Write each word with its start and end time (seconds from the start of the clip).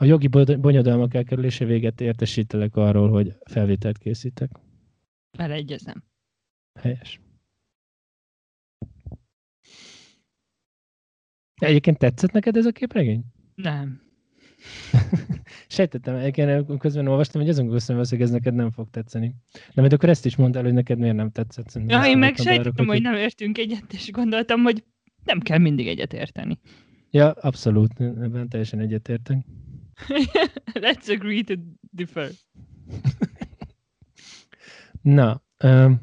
A 0.00 0.04
jogi 0.04 0.26
bonyodalmak 0.60 1.14
elkerülése 1.14 1.64
véget 1.64 2.00
értesítelek 2.00 2.76
arról, 2.76 3.10
hogy 3.10 3.36
felvételt 3.44 3.98
készítek. 3.98 4.50
Beleegyezem. 5.36 6.04
Helyes. 6.80 7.20
Egyébként 11.54 11.98
tetszett 11.98 12.32
neked 12.32 12.56
ez 12.56 12.66
a 12.66 12.70
képregény? 12.70 13.24
Nem. 13.54 14.02
Sejtettem, 15.68 16.14
egyébként 16.14 16.78
közben 16.78 17.06
olvastam, 17.06 17.40
hogy 17.40 17.50
azon 17.50 17.64
gondoltam, 17.64 17.96
hogy 17.96 18.20
ez 18.20 18.30
neked 18.30 18.54
nem 18.54 18.70
fog 18.70 18.90
tetszeni. 18.90 19.34
De 19.52 19.80
majd 19.80 19.92
akkor 19.92 20.08
ezt 20.08 20.26
is 20.26 20.36
mondtál, 20.36 20.62
hogy 20.62 20.72
neked 20.72 20.98
miért 20.98 21.16
nem 21.16 21.30
tetszett. 21.30 21.78
Ja, 21.86 22.06
én 22.06 22.18
meg 22.18 22.36
sejtettem, 22.36 22.86
hogy 22.86 23.02
nem 23.02 23.14
értünk 23.14 23.58
egyet, 23.58 23.92
és 23.92 24.10
gondoltam, 24.10 24.62
hogy 24.62 24.84
nem 25.24 25.40
kell 25.40 25.58
mindig 25.58 25.86
egyet 25.86 26.12
érteni. 26.12 26.58
Ja, 27.10 27.30
abszolút, 27.30 28.00
ebben 28.00 28.48
teljesen 28.48 28.80
egyetértek. 28.80 29.38
Let's 30.74 31.08
agree 31.08 31.42
to 31.44 31.56
differ. 31.94 32.30
Na, 35.02 35.40
um, 35.62 36.00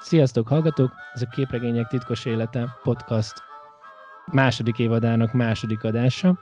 Sziasztok, 0.00 0.48
hallgatók! 0.48 0.92
Ez 1.14 1.22
a 1.22 1.26
Képregények 1.26 1.86
titkos 1.86 2.24
élete 2.24 2.78
podcast 2.82 3.34
második 4.32 4.78
évadának 4.78 5.32
második 5.32 5.84
adása. 5.84 6.38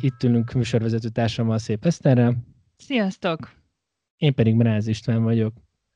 Itt 0.00 0.22
ülünk 0.22 0.52
műsorvezető 0.52 1.08
társammal, 1.08 1.58
Szép 1.58 1.84
Eszterrel. 1.84 2.36
Sziasztok! 2.76 3.52
Én 4.16 4.34
pedig 4.34 4.54
Mráz 4.54 4.86
István 4.86 5.22
vagyok. 5.22 5.54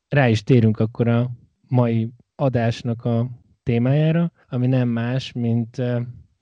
Rá 0.08 0.28
is 0.28 0.42
térünk 0.42 0.78
akkor 0.78 1.08
a 1.08 1.30
mai 1.68 2.08
adásnak 2.34 3.04
a 3.04 3.30
témájára, 3.62 4.32
ami 4.48 4.66
nem 4.66 4.88
más, 4.88 5.32
mint 5.32 5.82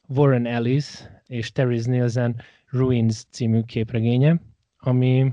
Warren 0.08 0.46
Ellis 0.46 1.02
és 1.26 1.52
Terry 1.52 1.80
Nielsen 1.84 2.40
Ruins 2.70 3.24
című 3.30 3.60
képregénye, 3.60 4.40
ami 4.78 5.32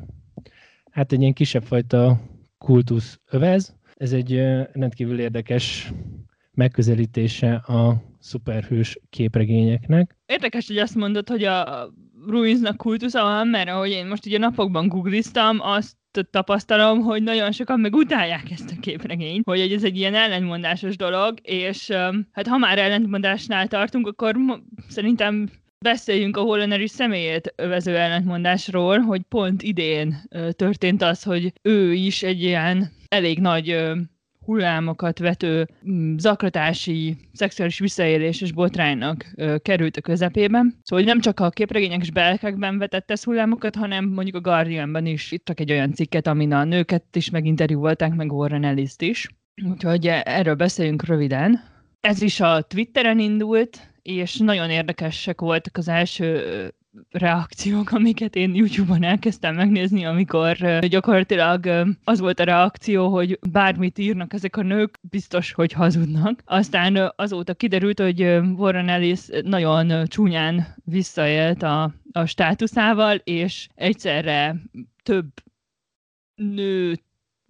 hát 0.92 1.12
egy 1.12 1.22
ilyen 1.22 1.34
kisebb 1.34 1.64
fajta 1.64 2.22
kultusz 2.58 3.20
övez, 3.30 3.76
ez 3.96 4.14
egy 4.14 4.36
rendkívül 4.74 5.20
érdekes 5.20 5.94
megközelítése 6.52 7.56
a 7.56 8.02
szuperhős 8.26 9.00
képregényeknek. 9.10 10.16
Érdekes, 10.26 10.68
hogy 10.68 10.78
azt 10.78 10.96
mondod, 10.96 11.30
hogy 11.30 11.44
a 11.44 11.90
Ruinsnak 12.28 12.78
kultusza 12.78 13.22
van, 13.22 13.48
mert 13.48 13.70
ahogy 13.70 13.90
én 13.90 14.06
most 14.06 14.26
ugye 14.26 14.38
napokban 14.38 14.88
googliztam, 14.88 15.60
azt 15.62 15.96
tapasztalom, 16.30 17.00
hogy 17.00 17.24
nagyon 17.24 17.52
sokan 17.52 17.80
meg 17.80 17.96
utálják 17.96 18.52
ezt 18.52 18.72
a 18.72 18.80
képregényt, 18.80 19.46
hogy 19.46 19.60
ez 19.60 19.84
egy 19.84 19.98
ilyen 19.98 20.16
ellentmondásos 20.16 20.96
dolog, 20.96 21.38
és 21.42 21.90
hát 22.32 22.48
ha 22.48 22.58
már 22.58 22.80
ellentmondásnál 22.80 23.68
tartunk, 23.68 24.08
akkor 24.08 24.36
szerintem 24.88 25.50
beszéljünk 25.80 26.38
a 26.38 26.42
Hollaneri 26.42 26.88
személyét 26.88 27.54
övező 27.56 27.98
ellentmondásról, 27.98 29.00
hogy 29.00 29.22
pont 29.22 29.62
idén 29.62 30.22
történt 30.52 31.02
az, 31.02 31.24
hogy 31.24 31.54
ő 31.62 31.94
is 31.94 32.24
egy 32.24 32.42
ilyen 32.44 32.92
elég 33.08 33.40
nagy 33.40 33.78
hullámokat 34.46 35.20
vető 35.20 35.68
mm, 35.90 36.18
zaklatási, 36.18 37.18
szexuális 37.34 37.80
visszaéléses 37.80 38.52
botránynak 38.52 39.26
ö, 39.36 39.56
került 39.58 39.98
a 39.98 40.02
közepében. 40.02 40.80
Szóval 40.84 41.06
nem 41.06 41.20
csak 41.20 41.40
a 41.40 41.50
képregények 41.50 42.02
és 42.02 42.12
belkekben 42.12 42.78
vetett 42.78 43.12
ez 43.12 43.24
hullámokat, 43.24 43.76
hanem 43.76 44.06
mondjuk 44.06 44.36
a 44.36 44.42
Guardianban 44.42 45.06
is 45.06 45.32
ittak 45.32 45.60
egy 45.60 45.72
olyan 45.72 45.94
cikket, 45.94 46.28
amin 46.28 46.54
a 46.54 46.64
nőket 46.64 47.16
is 47.16 47.30
meginterjúvolták, 47.30 48.16
meg 48.16 48.32
Warren 48.32 48.64
ellis 48.64 48.94
is. 48.98 49.28
Úgyhogy 49.70 50.08
erről 50.08 50.56
beszéljünk 50.56 51.06
röviden. 51.06 51.64
Ez 52.02 52.22
is 52.22 52.40
a 52.40 52.62
Twitteren 52.62 53.20
indult, 53.20 53.80
és 54.02 54.38
nagyon 54.38 54.70
érdekesek 54.70 55.42
voltak 55.42 55.78
az 55.78 55.88
első 55.88 56.44
reakciók, 57.12 57.92
amiket 57.92 58.36
én 58.36 58.56
YouTube-on 58.56 59.04
elkezdtem 59.04 59.56
megnézni, 59.56 60.06
amikor 60.06 60.80
gyakorlatilag 60.88 61.66
az 62.04 62.20
volt 62.20 62.40
a 62.40 62.44
reakció, 62.44 63.10
hogy 63.10 63.40
bármit 63.52 63.98
írnak 63.98 64.34
ezek 64.34 64.58
a 64.58 64.62
nők, 64.62 65.00
biztos, 65.02 65.52
hogy 65.52 65.72
hazudnak. 65.72 66.42
Aztán 66.46 67.14
azóta 67.16 67.54
kiderült, 67.54 68.00
hogy 68.00 68.22
Warren 68.56 68.90
Ellis 68.90 69.20
nagyon 69.44 70.06
csúnyán 70.08 70.76
visszaélt 70.84 71.64
a, 71.64 71.94
a 72.12 72.26
státuszával, 72.26 73.16
és 73.16 73.68
egyszerre 73.76 74.56
több 75.04 75.28
nőt 76.36 77.05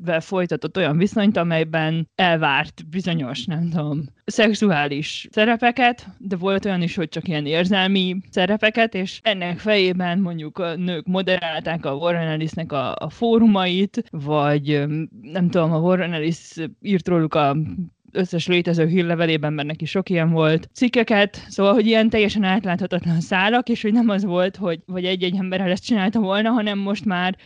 vel 0.06 0.22
folytatott 0.22 0.78
olyan 0.78 0.98
viszonyt, 0.98 1.38
amelyben 1.38 2.10
elvárt 2.16 2.90
bizonyos, 2.90 3.46
nem 3.46 3.70
tudom, 3.70 4.04
szexuális 4.26 5.28
szerepeket, 5.32 6.08
de 6.18 6.36
volt 6.36 6.66
olyan 6.66 6.82
is, 6.82 6.96
hogy 6.96 7.10
csak 7.10 7.28
ilyen 7.28 7.46
érzelmi 7.46 8.18
szerepeket, 8.30 8.94
és 8.94 9.20
ennek 9.24 9.60
fejében 9.60 10.20
mondjuk 10.20 10.58
a 10.58 10.76
nők 10.76 11.06
moderálták 11.06 11.86
a 11.86 11.96
Warren 11.96 12.28
Ellisnek 12.28 12.72
a, 12.72 12.96
a 12.96 13.10
fórumait, 13.10 14.04
vagy 14.12 14.86
nem 15.22 15.50
tudom, 15.50 15.72
a 15.72 15.80
Warren 15.80 16.14
Ellis 16.14 16.54
írt 16.82 17.08
róluk 17.08 17.34
a 17.34 17.56
összes 18.16 18.48
létező 18.48 18.88
hírlevelében, 18.88 19.54
mert 19.54 19.68
neki 19.68 19.86
sok 19.86 20.10
ilyen 20.10 20.32
volt 20.32 20.70
cikkeket, 20.74 21.46
szóval, 21.48 21.74
hogy 21.74 21.86
ilyen 21.86 22.10
teljesen 22.10 22.44
átláthatatlan 22.44 23.22
szálak, 23.22 23.70
és 23.70 23.82
hogy 23.82 23.94
nem 23.94 24.10
az 24.10 24.24
volt, 24.24 24.56
hogy 24.56 24.80
vagy 24.86 25.06
egy-egy 25.06 25.36
emberrel 25.36 25.72
ezt 25.72 25.86
csinálta 25.86 26.20
volna, 26.20 26.50
hanem 26.50 26.80
most 26.80 27.06
már 27.06 27.38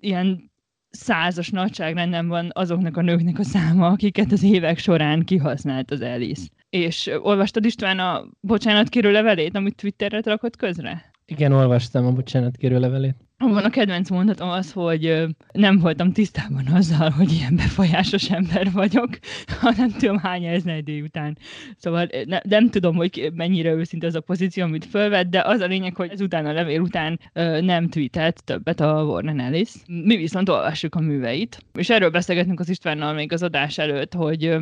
ilyen 0.00 0.50
százas 0.90 1.50
nagyságrendben 1.50 2.28
van 2.28 2.50
azoknak 2.52 2.96
a 2.96 3.02
nőknek 3.02 3.38
a 3.38 3.44
száma, 3.44 3.86
akiket 3.86 4.32
az 4.32 4.42
évek 4.42 4.78
során 4.78 5.24
kihasznált 5.24 5.90
az 5.90 6.00
Alice. 6.00 6.48
És 6.70 7.10
olvastad 7.22 7.64
István 7.64 7.98
a 7.98 8.28
bocsánat 8.40 8.88
kérő 8.88 9.12
levelét, 9.12 9.56
amit 9.56 9.76
Twitterre 9.76 10.20
rakott 10.24 10.56
közre? 10.56 11.10
Igen, 11.24 11.52
olvastam 11.52 12.06
a 12.06 12.12
bocsánat 12.12 12.56
kérő 12.56 12.78
levelét. 12.78 13.25
Van 13.38 13.64
a 13.64 13.70
kedvenc 13.70 14.10
mondatom 14.10 14.48
az, 14.48 14.72
hogy 14.72 15.26
nem 15.52 15.78
voltam 15.78 16.12
tisztában 16.12 16.66
azzal, 16.66 17.10
hogy 17.10 17.32
ilyen 17.32 17.56
befolyásos 17.56 18.30
ember 18.30 18.72
vagyok, 18.72 19.08
ha 19.60 19.72
tudom 19.98 20.18
hány 20.18 20.62
idő 20.66 21.02
után. 21.02 21.38
Szóval 21.76 22.08
ne, 22.26 22.38
nem 22.42 22.70
tudom, 22.70 22.96
hogy 22.96 23.30
mennyire 23.34 23.72
őszinte 23.72 24.06
az 24.06 24.14
a 24.14 24.20
pozíció, 24.20 24.64
amit 24.64 24.84
fölvett, 24.84 25.30
de 25.30 25.40
az 25.40 25.60
a 25.60 25.66
lényeg, 25.66 25.96
hogy 25.96 26.10
ezután 26.10 26.46
a 26.46 26.52
levél 26.52 26.80
után 26.80 27.20
nem 27.60 27.88
tweetelt 27.88 28.44
többet 28.44 28.80
a 28.80 29.02
Warren 29.02 29.40
Ellis. 29.40 29.72
Mi 29.86 30.16
viszont 30.16 30.48
olvassuk 30.48 30.94
a 30.94 31.00
műveit, 31.00 31.58
és 31.72 31.90
erről 31.90 32.10
beszélgetünk 32.10 32.60
az 32.60 32.68
Istvánnal 32.68 33.12
még 33.12 33.32
az 33.32 33.42
adás 33.42 33.78
előtt, 33.78 34.14
hogy 34.14 34.56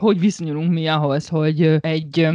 hogy 0.00 0.20
viszonyulunk 0.20 0.72
mi 0.72 0.86
ahhoz, 0.86 1.28
hogy 1.28 1.62
egy 1.80 2.28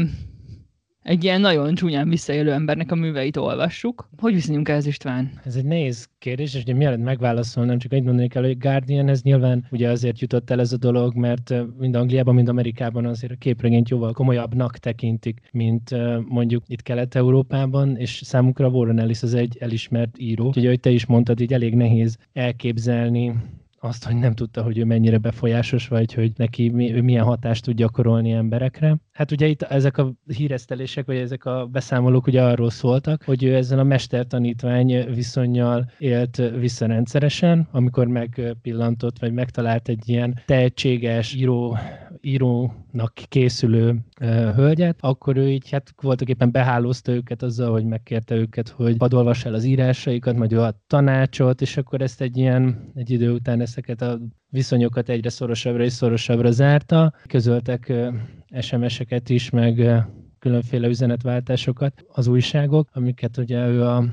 egy 1.08 1.24
ilyen 1.24 1.42
nagyon 1.42 1.76
csúnyán 1.76 2.10
visszaélő 2.10 2.52
embernek 2.52 2.92
a 2.92 2.96
műveit 2.96 3.38
olvassuk. 3.38 4.10
Hogy 4.18 4.34
viszonyunk 4.34 4.70
ez 4.70 4.86
István? 4.86 5.32
Ez 5.46 5.56
egy 5.56 5.66
nehéz 5.66 6.10
kérdés, 6.20 6.56
és 6.56 6.62
ugye 6.62 6.74
mielőtt 6.74 7.04
megválaszolnám, 7.04 7.78
csak 7.78 7.94
egy 7.94 8.04
mondani 8.04 8.28
kell, 8.28 8.44
hogy 8.44 8.58
Guardian 8.58 9.08
ez 9.08 9.22
nyilván 9.22 9.68
ugye 9.72 9.90
azért 9.90 10.20
jutott 10.20 10.50
el 10.50 10.60
ez 10.60 10.74
a 10.74 10.78
dolog, 10.78 11.16
mert 11.16 11.54
mind 11.78 11.96
Angliában, 11.96 12.36
mind 12.36 12.50
Amerikában 12.50 13.06
azért 13.06 13.32
a 13.32 13.36
képregényt 13.36 13.90
jóval 13.90 14.14
komolyabbnak 14.14 14.78
tekintik, 14.78 15.40
mint 15.52 15.96
mondjuk 16.28 16.64
itt 16.68 16.82
Kelet-Európában, 16.82 17.98
és 17.98 18.22
számukra 18.24 18.68
Warren 18.68 19.00
Ellis 19.00 19.24
az 19.24 19.34
egy 19.34 19.58
elismert 19.60 20.20
író. 20.20 20.46
Úgyhogy, 20.46 20.66
ahogy 20.66 20.80
te 20.80 20.90
is 20.90 21.06
mondtad, 21.06 21.40
így 21.40 21.54
elég 21.54 21.76
nehéz 21.76 22.18
elképzelni 22.34 23.34
azt, 23.80 24.06
hogy 24.06 24.16
nem 24.16 24.34
tudta, 24.34 24.64
hogy 24.64 24.78
ő 24.78 24.86
mennyire 24.86 25.18
befolyásos, 25.18 25.88
vagy 25.88 26.14
hogy 26.14 26.32
neki 26.36 26.72
ő 26.94 27.02
milyen 27.02 27.24
hatást 27.24 27.64
tud 27.64 27.76
gyakorolni 27.76 28.32
emberekre. 28.32 28.98
Hát 29.18 29.32
ugye 29.32 29.48
itt 29.48 29.62
ezek 29.62 29.98
a 29.98 30.14
híresztelések, 30.26 31.06
vagy 31.06 31.18
ezek 31.18 31.46
a 31.46 31.66
beszámolók 31.66 32.28
ugye 32.28 32.44
arról 32.44 32.70
szóltak, 32.70 33.24
hogy 33.24 33.44
ő 33.44 33.56
ezzel 33.56 33.80
a 33.80 33.84
mestertanítvány 33.84 35.14
viszonyjal 35.14 35.92
élt 35.98 36.42
visszarendszeresen, 36.60 37.68
amikor 37.72 38.08
megpillantott, 38.08 39.20
vagy 39.20 39.34
megtalált 39.34 39.90
egy 39.90 40.10
ilyen 40.10 40.42
tehetséges 40.46 41.34
író, 41.34 41.78
írónak 42.22 43.14
készülő 43.28 44.00
uh, 44.22 44.28
hölgyet, 44.56 44.98
akkor 45.00 45.38
ő 45.38 45.50
így 45.50 45.70
hát 45.70 45.94
voltak 46.02 46.30
éppen 46.30 46.52
behálózta 46.52 47.12
őket 47.12 47.44
azzal, 47.44 47.72
hogy 47.72 47.86
megkérte 47.86 48.36
őket, 48.36 48.70
hogy 48.70 48.96
hadd 49.00 49.16
el 49.44 49.54
az 49.54 49.64
írásaikat, 49.64 50.36
majd 50.36 50.52
ő 50.52 50.60
ad 50.60 50.76
tanácsot, 50.88 51.62
és 51.62 51.78
akkor 51.78 52.02
ezt 52.02 52.22
egy 52.22 52.38
ilyen, 52.38 52.92
egy 52.96 53.10
idő 53.10 53.32
után 53.32 53.62
ezeket 53.62 54.02
a 54.02 54.20
viszonyokat 54.50 55.10
egyre 55.10 55.30
szorosabbra 55.30 55.84
és 55.84 55.94
szorosabbra 55.94 56.52
zárta. 56.52 57.14
Közöltek 57.28 57.94
SMS-eket 58.60 59.30
is, 59.30 59.50
meg 59.50 60.06
különféle 60.40 60.88
üzenetváltásokat 60.88 62.06
az 62.08 62.28
újságok, 62.28 62.90
amiket 62.94 63.38
ugye 63.38 63.68
ő 63.68 63.84
a 63.84 64.04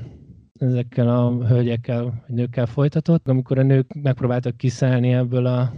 ezekkel 0.59 1.09
a 1.09 1.45
hölgyekkel, 1.47 2.03
vagy 2.03 2.35
nőkkel 2.35 2.65
folytatott. 2.65 3.27
Amikor 3.27 3.59
a 3.59 3.63
nők 3.63 3.93
megpróbáltak 3.93 4.57
kiszállni 4.57 5.13
ebből 5.13 5.45
a 5.45 5.73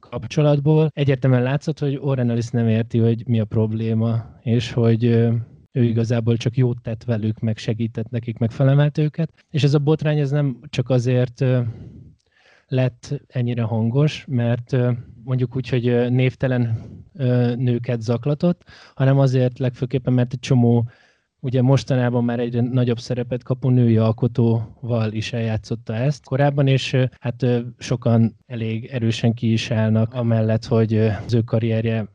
kapcsolatból, 0.00 0.90
egyértelműen 0.94 1.42
látszott, 1.42 1.78
hogy 1.78 1.98
Orren 2.00 2.30
Ellis 2.30 2.48
nem 2.48 2.68
érti, 2.68 2.98
hogy 2.98 3.22
mi 3.26 3.40
a 3.40 3.44
probléma, 3.44 4.38
és 4.42 4.72
hogy 4.72 5.04
ő 5.72 5.82
igazából 5.84 6.36
csak 6.36 6.56
jót 6.56 6.82
tett 6.82 7.04
velük, 7.04 7.38
meg 7.38 7.56
segített 7.58 8.10
nekik, 8.10 8.38
meg 8.38 8.50
felemelt 8.50 8.98
őket. 8.98 9.32
És 9.50 9.62
ez 9.62 9.74
a 9.74 9.78
botrány 9.78 10.18
ez 10.18 10.30
nem 10.30 10.58
csak 10.68 10.90
azért 10.90 11.44
lett 12.72 13.20
ennyire 13.26 13.62
hangos, 13.62 14.24
mert 14.28 14.76
mondjuk 15.24 15.56
úgy, 15.56 15.68
hogy 15.68 16.10
névtelen 16.10 16.78
nőket 17.56 18.02
zaklatott, 18.02 18.64
hanem 18.94 19.18
azért 19.18 19.58
legfőképpen, 19.58 20.12
mert 20.12 20.32
egy 20.32 20.38
csomó 20.38 20.90
ugye 21.44 21.62
mostanában 21.62 22.24
már 22.24 22.40
egyre 22.40 22.60
nagyobb 22.60 22.98
szerepet 22.98 23.42
kapó 23.42 23.68
női 23.68 23.96
alkotóval 23.96 25.12
is 25.12 25.32
eljátszotta 25.32 25.94
ezt 25.94 26.24
korábban, 26.24 26.66
és 26.66 26.96
hát 27.20 27.46
sokan 27.78 28.36
elég 28.46 28.84
erősen 28.84 29.34
ki 29.34 29.52
is 29.52 29.70
állnak 29.70 30.14
amellett, 30.14 30.64
hogy 30.64 30.96
az 30.96 31.34
ő 31.34 31.40
karrierje 31.40 32.08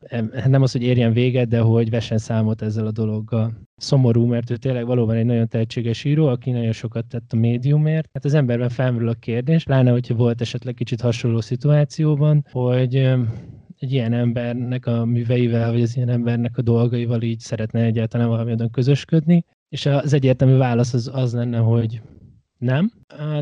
nem 0.46 0.62
az, 0.62 0.72
hogy 0.72 0.82
érjen 0.82 1.12
véget, 1.12 1.48
de 1.48 1.60
hogy 1.60 1.90
vessen 1.90 2.18
számot 2.18 2.62
ezzel 2.62 2.86
a 2.86 2.90
dologgal. 2.90 3.52
Szomorú, 3.76 4.26
mert 4.26 4.50
ő 4.50 4.56
tényleg 4.56 4.86
valóban 4.86 5.16
egy 5.16 5.24
nagyon 5.24 5.48
tehetséges 5.48 6.04
író, 6.04 6.26
aki 6.26 6.50
nagyon 6.50 6.72
sokat 6.72 7.06
tett 7.06 7.32
a 7.32 7.36
médiumért. 7.36 8.08
Hát 8.12 8.24
az 8.24 8.34
emberben 8.34 8.68
felmerül 8.68 9.08
a 9.08 9.14
kérdés, 9.14 9.64
pláne, 9.64 9.90
hogyha 9.90 10.14
volt 10.14 10.40
esetleg 10.40 10.74
kicsit 10.74 11.00
hasonló 11.00 11.40
szituációban, 11.40 12.46
hogy 12.50 13.14
egy 13.78 13.92
ilyen 13.92 14.12
embernek 14.12 14.86
a 14.86 15.04
műveivel, 15.04 15.72
vagy 15.72 15.82
az 15.82 15.96
ilyen 15.96 16.08
embernek 16.08 16.58
a 16.58 16.62
dolgaival 16.62 17.22
így 17.22 17.40
szeretne 17.40 17.80
egyáltalán 17.80 18.28
valamilyen 18.28 18.70
közösködni, 18.70 19.44
és 19.68 19.86
az 19.86 20.12
egyértelmű 20.12 20.56
válasz 20.56 20.94
az, 20.94 21.10
az 21.12 21.32
lenne, 21.32 21.58
hogy 21.58 22.00
nem, 22.58 22.90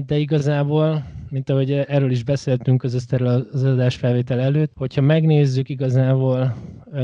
de 0.07 0.17
igazából, 0.17 1.05
mint 1.31 1.51
ahogy 1.51 1.73
erről 1.73 2.11
is 2.11 2.25
beszéltünk 2.25 2.83
az 2.83 3.07
az 3.53 3.65
adás 3.65 3.97
felvétel 3.97 4.41
előtt, 4.41 4.73
hogyha 4.75 5.01
megnézzük 5.01 5.69
igazából 5.69 6.55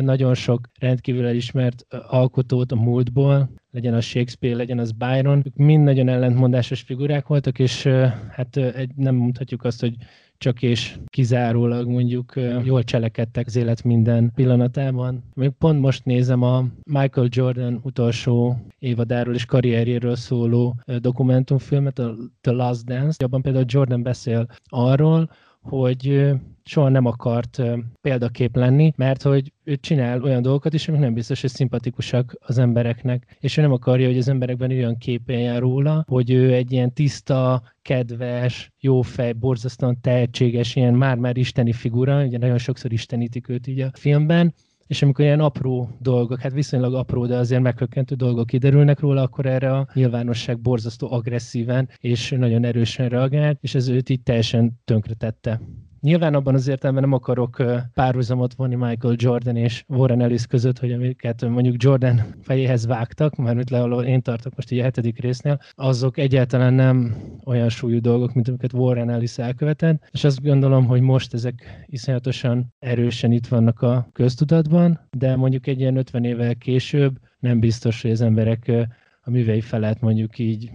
nagyon 0.00 0.34
sok 0.34 0.69
rendkívül 0.81 1.26
elismert 1.26 1.87
alkotót 2.08 2.73
a 2.73 2.76
múltból, 2.76 3.50
legyen 3.70 3.94
az 3.94 4.05
Shakespeare, 4.05 4.56
legyen 4.56 4.79
az 4.79 4.93
Byron, 4.93 5.43
ők 5.44 5.56
mind 5.56 5.84
nagyon 5.84 6.08
ellentmondásos 6.08 6.81
figurák 6.81 7.26
voltak, 7.26 7.58
és 7.58 7.87
hát 8.31 8.61
nem 8.96 9.14
mondhatjuk 9.14 9.64
azt, 9.64 9.81
hogy 9.81 9.94
csak 10.42 10.62
és 10.62 10.96
kizárólag 11.06 11.88
mondjuk 11.88 12.32
jól 12.64 12.82
cselekedtek 12.82 13.46
az 13.46 13.56
élet 13.56 13.84
minden 13.84 14.32
pillanatában. 14.34 15.24
Még 15.34 15.50
pont 15.50 15.80
most 15.80 16.04
nézem 16.04 16.42
a 16.42 16.64
Michael 16.84 17.28
Jordan 17.30 17.80
utolsó 17.82 18.56
évadáról 18.78 19.34
és 19.34 19.44
karrierjéről 19.44 20.16
szóló 20.16 20.76
dokumentumfilmet, 20.98 21.98
a 21.98 22.14
The 22.40 22.52
Last 22.52 22.84
Dance. 22.84 23.24
Abban 23.24 23.42
például 23.42 23.64
Jordan 23.68 24.02
beszél 24.02 24.46
arról, 24.64 25.30
hogy 25.60 26.30
soha 26.64 26.88
nem 26.88 27.06
akart 27.06 27.62
példakép 28.00 28.56
lenni, 28.56 28.92
mert 28.96 29.22
hogy 29.22 29.52
ő 29.64 29.76
csinál 29.76 30.22
olyan 30.22 30.42
dolgokat 30.42 30.74
is, 30.74 30.88
amik 30.88 31.00
nem 31.00 31.14
biztos, 31.14 31.40
hogy 31.40 31.50
szimpatikusak 31.50 32.36
az 32.40 32.58
embereknek, 32.58 33.36
és 33.40 33.56
ő 33.56 33.62
nem 33.62 33.72
akarja, 33.72 34.06
hogy 34.06 34.18
az 34.18 34.28
emberekben 34.28 34.70
olyan 34.70 34.98
képen 34.98 35.60
róla, 35.60 36.04
hogy 36.08 36.30
ő 36.30 36.52
egy 36.52 36.72
ilyen 36.72 36.92
tiszta, 36.92 37.62
kedves, 37.82 38.72
jófej, 38.80 39.32
borzasztóan 39.32 40.00
tehetséges, 40.00 40.76
ilyen 40.76 40.94
már-már 40.94 41.36
isteni 41.36 41.72
figura, 41.72 42.24
ugye 42.24 42.38
nagyon 42.38 42.58
sokszor 42.58 42.92
istenítik 42.92 43.48
őt 43.48 43.66
így 43.66 43.80
a 43.80 43.90
filmben, 43.94 44.54
és 44.86 45.02
amikor 45.02 45.24
ilyen 45.24 45.40
apró 45.40 45.88
dolgok, 46.00 46.40
hát 46.40 46.52
viszonylag 46.52 46.94
apró, 46.94 47.26
de 47.26 47.36
azért 47.36 47.62
meghökkentő 47.62 48.14
dolgok 48.14 48.46
kiderülnek 48.46 49.00
róla, 49.00 49.22
akkor 49.22 49.46
erre 49.46 49.76
a 49.76 49.88
nyilvánosság 49.94 50.60
borzasztó 50.60 51.12
agresszíven 51.12 51.88
és 51.98 52.30
nagyon 52.30 52.64
erősen 52.64 53.08
reagált, 53.08 53.58
és 53.60 53.74
ez 53.74 53.88
őt 53.88 54.08
így 54.08 54.22
teljesen 54.22 54.80
tönkretette. 54.84 55.60
Nyilván 56.02 56.34
abban 56.34 56.54
az 56.54 56.69
értelemben 56.69 57.04
nem 57.04 57.12
akarok 57.12 57.62
párhuzamot 57.94 58.54
vonni 58.54 58.75
Michael 58.75 59.14
Jordan 59.16 59.56
és 59.56 59.84
Warren 59.88 60.20
Ellis 60.20 60.46
között, 60.46 60.78
hogy 60.78 60.93
amiket 60.93 61.49
mondjuk 61.49 61.82
Jordan 61.82 62.20
fejéhez 62.40 62.87
vágtak, 62.87 63.37
mert 63.37 63.70
le, 63.70 63.82
én 63.84 64.22
tartok 64.22 64.54
most 64.54 64.70
így 64.70 64.78
a 64.78 64.82
hetedik 64.82 65.20
résznél, 65.20 65.60
azok 65.75 66.19
egyáltalán 66.19 66.75
nem 66.75 67.16
olyan 67.44 67.69
súlyú 67.69 68.00
dolgok, 68.00 68.34
mint 68.34 68.49
amiket 68.49 68.72
Warren 68.72 69.10
Ellis 69.10 69.38
elkövetett, 69.38 70.08
és 70.10 70.25
azt 70.25 70.43
gondolom, 70.43 70.87
hogy 70.87 71.00
most 71.00 71.34
ezek 71.34 71.84
iszonyatosan 71.87 72.75
erősen 72.78 73.32
itt 73.32 73.46
vannak 73.46 73.81
a 73.82 74.08
köztudatban, 74.12 75.00
de 75.10 75.37
mondjuk 75.37 75.66
egy 75.66 75.81
ilyen 75.81 75.96
50 75.96 76.25
évvel 76.25 76.55
később 76.55 77.19
nem 77.38 77.60
biztos, 77.60 78.02
hogy 78.02 78.10
az 78.10 78.20
emberek 78.20 78.72
a 79.20 79.31
művei 79.31 79.60
felett 79.60 80.00
mondjuk 80.00 80.38
így 80.38 80.72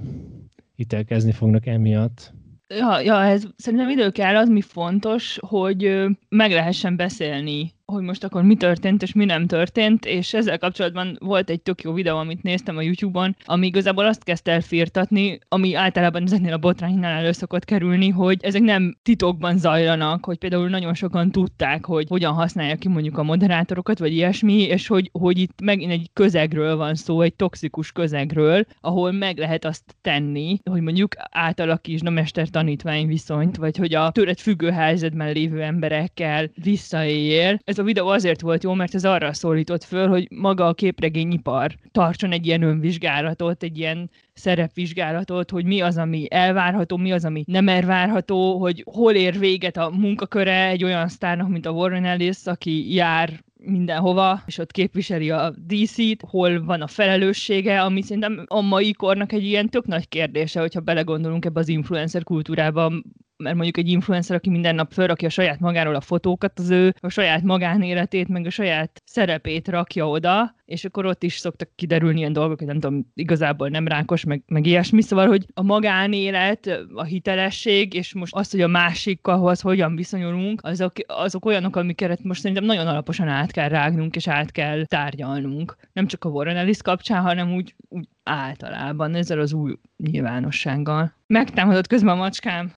ítélkezni 0.76 1.32
fognak 1.32 1.66
emiatt. 1.66 2.34
Ja, 2.68 3.00
ja, 3.00 3.24
ez 3.24 3.44
szerintem 3.58 3.90
idő 3.90 4.12
kell, 4.12 4.36
az 4.36 4.50
mi 4.50 4.62
fontos, 4.62 5.38
hogy 5.48 6.06
meg 6.30 6.52
lehessen 6.52 6.96
beszélni 6.96 7.74
hogy 7.94 8.04
most 8.04 8.24
akkor 8.24 8.44
mi 8.44 8.56
történt 8.56 9.02
és 9.02 9.14
mi 9.14 9.26
nem 9.26 9.46
történt, 9.46 10.06
és 10.06 10.34
ezzel 10.34 10.58
kapcsolatban 10.58 11.18
volt 11.20 11.50
egy 11.50 11.62
tök 11.62 11.82
jó 11.82 11.94
videó, 11.94 12.18
amit 12.18 12.44
néztem 12.44 12.78
a 12.78 12.82
YouTube-on, 12.82 13.36
ami 13.46 13.68
igazából 13.68 14.06
azt 14.06 14.24
kezdte 14.24 14.52
elfirtatni, 14.52 15.40
ami 15.48 15.76
általában 15.76 16.24
ezeknél 16.24 16.54
a 16.54 16.58
botránynál 16.58 17.18
elő 17.18 17.32
szokott 17.32 17.66
kerülni, 17.66 18.10
hogy 18.10 18.38
ezek 18.42 18.62
nem 18.62 18.98
titokban 19.04 19.58
zajlanak, 19.58 20.26
hogy 20.26 20.38
például 20.38 20.70
nagyon 20.70 20.94
sokan 20.94 21.32
tudták, 21.32 21.86
hogy 21.86 22.06
hogyan 22.10 22.34
használják 22.34 22.78
ki 22.78 22.88
mondjuk 22.88 23.18
a 23.18 23.24
moderátorokat, 23.24 24.00
vagy 24.00 24.14
ilyesmi, 24.14 24.62
és 24.62 24.88
hogy, 24.88 25.10
hogy 25.12 25.38
itt 25.38 25.62
megint 25.62 25.92
egy 25.92 26.10
közegről 26.14 26.76
van 26.76 26.96
szó, 26.96 27.22
egy 27.22 27.34
toxikus 27.34 27.92
közegről, 27.92 28.66
ahol 28.82 29.12
meg 29.12 29.38
lehet 29.38 29.66
azt 29.66 29.96
tenni, 30.02 30.60
hogy 30.70 30.82
mondjuk 30.82 31.16
átalakítsd 31.32 32.08
a 32.08 32.10
mester-tanítvány 32.10 33.08
viszonyt, 33.08 33.58
vagy 33.58 33.78
hogy 33.78 33.94
a 33.94 34.12
tőled 34.12 34.40
függő 34.40 34.70
helyzetben 34.70 35.32
lévő 35.32 35.62
emberekkel 35.62 36.50
visszaéljél. 36.64 37.60
Ez 37.64 37.77
ez 37.78 37.84
a 37.84 37.88
videó 37.88 38.08
azért 38.08 38.42
volt 38.42 38.64
jó, 38.64 38.74
mert 38.74 38.96
ez 38.96 39.06
arra 39.06 39.34
szólított 39.34 39.84
föl, 39.84 40.08
hogy 40.08 40.28
maga 40.32 40.68
a 40.68 40.74
képregényipar 40.74 41.76
tartson 41.92 42.32
egy 42.32 42.46
ilyen 42.46 42.62
önvizsgálatot, 42.62 43.64
egy 43.64 43.78
ilyen 43.78 44.10
szerepvizsgálatot, 44.34 45.52
hogy 45.52 45.66
mi 45.66 45.82
az, 45.82 45.98
ami 45.98 46.28
elvárható, 46.30 46.98
mi 46.98 47.12
az, 47.12 47.26
ami 47.26 47.44
nem 47.48 47.68
elvárható, 47.68 48.60
hogy 48.60 48.84
hol 48.92 49.14
ér 49.14 49.40
véget 49.40 49.78
a 49.78 49.90
munkaköre 49.90 50.68
egy 50.68 50.84
olyan 50.84 51.08
sztárnak, 51.08 51.50
mint 51.50 51.66
a 51.66 51.72
Warren 51.72 52.06
Ellis, 52.06 52.38
aki 52.46 52.94
jár 52.94 53.44
mindenhova, 53.60 54.42
és 54.46 54.58
ott 54.58 54.72
képviseli 54.72 55.30
a 55.30 55.54
DC-t, 55.68 56.22
hol 56.30 56.64
van 56.64 56.82
a 56.82 56.88
felelőssége, 56.88 57.82
ami 57.82 58.02
szerintem 58.02 58.44
a 58.48 58.62
mai 58.62 58.94
kornak 58.94 59.32
egy 59.32 59.44
ilyen 59.44 59.70
tök 59.70 59.86
nagy 59.86 60.08
kérdése, 60.08 60.60
hogyha 60.60 60.80
belegondolunk 60.80 61.46
ebbe 61.46 61.60
az 61.60 61.68
influencer 61.68 62.24
kultúrába, 62.24 62.92
mert 63.38 63.56
mondjuk 63.56 63.78
egy 63.78 63.90
influencer, 63.90 64.36
aki 64.36 64.50
minden 64.50 64.76
nap 64.76 64.94
felrakja 64.94 65.30
saját 65.30 65.60
magáról 65.60 65.96
a 65.96 66.02
fotókat, 66.02 66.60
az 66.60 66.70
ő 66.70 66.96
a 67.00 67.10
saját 67.10 67.44
magánéletét, 67.44 68.28
meg 68.28 68.46
a 68.46 68.50
saját 68.50 69.02
szerepét 69.06 69.68
rakja 69.68 70.10
oda, 70.10 70.56
és 70.66 70.86
akkor 70.86 71.06
ott 71.06 71.24
is 71.24 71.38
szoktak 71.38 71.70
kiderülni 71.76 72.20
ilyen 72.20 72.34
dolgok, 72.34 72.58
hogy 72.58 72.68
nem 72.68 72.80
tudom, 72.80 73.12
igazából 73.14 73.70
nem 73.70 73.88
rákos, 73.88 74.24
meg, 74.24 74.44
meg 74.48 74.66
ilyesmi, 74.66 75.02
szóval, 75.02 75.28
hogy 75.28 75.46
a 75.54 75.62
magánélet, 75.62 76.80
a 76.94 77.04
hitelesség, 77.04 77.94
és 77.94 78.14
most 78.14 78.36
az, 78.36 78.52
hogy 78.52 78.62
a 78.62 78.68
másikhoz 78.68 79.62
hogyan 79.62 79.96
viszonyulunk, 79.96 80.62
azok, 80.64 80.92
azok 81.08 81.46
olyanok, 81.46 81.76
amiket 81.76 82.24
most 82.24 82.42
szerintem 82.42 82.66
nagyon 82.66 82.88
alaposan 82.88 83.28
át 83.28 83.52
kell 83.52 83.70
rágnunk, 83.70 84.16
és 84.16 84.28
át 84.28 84.52
kell 84.52 84.86
tárgyalnunk. 84.86 85.78
Nem 85.94 86.08
csak 86.08 86.24
a 86.24 86.30
Warren 86.30 86.58
Ellis 86.58 86.82
kapcsán, 86.82 87.22
hanem 87.22 87.54
úgy, 87.54 87.76
úgy 87.90 88.08
általában 88.24 89.16
ezzel 89.16 89.40
az 89.40 89.54
új 89.54 89.74
nyilvánossággal. 89.98 91.14
Megtámadott 91.28 91.88
közben 91.88 92.14
a 92.14 92.18
macskám. 92.18 92.74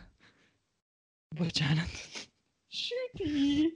Bocsánat. 1.37 1.89
Süti! 2.69 3.75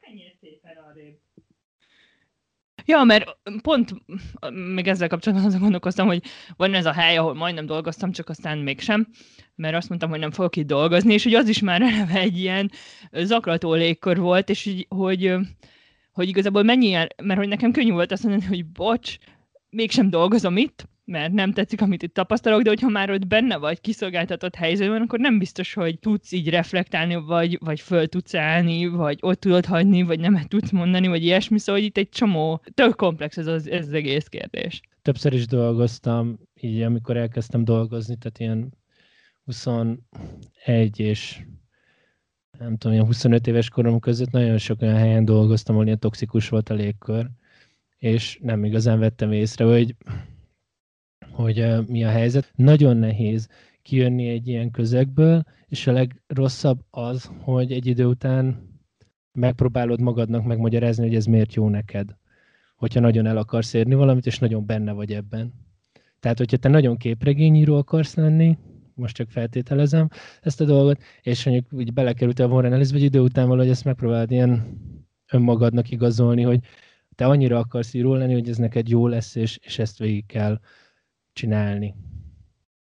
Menjél 0.00 0.32
szépen 0.40 0.76
arrébb. 0.76 1.18
Ja, 2.84 3.02
mert 3.02 3.36
pont 3.62 3.94
még 4.74 4.86
ezzel 4.86 5.08
kapcsolatban 5.08 5.46
azon 5.46 5.60
gondolkoztam, 5.60 6.06
hogy 6.06 6.22
van 6.56 6.74
ez 6.74 6.86
a 6.86 6.92
hely, 6.92 7.16
ahol 7.16 7.34
majdnem 7.34 7.66
dolgoztam, 7.66 8.12
csak 8.12 8.28
aztán 8.28 8.58
mégsem, 8.58 9.08
mert 9.54 9.74
azt 9.76 9.88
mondtam, 9.88 10.10
hogy 10.10 10.18
nem 10.18 10.30
fogok 10.30 10.56
itt 10.56 10.66
dolgozni, 10.66 11.12
és 11.12 11.22
hogy 11.22 11.34
az 11.34 11.48
is 11.48 11.60
már 11.60 11.82
eleve 11.82 12.18
egy 12.18 12.38
ilyen 12.38 12.70
zaklató 13.12 13.74
légkör 13.74 14.18
volt, 14.18 14.48
és 14.48 14.64
hogy, 14.64 14.86
hogy, 14.88 15.34
hogy 16.12 16.28
igazából 16.28 16.62
mennyi, 16.62 16.90
mert 17.22 17.38
hogy 17.38 17.48
nekem 17.48 17.72
könnyű 17.72 17.92
volt 17.92 18.12
azt 18.12 18.22
mondani, 18.22 18.44
hogy 18.44 18.66
bocs, 18.66 19.16
mégsem 19.70 20.10
dolgozom 20.10 20.56
itt, 20.56 20.88
mert 21.06 21.32
nem 21.32 21.52
tetszik, 21.52 21.80
amit 21.80 22.02
itt 22.02 22.14
tapasztalok, 22.14 22.62
de 22.62 22.68
hogyha 22.68 22.88
már 22.88 23.10
ott 23.10 23.26
benne 23.26 23.56
vagy 23.56 23.80
kiszolgáltatott 23.80 24.54
helyzetben, 24.54 25.02
akkor 25.02 25.18
nem 25.18 25.38
biztos, 25.38 25.74
hogy 25.74 25.98
tudsz 25.98 26.32
így 26.32 26.48
reflektálni, 26.48 27.14
vagy, 27.14 27.58
vagy 27.64 27.80
föl 27.80 28.06
tudsz 28.06 28.34
állni, 28.34 28.86
vagy 28.86 29.18
ott 29.20 29.40
tudod 29.40 29.64
hagyni, 29.64 30.02
vagy 30.02 30.20
nem 30.20 30.40
tudsz 30.48 30.70
mondani, 30.70 31.06
vagy 31.06 31.24
ilyesmi, 31.24 31.58
szóval 31.58 31.82
itt 31.82 31.96
egy 31.96 32.08
csomó, 32.08 32.62
tök 32.74 32.96
komplex 32.96 33.36
ez 33.36 33.46
az, 33.46 33.68
ez 33.68 33.86
az 33.86 33.92
egész 33.92 34.26
kérdés. 34.26 34.80
Többször 35.02 35.32
is 35.32 35.46
dolgoztam, 35.46 36.38
így 36.60 36.82
amikor 36.82 37.16
elkezdtem 37.16 37.64
dolgozni, 37.64 38.16
tehát 38.16 38.38
ilyen 38.38 38.72
21 39.44 41.00
és 41.00 41.40
nem 42.58 42.76
tudom, 42.76 42.92
ilyen 42.92 43.06
25 43.06 43.46
éves 43.46 43.68
korom 43.68 43.98
között 43.98 44.30
nagyon 44.30 44.58
sok 44.58 44.82
olyan 44.82 44.96
helyen 44.96 45.24
dolgoztam, 45.24 45.74
ahol 45.74 45.86
ilyen 45.86 45.98
toxikus 45.98 46.48
volt 46.48 46.68
a 46.68 46.74
légkör, 46.74 47.26
és 47.98 48.38
nem 48.42 48.64
igazán 48.64 48.98
vettem 48.98 49.32
észre, 49.32 49.64
hogy 49.64 49.94
hogy 51.36 51.86
mi 51.86 52.04
a 52.04 52.08
helyzet. 52.08 52.52
Nagyon 52.54 52.96
nehéz 52.96 53.48
kijönni 53.82 54.28
egy 54.28 54.48
ilyen 54.48 54.70
közegből, 54.70 55.42
és 55.68 55.86
a 55.86 55.92
legrosszabb 55.92 56.78
az, 56.90 57.30
hogy 57.40 57.72
egy 57.72 57.86
idő 57.86 58.04
után 58.04 58.74
megpróbálod 59.32 60.00
magadnak 60.00 60.44
megmagyarázni, 60.44 61.06
hogy 61.06 61.14
ez 61.14 61.24
miért 61.24 61.54
jó 61.54 61.68
neked. 61.68 62.16
Hogyha 62.76 63.00
nagyon 63.00 63.26
el 63.26 63.36
akarsz 63.36 63.74
érni 63.74 63.94
valamit, 63.94 64.26
és 64.26 64.38
nagyon 64.38 64.66
benne 64.66 64.92
vagy 64.92 65.12
ebben. 65.12 65.52
Tehát, 66.20 66.38
hogyha 66.38 66.56
te 66.56 66.68
nagyon 66.68 66.96
képregényíró 66.96 67.76
akarsz 67.76 68.14
lenni, 68.14 68.58
most 68.94 69.16
csak 69.16 69.30
feltételezem 69.30 70.08
ezt 70.40 70.60
a 70.60 70.64
dolgot, 70.64 71.02
és 71.22 71.44
mondjuk 71.44 71.72
úgy 71.72 71.92
belekerültél 71.92 72.46
a 72.46 72.48
Warren 72.48 72.72
Ellis, 72.72 72.90
vagy 72.90 73.02
idő 73.02 73.20
után 73.20 73.48
valahogy 73.48 73.70
ezt 73.70 73.84
megpróbálod 73.84 74.30
ilyen 74.30 74.78
önmagadnak 75.32 75.90
igazolni, 75.90 76.42
hogy 76.42 76.60
te 77.14 77.26
annyira 77.26 77.58
akarsz 77.58 77.94
író 77.94 78.14
lenni, 78.14 78.32
hogy 78.32 78.48
ez 78.48 78.56
neked 78.56 78.88
jó 78.88 79.06
lesz, 79.06 79.34
és, 79.34 79.58
és 79.62 79.78
ezt 79.78 79.98
végig 79.98 80.26
kell 80.26 80.60
csinálni. 81.36 81.94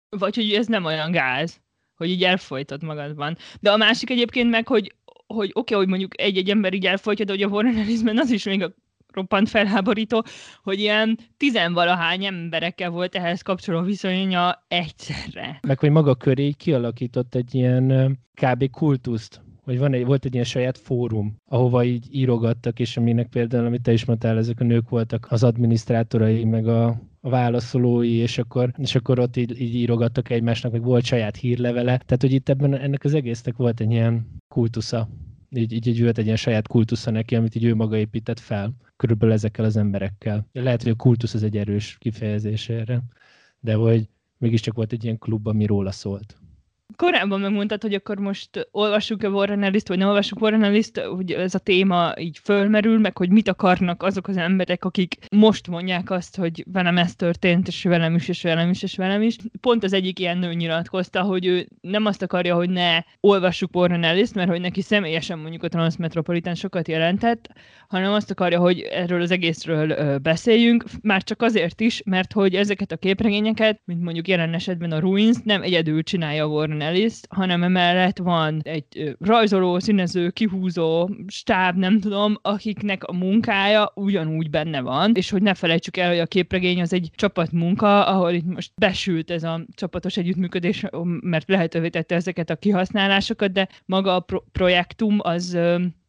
Vagy 0.08 0.34
hogy 0.34 0.52
ez 0.52 0.66
nem 0.66 0.84
olyan 0.84 1.10
gáz, 1.10 1.60
hogy 1.94 2.10
így 2.10 2.24
elfolytod 2.24 2.82
magadban. 2.82 3.36
De 3.60 3.70
a 3.70 3.76
másik 3.76 4.10
egyébként 4.10 4.50
meg, 4.50 4.68
hogy 4.68 4.94
hogy 5.26 5.50
oké, 5.52 5.74
okay, 5.74 5.76
hogy 5.76 5.88
mondjuk 5.88 6.20
egy-egy 6.20 6.50
ember 6.50 6.74
így 6.74 6.86
elfolytja, 6.86 7.24
de 7.24 7.32
hogy 7.32 7.42
a 7.42 7.78
Ellisben 7.78 8.18
az 8.18 8.30
is 8.30 8.44
még 8.44 8.62
a 8.62 8.74
roppant 9.12 9.48
felháborító, 9.48 10.24
hogy 10.62 10.78
ilyen 10.78 11.18
tizenvalahány 11.36 12.24
emberekkel 12.24 12.90
volt 12.90 13.14
ehhez 13.14 13.42
kapcsoló 13.42 13.80
viszonya 13.80 14.64
egyszerre. 14.68 15.58
Meg 15.62 15.78
hogy 15.78 15.90
maga 15.90 16.14
köré 16.14 16.50
kialakított 16.50 17.34
egy 17.34 17.54
ilyen 17.54 18.18
kb. 18.34 18.70
kultuszt, 18.70 19.42
hogy 19.64 19.78
van 19.78 19.92
egy, 19.92 20.04
volt 20.04 20.24
egy 20.24 20.32
ilyen 20.32 20.44
saját 20.44 20.78
fórum, 20.78 21.36
ahova 21.48 21.84
így 21.84 22.06
írogattak, 22.10 22.78
és 22.78 22.96
aminek 22.96 23.28
például, 23.28 23.66
amit 23.66 23.82
te 23.82 23.92
is 23.92 24.04
mondtál, 24.04 24.38
ezek 24.38 24.60
a 24.60 24.64
nők 24.64 24.88
voltak 24.88 25.26
az 25.30 25.44
adminisztrátorai, 25.44 26.44
meg 26.44 26.68
a, 26.68 27.00
a 27.24 27.28
válaszolói, 27.28 28.12
és 28.12 28.38
akkor, 28.38 28.72
és 28.76 28.94
akkor 28.94 29.18
ott 29.18 29.36
így, 29.36 29.60
így 29.60 29.74
írogattak 29.74 30.30
egymásnak, 30.30 30.72
meg 30.72 30.82
volt 30.82 31.04
saját 31.04 31.36
hírlevele. 31.36 31.96
Tehát, 31.96 32.20
hogy 32.20 32.32
itt 32.32 32.48
ebben 32.48 32.74
ennek 32.74 33.04
az 33.04 33.14
egésznek 33.14 33.56
volt 33.56 33.80
egy 33.80 33.90
ilyen 33.90 34.26
kultusza. 34.48 35.08
Így, 35.50 35.72
így, 35.72 35.86
így 35.86 36.02
volt 36.02 36.18
egy 36.18 36.24
ilyen 36.24 36.36
saját 36.36 36.68
kultusza 36.68 37.10
neki, 37.10 37.36
amit 37.36 37.54
így 37.54 37.64
ő 37.64 37.74
maga 37.74 37.96
épített 37.96 38.40
fel, 38.40 38.74
körülbelül 38.96 39.34
ezekkel 39.34 39.64
az 39.64 39.76
emberekkel. 39.76 40.48
Lehet, 40.52 40.82
hogy 40.82 40.92
a 40.92 40.96
kultusz 40.96 41.34
az 41.34 41.42
egy 41.42 41.56
erős 41.56 41.96
kifejezés 41.98 42.68
erre, 42.68 43.02
de 43.60 43.74
hogy 43.74 44.08
mégiscsak 44.38 44.74
volt 44.74 44.92
egy 44.92 45.04
ilyen 45.04 45.18
klub, 45.18 45.46
ami 45.46 45.66
róla 45.66 45.90
szólt 45.90 46.36
korábban 46.96 47.40
megmondtad, 47.40 47.82
hogy 47.82 47.94
akkor 47.94 48.18
most 48.18 48.68
olvassuk-e 48.70 49.28
Warren 49.28 49.62
Ellis-t, 49.62 49.88
vagy 49.88 49.98
nem 49.98 50.08
olvassuk 50.08 50.40
Warren 50.40 50.64
Ellis-t, 50.64 50.98
hogy 50.98 51.32
ez 51.32 51.54
a 51.54 51.58
téma 51.58 52.12
így 52.18 52.38
fölmerül, 52.42 52.98
meg 52.98 53.16
hogy 53.16 53.30
mit 53.30 53.48
akarnak 53.48 54.02
azok 54.02 54.28
az 54.28 54.36
emberek, 54.36 54.84
akik 54.84 55.16
most 55.30 55.68
mondják 55.68 56.10
azt, 56.10 56.36
hogy 56.36 56.64
velem 56.72 56.98
ez 56.98 57.14
történt, 57.14 57.68
és 57.68 57.82
velem 57.82 58.14
is, 58.14 58.28
és 58.28 58.42
velem 58.42 58.70
is, 58.70 58.82
és 58.82 58.96
velem 58.96 59.22
is. 59.22 59.36
Pont 59.60 59.84
az 59.84 59.92
egyik 59.92 60.18
ilyen 60.18 60.38
nő 60.38 60.52
nyilatkozta, 60.52 61.22
hogy 61.22 61.46
ő 61.46 61.68
nem 61.80 62.06
azt 62.06 62.22
akarja, 62.22 62.54
hogy 62.54 62.70
ne 62.70 62.98
olvassuk 63.20 63.76
Warren 63.76 64.04
Ellis-t, 64.04 64.34
mert 64.34 64.50
hogy 64.50 64.60
neki 64.60 64.80
személyesen 64.80 65.38
mondjuk 65.38 65.62
a 65.62 65.68
Transmetropolitan 65.68 66.54
sokat 66.54 66.88
jelentett, 66.88 67.48
hanem 67.94 68.12
azt 68.12 68.30
akarja, 68.30 68.58
hogy 68.58 68.80
erről 68.80 69.20
az 69.20 69.30
egészről 69.30 70.18
beszéljünk, 70.18 70.84
már 71.02 71.22
csak 71.22 71.42
azért 71.42 71.80
is, 71.80 72.02
mert 72.04 72.32
hogy 72.32 72.54
ezeket 72.54 72.92
a 72.92 72.96
képregényeket, 72.96 73.80
mint 73.84 74.02
mondjuk 74.02 74.28
jelen 74.28 74.54
esetben 74.54 74.92
a 74.92 74.98
Ruins, 74.98 75.36
nem 75.44 75.62
egyedül 75.62 76.02
csinálja 76.02 76.46
Warren 76.46 76.80
Ellis, 76.80 77.20
hanem 77.28 77.62
emellett 77.62 78.18
van 78.18 78.60
egy 78.62 79.16
rajzoló, 79.20 79.78
színező, 79.78 80.30
kihúzó 80.30 81.10
stáb, 81.26 81.76
nem 81.76 82.00
tudom, 82.00 82.38
akiknek 82.42 83.04
a 83.04 83.12
munkája 83.12 83.92
ugyanúgy 83.94 84.50
benne 84.50 84.80
van, 84.80 85.12
és 85.14 85.30
hogy 85.30 85.42
ne 85.42 85.54
felejtsük 85.54 85.96
el, 85.96 86.08
hogy 86.08 86.18
a 86.18 86.26
képregény 86.26 86.80
az 86.80 86.92
egy 86.92 87.10
csapatmunka, 87.14 88.06
ahol 88.06 88.32
itt 88.32 88.46
most 88.46 88.72
besült 88.74 89.30
ez 89.30 89.42
a 89.42 89.60
csapatos 89.74 90.16
együttműködés, 90.16 90.84
mert 91.20 91.48
lehetővé 91.48 91.88
tette 91.88 92.14
ezeket 92.14 92.50
a 92.50 92.56
kihasználásokat, 92.56 93.52
de 93.52 93.68
maga 93.86 94.14
a 94.14 94.20
pro- 94.20 94.44
projektum 94.52 95.18
az 95.22 95.58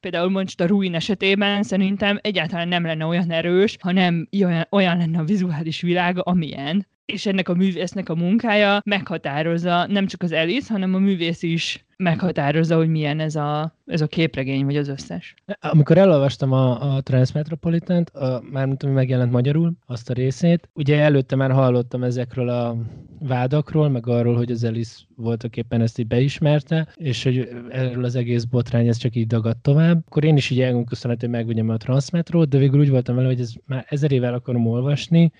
például 0.05 0.29
most 0.29 0.61
a 0.61 0.65
Ruin 0.65 0.95
esetében 0.95 1.63
szerintem 1.63 2.19
egyáltalán 2.21 2.67
nem 2.67 2.85
lenne 2.85 3.05
olyan 3.05 3.31
erős, 3.31 3.75
hanem 3.79 4.27
olyan, 4.43 4.67
olyan 4.69 4.97
lenne 4.97 5.19
a 5.19 5.23
vizuális 5.23 5.81
világa, 5.81 6.21
amilyen 6.21 6.87
és 7.05 7.25
ennek 7.25 7.49
a 7.49 7.53
művésznek 7.53 8.09
a 8.09 8.15
munkája 8.15 8.81
meghatározza 8.85 9.87
nem 9.87 10.07
csak 10.07 10.21
az 10.23 10.31
Alice, 10.31 10.73
hanem 10.73 10.93
a 10.93 10.99
művész 10.99 11.43
is 11.43 11.85
meghatározza, 11.97 12.75
hogy 12.75 12.89
milyen 12.89 13.19
ez 13.19 13.35
a, 13.35 13.75
ez 13.85 14.01
a 14.01 14.07
képregény, 14.07 14.65
vagy 14.65 14.77
az 14.77 14.87
összes. 14.87 15.33
Amikor 15.59 15.97
elolvastam 15.97 16.51
a, 16.51 16.95
a 16.95 17.01
Transmetropolitant, 17.01 18.09
a, 18.09 18.43
már 18.51 18.65
mint 18.65 18.83
ami 18.83 18.93
megjelent 18.93 19.31
magyarul, 19.31 19.73
azt 19.85 20.09
a 20.09 20.13
részét, 20.13 20.69
ugye 20.73 20.99
előtte 20.99 21.35
már 21.35 21.51
hallottam 21.51 22.03
ezekről 22.03 22.49
a 22.49 22.77
vádakról, 23.19 23.89
meg 23.89 24.07
arról, 24.07 24.35
hogy 24.35 24.51
az 24.51 24.63
Alice 24.63 24.99
voltak 25.15 25.57
éppen 25.57 25.81
ezt 25.81 25.99
így 25.99 26.07
beismerte, 26.07 26.87
és 26.95 27.23
hogy 27.23 27.49
erről 27.69 28.03
az 28.03 28.15
egész 28.15 28.43
botrány 28.43 28.87
ez 28.87 28.97
csak 28.97 29.15
így 29.15 29.27
dagadt 29.27 29.61
tovább. 29.61 30.03
Akkor 30.05 30.23
én 30.23 30.37
is 30.37 30.49
így 30.49 30.61
elgondolkoztam, 30.61 31.15
hogy 31.19 31.29
megvegyem 31.29 31.69
a 31.69 31.77
Transmetrót, 31.77 32.49
de 32.49 32.57
végül 32.57 32.79
úgy 32.79 32.89
voltam 32.89 33.15
vele, 33.15 33.27
hogy 33.27 33.39
ez 33.39 33.53
már 33.65 33.85
ezer 33.89 34.11
évvel 34.11 34.33
akarom 34.33 34.67
olvasni, 34.67 35.31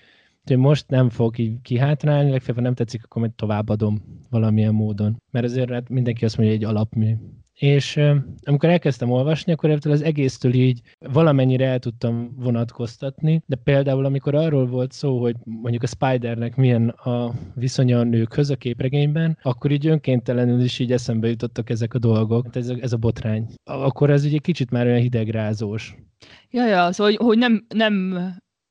Úgyhogy 0.46 0.64
most 0.64 0.88
nem 0.88 1.08
fog 1.08 1.38
így 1.38 1.60
kihátrálni, 1.62 2.30
legfeljebb, 2.30 2.64
nem 2.64 2.74
tetszik, 2.74 3.04
akkor 3.04 3.22
majd 3.22 3.34
továbbadom 3.34 4.02
valamilyen 4.30 4.74
módon. 4.74 5.22
Mert 5.30 5.44
azért 5.44 5.70
hát 5.70 5.88
mindenki 5.88 6.24
azt 6.24 6.36
mondja, 6.36 6.54
hogy 6.54 6.64
egy 6.64 6.70
alapmű. 6.70 7.14
És 7.54 8.00
amikor 8.42 8.68
elkezdtem 8.68 9.10
olvasni, 9.10 9.52
akkor 9.52 9.70
ebből 9.70 9.92
az 9.92 10.02
egésztől 10.02 10.54
így 10.54 10.80
valamennyire 10.98 11.66
el 11.66 11.78
tudtam 11.78 12.34
vonatkoztatni, 12.36 13.42
de 13.46 13.56
például 13.56 14.04
amikor 14.04 14.34
arról 14.34 14.66
volt 14.66 14.92
szó, 14.92 15.20
hogy 15.20 15.36
mondjuk 15.44 15.82
a 15.82 15.86
Spidernek 15.86 16.56
milyen 16.56 16.88
a 16.88 17.32
viszonya 17.54 17.98
a 17.98 18.02
nőkhöz 18.02 18.50
a 18.50 18.56
képregényben, 18.56 19.38
akkor 19.42 19.70
így 19.70 19.86
önkéntelenül 19.86 20.60
is 20.60 20.78
így 20.78 20.92
eszembe 20.92 21.28
jutottak 21.28 21.70
ezek 21.70 21.94
a 21.94 21.98
dolgok, 21.98 22.44
hát 22.44 22.56
ez 22.56 22.68
a, 22.68 22.74
ez 22.80 22.92
a 22.92 22.96
botrány. 22.96 23.46
Akkor 23.64 24.10
ez 24.10 24.24
ugye 24.24 24.38
kicsit 24.38 24.70
már 24.70 24.86
olyan 24.86 25.00
hidegrázós. 25.00 25.94
Ja, 26.50 26.66
ja, 26.66 26.92
szóval, 26.92 27.14
hogy 27.18 27.38
nem, 27.38 27.66
nem 27.68 28.18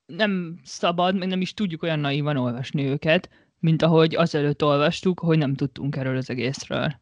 nem 0.06 0.60
szabad, 0.64 1.16
meg 1.16 1.28
nem 1.28 1.42
is 1.42 1.54
tudjuk 1.54 1.84
olyan 1.84 2.00
naívan 2.00 2.38
olvasni 2.38 2.86
őket, 2.86 3.30
mint 3.60 3.82
ahogy 3.82 4.16
azelőtt 4.16 4.64
olvastuk, 4.64 5.20
hogy 5.20 5.38
nem 5.38 5.56
tudtunk 5.56 5.96
erről 5.96 6.18
az 6.18 6.30
egészről. 6.30 7.00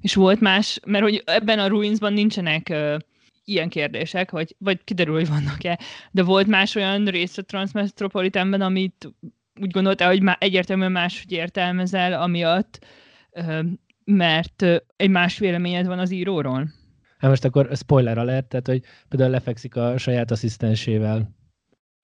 És 0.00 0.14
volt 0.14 0.40
más, 0.40 0.80
mert 0.86 1.04
hogy 1.04 1.22
ebben 1.26 1.58
a 1.58 1.66
Ruinsban 1.66 2.12
nincsenek 2.12 2.66
uh, 2.70 2.96
ilyen 3.44 3.68
kérdések, 3.68 4.30
vagy, 4.30 4.54
vagy 4.58 4.84
kiderül, 4.84 5.14
hogy 5.14 5.28
vannak-e, 5.28 5.78
de 6.10 6.22
volt 6.22 6.46
más 6.46 6.74
olyan 6.74 7.04
rész 7.04 7.38
a 7.38 7.42
Transmetropolitanben, 7.42 8.60
amit 8.60 9.14
úgy 9.60 9.70
gondolta, 9.70 10.06
hogy 10.06 10.22
már 10.22 10.36
egyértelműen 10.40 10.92
máshogy 10.92 11.32
értelmezel, 11.32 12.12
amiatt, 12.12 12.86
uh, 13.32 13.60
mert 14.04 14.62
egy 14.96 15.10
más 15.10 15.38
véleményed 15.38 15.86
van 15.86 15.98
az 15.98 16.10
íróról? 16.10 16.70
Hát 17.18 17.30
most 17.30 17.44
akkor 17.44 17.68
spoiler 17.76 18.18
alert, 18.18 18.46
tehát 18.46 18.66
hogy 18.66 18.82
például 19.08 19.30
lefekszik 19.30 19.76
a 19.76 19.98
saját 19.98 20.30
asszisztensével 20.30 21.36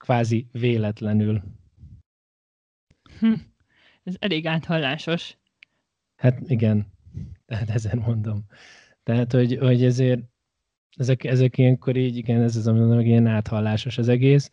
kvázi 0.05 0.47
véletlenül. 0.53 1.43
Hm. 3.21 3.33
Ez 4.03 4.15
elég 4.19 4.47
áthallásos. 4.47 5.37
Hát 6.17 6.51
igen, 6.51 6.87
tehát 7.47 7.71
ezen 7.71 7.99
mondom. 8.07 8.45
Tehát, 9.03 9.33
hogy, 9.33 9.59
hogy 9.61 9.85
ezért 9.85 10.21
ezek, 10.97 11.25
ezek 11.25 11.59
ilyenkor 11.59 11.97
így, 11.97 12.17
igen, 12.17 12.43
ez 12.43 12.57
az, 12.57 12.67
ami 12.67 12.79
mondom, 12.79 12.97
hogy 12.97 13.07
ilyen 13.07 13.27
áthallásos 13.27 13.99
az 13.99 14.09
egész, 14.09 14.51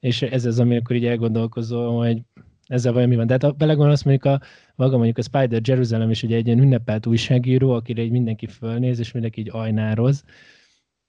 és 0.00 0.22
ez 0.22 0.44
az, 0.44 0.58
amikor 0.58 0.96
így 0.96 1.06
elgondolkozol, 1.06 1.98
hogy 1.98 2.22
ezzel 2.66 2.92
vajon 2.92 3.08
mi 3.08 3.16
van. 3.16 3.26
De 3.26 3.32
hát 3.32 3.42
ha 3.42 3.52
belegondolsz, 3.52 4.02
mondjuk 4.02 4.34
a, 4.34 4.40
maga 4.74 4.96
mondjuk 4.96 5.18
a 5.18 5.22
Spider 5.22 5.60
Jerusalem 5.64 6.10
is 6.10 6.22
ugye 6.22 6.36
egy 6.36 6.46
ilyen 6.46 6.58
ünnepelt 6.58 7.06
újságíró, 7.06 7.72
akire 7.72 8.02
így 8.02 8.10
mindenki 8.10 8.46
fölnéz, 8.46 8.98
és 8.98 9.12
mindenki 9.12 9.40
így 9.40 9.50
ajnároz, 9.52 10.24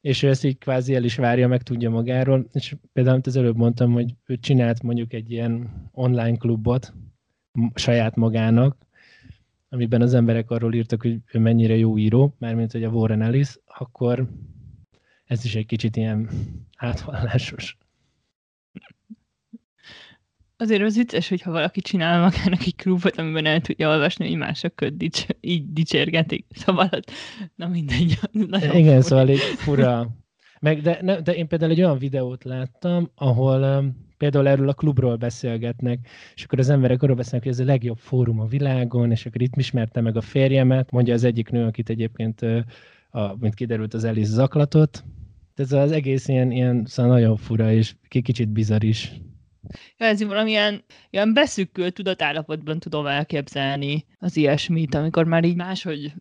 és 0.02 0.24
ő 0.24 0.30
ezt 0.30 0.44
így 0.44 0.58
kvázi 0.58 0.96
el 0.96 1.04
is 1.04 1.16
várja, 1.16 1.48
meg 1.48 1.64
tudja 1.64 1.90
magáról, 1.90 2.48
és 2.54 2.76
például, 2.94 3.16
amit 3.16 3.28
az 3.28 3.36
előbb 3.36 3.58
mondtam, 3.58 3.92
hogy 3.92 4.16
ő 4.26 4.38
csinált 4.38 4.84
mondjuk 4.84 5.14
egy 5.14 5.32
ilyen 5.32 5.70
online 5.92 6.38
klubot 6.38 6.94
saját 7.76 8.16
magának, 8.16 8.78
amiben 9.70 10.02
az 10.02 10.14
emberek 10.14 10.50
arról 10.50 10.74
írtak, 10.74 11.02
hogy 11.02 11.20
ő 11.32 11.40
mennyire 11.40 11.76
jó 11.76 11.98
író, 11.98 12.36
mármint, 12.38 12.72
hogy 12.72 12.84
a 12.84 12.90
Warren 12.90 13.22
Ellis, 13.22 13.60
akkor 13.66 14.30
ez 15.26 15.46
is 15.46 15.56
egy 15.56 15.66
kicsit 15.66 15.96
ilyen 15.96 16.30
átvallásos 16.78 17.78
azért 20.62 20.82
az 20.82 20.96
vicces, 20.96 21.30
hogyha 21.30 21.52
valaki 21.52 21.82
csinál 21.82 22.20
magának 22.20 22.66
egy 22.66 22.76
klubot, 22.76 23.18
amiben 23.18 23.46
el 23.46 23.62
tudja 23.62 23.90
olvasni, 23.90 24.28
hogy 24.28 24.38
mások 24.38 24.86
dics, 24.86 25.26
így 25.42 25.74
dicsérgetik. 25.74 26.46
Szóval, 26.50 26.90
na 27.56 27.68
mindegy. 27.68 28.20
Igen, 28.74 28.84
fura. 28.84 29.02
szóval 29.02 29.28
egy 29.28 29.38
fura. 29.38 30.10
Meg, 30.60 30.82
de, 30.82 31.00
ne, 31.02 31.22
de 31.22 31.36
én 31.36 31.48
például 31.48 31.72
egy 31.72 31.82
olyan 31.82 31.98
videót 31.98 32.44
láttam, 32.44 33.12
ahol 33.16 33.78
um, 33.78 34.08
például 34.18 34.48
erről 34.48 34.70
a 34.70 34.74
klubról 34.74 35.16
beszélgetnek, 35.16 36.08
és 36.36 36.44
akkor 36.44 36.60
az 36.60 36.70
emberek 36.70 37.04
arról 37.04 37.16
beszélnek, 37.16 37.44
hogy 37.44 37.52
ez 37.52 37.60
a 37.60 37.66
legjobb 37.66 37.98
fórum 37.98 38.40
a 38.40 38.46
világon, 38.46 39.12
és 39.12 39.26
akkor 39.26 39.42
itt 39.42 39.56
ismerte 39.56 40.02
meg 40.02 40.18
a 40.18 40.22
férjemet, 40.22 40.92
mondja 40.92 41.14
az 41.14 41.24
egyik 41.24 41.50
nő, 41.50 41.66
akit 41.66 41.90
egyébként, 41.90 42.42
a, 43.10 43.36
mint 43.40 43.54
kiderült, 43.54 43.94
az 43.94 44.04
Elis 44.04 44.26
zaklatot. 44.26 45.04
Ez 45.56 45.72
az 45.72 45.92
egész 45.92 46.28
ilyen, 46.28 46.52
ilyen 46.52 46.86
szóval 46.86 47.12
nagyon 47.12 47.38
fura, 47.38 47.72
és 47.72 47.96
kicsit 48.08 48.50
bizarr 48.50 48.84
is. 48.84 49.22
Ja, 49.98 50.06
ez 50.06 50.24
valamilyen 50.24 50.84
ilyen 51.10 51.34
beszűkült 51.34 51.94
tudatállapotban 51.94 52.80
tudom 52.80 53.06
elképzelni 53.06 54.06
az 54.20 54.38
ilyesmit, 54.38 54.96
amikor 54.96 55.26
már 55.26 55.44
így 55.44 55.56
máshogy 55.56 56.14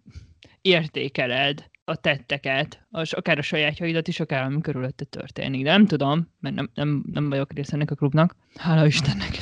értékeled 0.61 1.65
a 1.85 1.97
tetteket, 1.97 2.87
az 2.91 3.13
akár 3.13 3.39
a 3.39 3.43
sajátjaidat 3.43 4.09
is, 4.09 4.21
akár 4.21 4.43
ami 4.43 4.61
körülötte 4.61 5.05
történik. 5.05 5.65
De 5.65 5.71
nem 5.71 5.87
tudom, 5.87 6.29
mert 6.41 6.55
nem, 6.55 6.71
nem, 6.75 7.05
nem 7.13 7.29
vagyok 7.29 7.53
része 7.53 7.73
ennek 7.75 7.91
a 7.91 7.95
klubnak. 7.95 8.37
Hála 8.57 8.87
Istennek. 8.87 9.39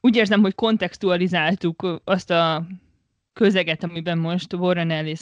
Úgy 0.00 0.16
érzem, 0.16 0.40
hogy 0.40 0.54
kontextualizáltuk 0.54 2.00
azt 2.04 2.30
a 2.30 2.66
közeget, 3.32 3.84
amiben 3.84 4.18
most 4.18 4.52
Warren 4.52 4.90
Ellis 4.90 5.20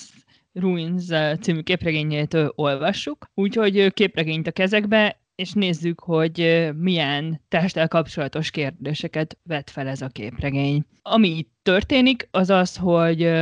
Ruins 0.52 1.04
című 1.40 1.60
képregényét 1.60 2.36
olvassuk. 2.54 3.30
Úgyhogy 3.34 3.92
képregényt 3.92 4.46
a 4.46 4.52
kezekbe, 4.52 5.20
és 5.38 5.52
nézzük, 5.52 6.00
hogy 6.00 6.68
milyen 6.76 7.40
testtel 7.48 7.88
kapcsolatos 7.88 8.50
kérdéseket 8.50 9.38
vet 9.42 9.70
fel 9.70 9.88
ez 9.88 10.02
a 10.02 10.08
képregény. 10.08 10.84
Ami 11.02 11.28
itt 11.28 11.50
történik, 11.62 12.28
az 12.30 12.50
az, 12.50 12.76
hogy 12.76 13.32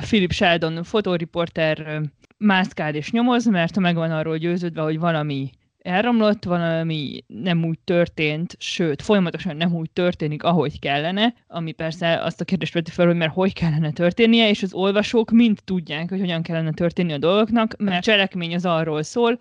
Philip 0.00 0.32
Sheldon 0.32 0.82
fotóriporter 0.82 2.02
mászkál 2.36 2.94
és 2.94 3.10
nyomoz, 3.10 3.46
mert 3.46 3.78
megvan 3.78 4.10
arról 4.10 4.36
győződve, 4.36 4.82
hogy 4.82 4.98
valami 4.98 5.50
elromlott, 5.78 6.44
valami 6.44 7.24
nem 7.26 7.64
úgy 7.64 7.78
történt, 7.78 8.56
sőt, 8.58 9.02
folyamatosan 9.02 9.56
nem 9.56 9.74
úgy 9.74 9.90
történik, 9.90 10.42
ahogy 10.42 10.78
kellene, 10.78 11.34
ami 11.46 11.72
persze 11.72 12.22
azt 12.22 12.40
a 12.40 12.44
kérdést 12.44 12.74
veti 12.74 12.90
fel, 12.90 13.06
hogy 13.06 13.16
mert 13.16 13.32
hogy 13.32 13.52
kellene 13.52 13.92
történnie, 13.92 14.48
és 14.48 14.62
az 14.62 14.72
olvasók 14.72 15.30
mind 15.30 15.58
tudják, 15.64 16.08
hogy 16.08 16.20
hogyan 16.20 16.42
kellene 16.42 16.72
történni 16.72 17.12
a 17.12 17.18
dolgoknak, 17.18 17.74
mert 17.78 17.98
a 17.98 18.10
cselekmény 18.10 18.54
az 18.54 18.64
arról 18.64 19.02
szól, 19.02 19.38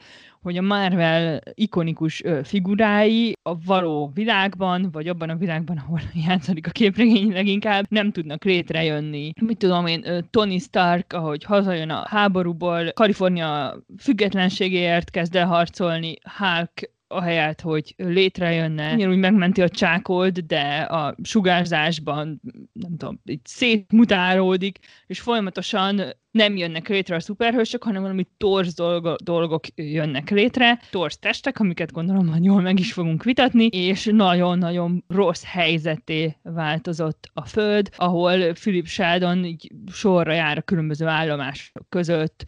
hogy 0.47 0.57
a 0.57 0.61
Marvel 0.61 1.41
ikonikus 1.53 2.23
figurái 2.43 3.33
a 3.41 3.57
való 3.65 4.11
világban, 4.13 4.89
vagy 4.91 5.07
abban 5.07 5.29
a 5.29 5.35
világban, 5.35 5.77
ahol 5.77 6.01
játszik 6.27 6.67
a 6.67 6.71
képregény 6.71 7.31
leginkább, 7.31 7.85
nem 7.89 8.11
tudnak 8.11 8.43
létrejönni. 8.43 9.31
Mit 9.41 9.57
tudom 9.57 9.87
én, 9.87 10.25
Tony 10.29 10.59
Stark, 10.59 11.13
ahogy 11.13 11.43
hazajön 11.43 11.89
a 11.89 12.05
háborúból, 12.07 12.91
Kalifornia 12.93 13.83
függetlenségéért 13.97 15.09
kezd 15.09 15.35
el 15.35 15.47
harcolni, 15.47 16.13
Hulk 16.37 16.95
ahelyett, 17.07 17.61
hogy 17.61 17.93
létrejönne, 17.97 18.93
ugyanúgy 18.93 19.17
megmenti 19.17 19.61
a 19.61 19.69
csákold, 19.69 20.39
de 20.39 20.79
a 20.79 21.15
sugárzásban, 21.23 22.41
nem 22.73 22.97
tudom, 22.97 23.21
így 23.25 23.39
szétmutálódik, 23.43 24.79
és 25.07 25.19
folyamatosan 25.19 26.01
nem 26.37 26.55
jönnek 26.55 26.87
létre 26.87 27.15
a 27.15 27.19
szuperhősök, 27.19 27.83
hanem 27.83 28.01
valami 28.01 28.27
torz 28.37 28.73
dolgo- 28.73 29.23
dolgok 29.23 29.63
jönnek 29.75 30.29
létre, 30.29 30.79
torz 30.91 31.17
testek, 31.17 31.59
amiket 31.59 31.91
gondolom, 31.91 32.27
hogy 32.27 32.43
jól 32.43 32.61
meg 32.61 32.79
is 32.79 32.93
fogunk 32.93 33.23
vitatni, 33.23 33.65
és 33.65 34.09
nagyon-nagyon 34.11 35.03
rossz 35.07 35.43
helyzeté 35.45 36.37
változott 36.43 37.29
a 37.33 37.45
Föld, 37.45 37.89
ahol 37.95 38.53
Philip 38.53 38.87
Sheldon 38.87 39.45
így 39.45 39.71
sorra 39.91 40.33
jár 40.33 40.57
a 40.57 40.61
különböző 40.61 41.05
állomások 41.05 41.85
között, 41.89 42.45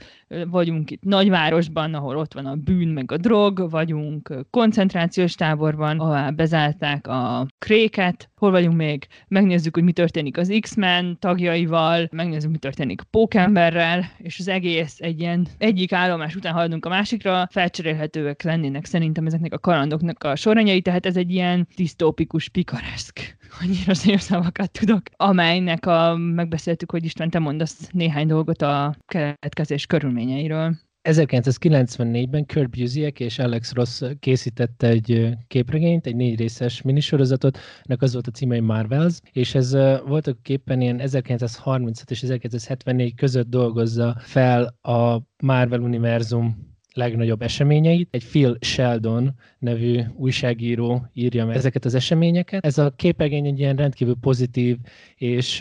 vagyunk 0.50 0.92
itt 0.92 1.04
nagyvárosban, 1.04 1.94
ahol 1.94 2.18
ott 2.18 2.34
van 2.34 2.46
a 2.46 2.56
bűn 2.56 2.88
meg 2.88 3.12
a 3.12 3.18
drog, 3.18 3.70
vagyunk 3.70 4.46
koncentrációs 4.50 5.36
táborban, 5.36 6.00
ahol 6.00 6.32
bezárták 6.32 7.08
a 7.08 7.48
kréket, 7.58 8.30
hol 8.40 8.52
vagyunk 8.52 8.76
még, 8.76 9.08
megnézzük, 9.28 9.74
hogy 9.76 9.84
mi 9.84 9.92
történik 9.92 10.38
az 10.38 10.58
X-Men 10.60 11.18
tagjaival, 11.20 12.08
megnézzük, 12.12 12.52
mi 12.52 12.58
történik 12.58 13.02
Pókemberrel, 13.02 14.12
és 14.18 14.40
az 14.40 14.48
egész 14.48 14.96
egy 15.00 15.20
ilyen 15.20 15.48
egyik 15.58 15.94
állomás 15.94 16.36
után 16.36 16.54
haladunk 16.54 16.86
a 16.86 16.90
másikra, 16.90 17.48
felcserélhetőek 17.52 18.44
lennének 18.44 18.86
szerintem 18.86 19.26
ezeknek 19.26 19.54
a 19.54 19.60
kalandoknak 19.60 20.24
a 20.24 20.36
soranyai, 20.36 20.82
tehát 20.82 21.06
ez 21.06 21.18
egy 21.18 21.32
ilyen 21.32 21.68
disztópikus, 21.76 22.50
pikareszk 22.50 23.38
annyira 23.62 23.94
szép 23.94 24.20
szavakat 24.20 24.72
tudok, 24.72 25.02
amelynek 25.16 25.86
a, 25.86 26.16
megbeszéltük, 26.16 26.92
hogy 26.92 27.06
István, 27.06 27.30
te 27.30 27.40
mondasz 27.40 27.90
néhány 27.92 28.28
dolgot 28.28 28.62
a 28.62 28.96
keletkezés 29.08 29.86
körülményeiről. 29.86 30.76
1994-ben 31.04 32.46
Kurt 32.46 32.70
Busiek 32.70 33.20
és 33.20 33.40
Alex 33.40 33.74
Ross 33.74 34.04
készítette 34.20 34.88
egy 34.88 35.30
képregényt, 35.48 36.06
egy 36.06 36.16
négy 36.16 36.40
részes 36.40 36.82
minisorozatot, 36.82 37.58
ennek 37.84 38.02
az 38.02 38.14
volt 38.14 38.28
a 38.28 38.32
címe, 38.32 38.56
hogy 38.56 38.64
Marvels, 38.64 39.20
és 39.32 39.56
ez 39.56 39.72
voltak 40.06 40.44
képen 40.44 40.82
ilyen 40.82 41.00
1936 41.00 42.12
és 42.12 42.24
1974 42.24 43.16
között 43.16 43.50
dolgozza 43.50 44.16
fel 44.20 44.78
a 44.82 45.18
Marvel 45.44 45.82
univerzum 45.82 46.68
legnagyobb 46.94 47.42
eseményeit. 47.42 48.08
Egy 48.12 48.26
Phil 48.26 48.58
Sheldon 48.60 49.34
nevű 49.60 50.02
újságíró 50.16 51.10
írja 51.14 51.46
meg 51.46 51.56
ezeket 51.56 51.86
az 51.86 51.94
eseményeket. 51.94 52.66
Ez 52.66 52.78
a 52.78 52.94
képregény 52.96 53.46
egy 53.46 53.60
ilyen 53.60 53.76
rendkívül 53.76 54.16
pozitív 54.22 54.78
és 55.16 55.60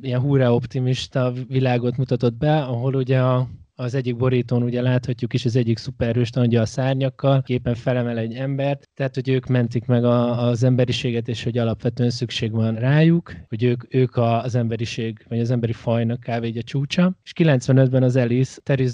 ilyen 0.00 0.20
hurrá 0.20 0.48
optimista 0.48 1.32
világot 1.48 1.96
mutatott 1.96 2.34
be, 2.34 2.62
ahol 2.62 2.94
ugye 2.94 3.20
a 3.20 3.48
az 3.82 3.94
egyik 3.94 4.16
borítón 4.16 4.62
ugye 4.62 4.82
láthatjuk 4.82 5.32
is 5.32 5.44
az 5.44 5.56
egyik 5.56 5.78
szuperhőst, 5.78 6.36
ugye 6.36 6.60
a 6.60 6.66
szárnyakkal, 6.66 7.42
képen 7.42 7.74
felemel 7.74 8.18
egy 8.18 8.34
embert, 8.34 8.88
tehát 8.94 9.14
hogy 9.14 9.28
ők 9.28 9.46
mentik 9.46 9.86
meg 9.86 10.04
a, 10.04 10.46
az 10.48 10.62
emberiséget, 10.62 11.28
és 11.28 11.44
hogy 11.44 11.58
alapvetően 11.58 12.10
szükség 12.10 12.52
van 12.52 12.74
rájuk, 12.74 13.32
hogy 13.48 13.62
ők, 13.62 13.94
ők 13.94 14.16
az 14.16 14.54
emberiség, 14.54 15.24
vagy 15.28 15.40
az 15.40 15.50
emberi 15.50 15.72
fajnak 15.72 16.20
kb. 16.20 16.56
a 16.56 16.62
csúcsa. 16.62 17.12
És 17.24 17.32
95-ben 17.36 18.02
az 18.02 18.16
Alice 18.16 18.60
Terry 18.62 18.88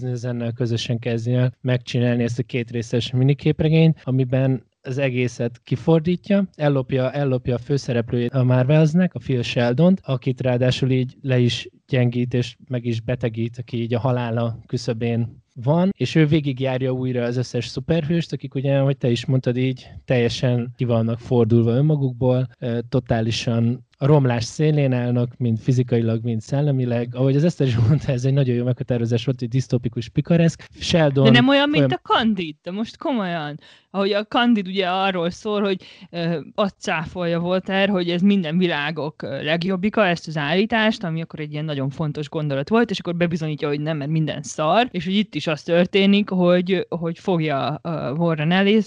közösen 0.54 0.98
kezdi 0.98 1.36
megcsinálni 1.60 2.22
ezt 2.22 2.38
a 2.38 2.42
két 2.42 2.70
részes 2.70 3.10
miniképregényt, 3.10 4.00
amiben 4.04 4.66
az 4.88 4.98
egészet 4.98 5.60
kifordítja, 5.64 6.48
ellopja, 6.54 7.12
ellopja 7.12 7.54
a 7.54 7.58
főszereplőjét 7.58 8.32
a 8.32 8.44
Marvelsnek, 8.44 9.14
a 9.14 9.18
Phil 9.18 9.42
sheldon 9.42 9.96
akit 10.02 10.40
ráadásul 10.40 10.90
így 10.90 11.16
le 11.22 11.38
is 11.38 11.68
gyengít 11.88 12.34
és 12.34 12.56
meg 12.68 12.84
is 12.84 13.00
betegít, 13.00 13.58
aki 13.58 13.80
így 13.82 13.94
a 13.94 13.98
halála 13.98 14.58
küszöbén 14.66 15.42
van, 15.54 15.90
és 15.96 16.14
ő 16.14 16.26
végigjárja 16.26 16.92
újra 16.92 17.24
az 17.24 17.36
összes 17.36 17.66
szuperhőst, 17.66 18.32
akik 18.32 18.54
ugye, 18.54 18.78
hogy 18.78 18.96
te 18.96 19.10
is 19.10 19.26
mondtad 19.26 19.56
így, 19.56 19.90
teljesen 20.04 20.72
ki 20.76 20.84
vannak 20.84 21.18
fordulva 21.18 21.70
önmagukból, 21.70 22.48
totálisan 22.88 23.86
a 24.00 24.06
romlás 24.06 24.44
szélén 24.44 24.92
állnak, 24.92 25.36
mind 25.36 25.58
fizikailag, 25.58 26.24
mind 26.24 26.40
szellemileg. 26.40 27.14
Ahogy 27.14 27.36
az 27.36 27.44
Eszter 27.44 27.66
is 27.66 27.76
mondta, 27.76 28.12
ez 28.12 28.24
egy 28.24 28.32
nagyon 28.32 28.54
jó 28.54 28.64
meghatározás 28.64 29.24
volt, 29.24 29.38
hogy 29.38 29.48
disztopikus 29.48 30.08
pikareszk. 30.08 30.68
Sheldon... 30.80 31.24
De 31.24 31.30
nem 31.30 31.48
olyan, 31.48 31.68
mint 31.68 31.84
olyan... 31.84 32.00
a 32.02 32.08
Candid, 32.08 32.56
de 32.62 32.70
most 32.70 32.96
komolyan. 32.96 33.60
Ahogy 33.90 34.12
a 34.12 34.24
Candid 34.24 34.68
ugye 34.68 34.88
arról 34.88 35.30
szól, 35.30 35.62
hogy 35.62 35.82
uh, 36.10 36.36
azt 36.54 36.74
cáfolja 36.78 37.38
Voltaire, 37.38 37.92
hogy 37.92 38.10
ez 38.10 38.20
minden 38.20 38.58
világok 38.58 39.22
legjobbika, 39.22 40.06
ezt 40.06 40.28
az 40.28 40.36
állítást, 40.36 41.04
ami 41.04 41.22
akkor 41.22 41.40
egy 41.40 41.52
ilyen 41.52 41.64
nagyon 41.64 41.90
fontos 41.90 42.28
gondolat 42.28 42.68
volt, 42.68 42.90
és 42.90 42.98
akkor 42.98 43.16
bebizonyítja, 43.16 43.68
hogy 43.68 43.80
nem, 43.80 43.96
mert 43.96 44.10
minden 44.10 44.42
szar, 44.42 44.88
és 44.90 45.04
hogy 45.04 45.14
itt 45.14 45.34
is 45.34 45.46
az 45.46 45.62
történik, 45.62 46.30
hogy, 46.30 46.86
hogy 46.88 47.18
fogja 47.18 47.80
uh, 47.82 48.18
Warren 48.18 48.50
Ellis 48.50 48.86